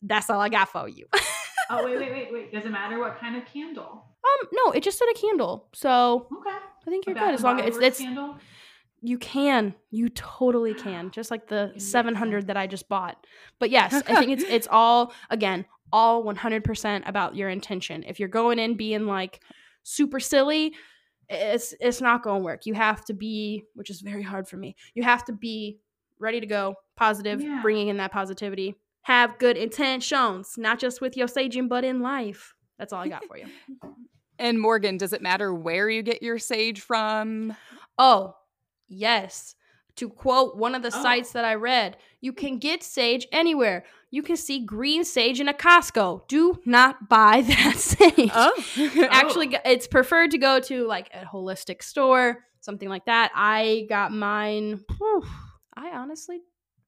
[0.03, 1.07] That's all I got for you.
[1.71, 2.53] Oh wait, wait, wait, wait.
[2.53, 4.05] Does it matter what kind of candle?
[4.25, 5.69] um, no, it just said a candle.
[5.73, 6.51] So Okay.
[6.51, 8.37] I think you're A good as long as it's, it's candle.
[9.03, 9.75] You can.
[9.91, 11.11] You totally can.
[11.11, 13.27] Just like the 700 that I just bought.
[13.59, 18.05] But yes, I think it's it's all again, all 100% about your intention.
[18.07, 19.41] If you're going in being like
[19.83, 20.75] super silly,
[21.29, 22.65] it's it's not going to work.
[22.67, 24.77] You have to be, which is very hard for me.
[24.95, 25.81] You have to be
[26.19, 27.61] ready to go, positive, Yeah.
[27.63, 28.77] bringing in that positivity.
[29.03, 32.55] Have good intentions, not just with your saging, but in life.
[32.79, 33.47] That's all I got for you.
[34.39, 37.55] And Morgan, does it matter where you get your sage from?
[37.97, 38.35] Oh,
[38.93, 39.55] yes.
[39.97, 41.03] To quote one of the Oh.
[41.03, 43.85] sites that I read, you can get sage anywhere.
[44.11, 46.27] You can see green sage in a Costco.
[46.29, 48.31] Do not buy that sage.
[48.35, 48.53] Oh,
[49.11, 49.61] Actually, oh.
[49.67, 53.33] it's preferred to go to like a holistic store, something like that.
[53.35, 54.81] I got mine.
[54.99, 55.25] whew,
[55.77, 56.41] I honestly,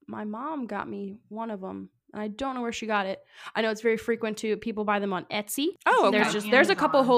[0.06, 1.90] my mom got me one of them.
[2.14, 3.18] And I don't know where she got it.
[3.56, 5.70] I know it's very frequent to people buy them on Etsy.
[5.84, 6.18] Oh, okay.
[6.18, 7.10] There's just there's a couple Amazon.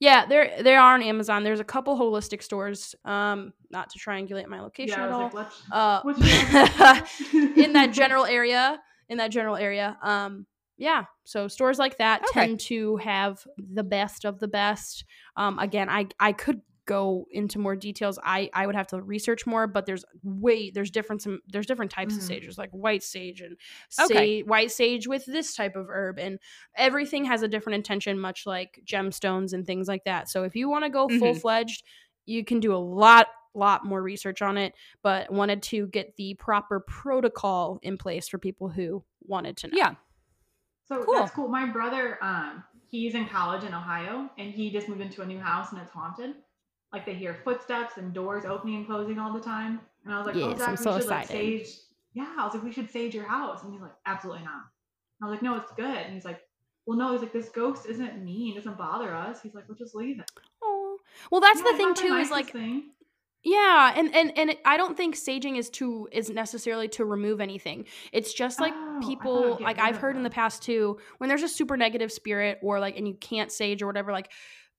[0.00, 0.04] Holistics.
[0.04, 1.44] Yeah, there they are on Amazon.
[1.44, 2.94] There's a couple holistic stores.
[3.04, 5.30] Um, not to triangulate my location Yeah, at all.
[5.32, 7.22] like, uh, what's your address?
[7.56, 8.78] in that general area,
[9.08, 9.96] in that general area.
[10.02, 10.46] Um,
[10.78, 11.04] yeah.
[11.24, 12.46] So stores like that Okay.
[12.46, 15.04] tend to have the best of the best.
[15.36, 18.18] Um, again, I I could go into more details.
[18.22, 21.90] I I would have to research more, but there's way there's different some there's different
[21.90, 22.26] types of Mhm.
[22.26, 22.42] sage.
[22.42, 23.56] There's like white sage and
[24.00, 24.42] Okay.
[24.42, 26.38] white sage with this type of herb, and
[26.74, 30.28] everything has a different intention, much like gemstones and things like that.
[30.28, 31.18] So if you want to go Mhm.
[31.20, 31.84] full fledged,
[32.26, 36.34] you can do a lot lot more research on it but wanted to get the
[36.34, 39.76] proper protocol in place for people who wanted to know.
[39.76, 39.94] yeah.
[40.84, 41.14] So Cool.
[41.14, 41.48] that's cool.
[41.48, 45.38] My brother, um, he's in college in Ohio, and he just moved into a new
[45.40, 46.36] house, and it's haunted.
[46.92, 49.80] Like they hear footsteps and doors opening and closing all the time.
[50.04, 51.66] And I was like, "Oh, Yes, Zach, I'm so should like excited.
[51.66, 51.76] sage."
[52.14, 54.62] Yeah, I was like, "We should sage your house," and he's like, "Absolutely not."
[55.22, 56.40] I was like, "No, it's good." And he's like,
[56.86, 58.56] "Well, no." He's like, "This ghost isn't mean.
[58.56, 60.30] Doesn't bother us." He's like, "We'll just leave it."
[60.62, 60.98] Oh.
[61.30, 62.90] Well, that's Yeah, the thing too is like thing.
[63.44, 67.86] yeah, and and and I don't think saging is to is necessarily to remove anything.
[68.12, 70.98] It's just like Oh, I thought it people like I've heard in the past too
[71.18, 74.30] when there's a super negative spirit or like and you can't sage or whatever like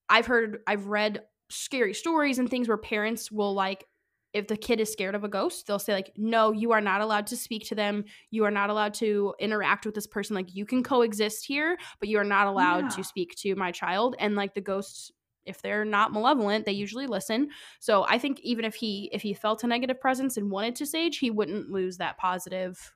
[0.09, 3.85] I've heard I've read scary stories and things where parents will like
[4.33, 7.01] if the kid is scared of a ghost, they'll say like, "No, you are not
[7.01, 8.05] allowed to speak to them.
[8.29, 10.37] You are not allowed to interact with this person.
[10.37, 12.89] Like you can coexist here, but you are not allowed Yeah.
[12.95, 15.11] to speak to my child." And like the ghosts
[15.43, 17.49] if they're not malevolent, they usually listen.
[17.79, 20.85] So I think even if he if he felt a negative presence and wanted to
[20.85, 22.93] sage, he wouldn't lose that positive,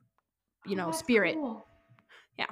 [0.64, 1.34] you Oh, know, that's spirit.
[1.34, 1.66] cool.
[2.38, 2.46] Yeah.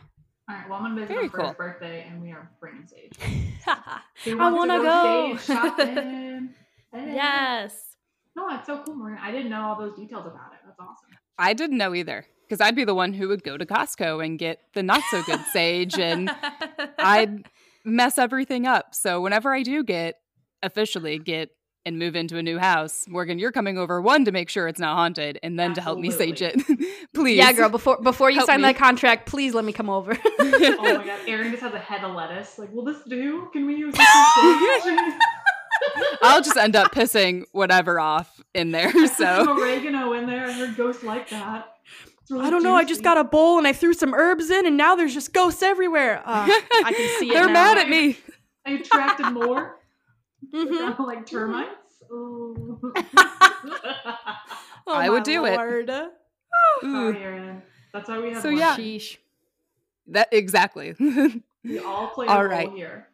[0.49, 0.69] All right.
[0.69, 1.49] Well, I'm gonna visit Very for cool.
[1.49, 3.13] his birthday, and we are bringing sage.
[3.67, 5.37] I wanna to go.
[5.39, 6.49] sage?
[6.93, 7.13] Hey.
[7.13, 7.97] yes.
[8.37, 9.19] No, that's so cool, Morgan.
[9.21, 10.61] I didn't know all those details about it.
[10.65, 11.09] That's awesome.
[11.37, 14.39] I didn't know either because I'd be the one who would go to Costco and
[14.39, 16.31] get the not so good sage and
[17.01, 17.49] I'd
[17.85, 18.95] mess everything up.
[18.95, 20.21] So whenever I do get
[20.63, 21.51] officially get
[21.87, 24.81] and move into a new house, Morgan, you're coming over one to make sure it's
[24.81, 26.61] not haunted and then to help me sage it.
[27.15, 27.37] Please.
[27.37, 27.69] Yeah, girl.
[27.69, 28.69] Before before you Help sign me.
[28.69, 30.17] that contract, please let me come over.
[30.39, 32.59] Oh my god, Erin just has a head of lettuce.
[32.59, 33.49] Like, will this do?
[33.53, 34.07] Can we use this?
[36.23, 38.89] I'll just end up pissing whatever off in there.
[38.89, 40.47] I put some So oregano in there.
[40.47, 41.69] I heard ghosts like that.
[42.31, 42.75] Really I don't know.
[42.75, 45.33] I just got a bowl and I threw some herbs in, and now there's just
[45.35, 46.23] ghosts everywhere.
[46.25, 47.35] Uh, I can see it.
[47.35, 47.53] They're now.
[47.53, 48.17] mad at me.
[48.67, 49.77] I attracted more.
[50.53, 50.99] Mhm.
[51.07, 52.03] like termites.
[52.11, 52.93] Ooh.
[54.87, 55.57] Oh, I would do it.
[55.57, 55.89] Lord.
[55.89, 56.11] Ooh,
[56.83, 57.63] Sorry, Erin.
[57.95, 58.43] That's why we have.
[58.43, 58.59] So, one.
[58.59, 58.77] yeah.
[58.77, 59.17] Sheesh.
[60.09, 60.95] that exactly.
[61.65, 62.71] we all play a role right.
[62.73, 63.09] here.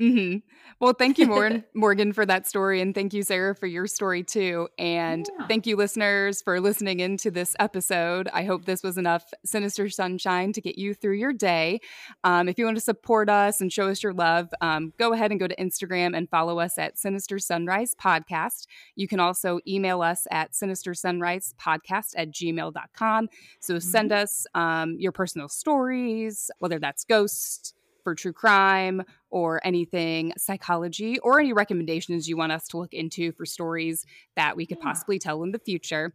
[0.00, 0.36] Hmm
[0.80, 2.80] Well, thank you, Morgan, Morgan, for that story.
[2.80, 4.68] And thank you, Sarah, for your story too.
[4.78, 5.46] And Yeah.
[5.46, 8.28] thank you, listeners, for listening into this episode.
[8.32, 11.80] I hope this was enough sinister sunshine to get you through your day.
[12.24, 15.32] Um, if you want to support us and show us your love, um, go ahead
[15.32, 18.66] and go to Instagram and follow us at Sinister Sunrise Podcast.
[18.96, 23.28] You can also email us at Sinister Sunrise Podcast at gmail.com.
[23.60, 27.74] So send us um, your personal stories, whether that's ghosts
[28.10, 33.30] for true crime or anything psychology or any recommendations you want us to look into
[33.32, 34.04] for stories
[34.34, 34.84] that we could Yeah.
[34.84, 36.12] possibly tell in the future.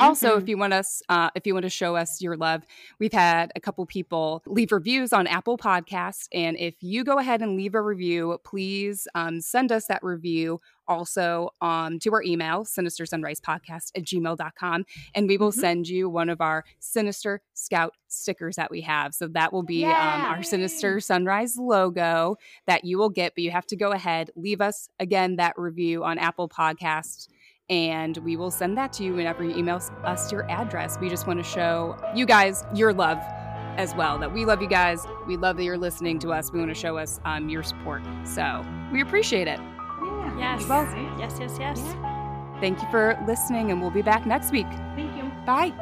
[0.00, 0.42] Also, Mhm.
[0.42, 2.62] if you want us, uh, if you want to show us your love,
[2.98, 7.42] we've had a couple people leave reviews on Apple Podcasts, and if you go ahead
[7.42, 12.64] and leave a review, please um, send us that review also um, to our email,
[12.64, 14.84] sinister sunrise podcast at gmail.com,
[15.14, 15.60] and we will Mhm.
[15.60, 19.14] send you one of our Sinister Scout stickers that we have.
[19.14, 22.36] So that will be um, our Sinister Sunrise logo
[22.66, 26.04] that you will get, but you have to go ahead, leave us again that review
[26.04, 27.28] on Apple Podcasts
[27.68, 30.98] and we will send that to you whenever you email us your address.
[31.00, 33.18] We just want to show you guys your love
[33.76, 34.18] as well.
[34.18, 35.04] That we love you guys.
[35.26, 36.52] We love that you're listening to us.
[36.52, 38.02] We want to show us um, your support.
[38.24, 39.58] So we appreciate it.
[40.36, 40.58] Yeah.
[40.58, 40.62] Yes.
[40.62, 41.18] you, guys.
[41.18, 41.36] Yes.
[41.40, 41.58] Yes.
[41.58, 41.96] Yes.
[42.60, 44.66] Thank you for listening, and we'll be back next week.
[44.94, 45.30] Thank you.
[45.44, 45.72] Bye.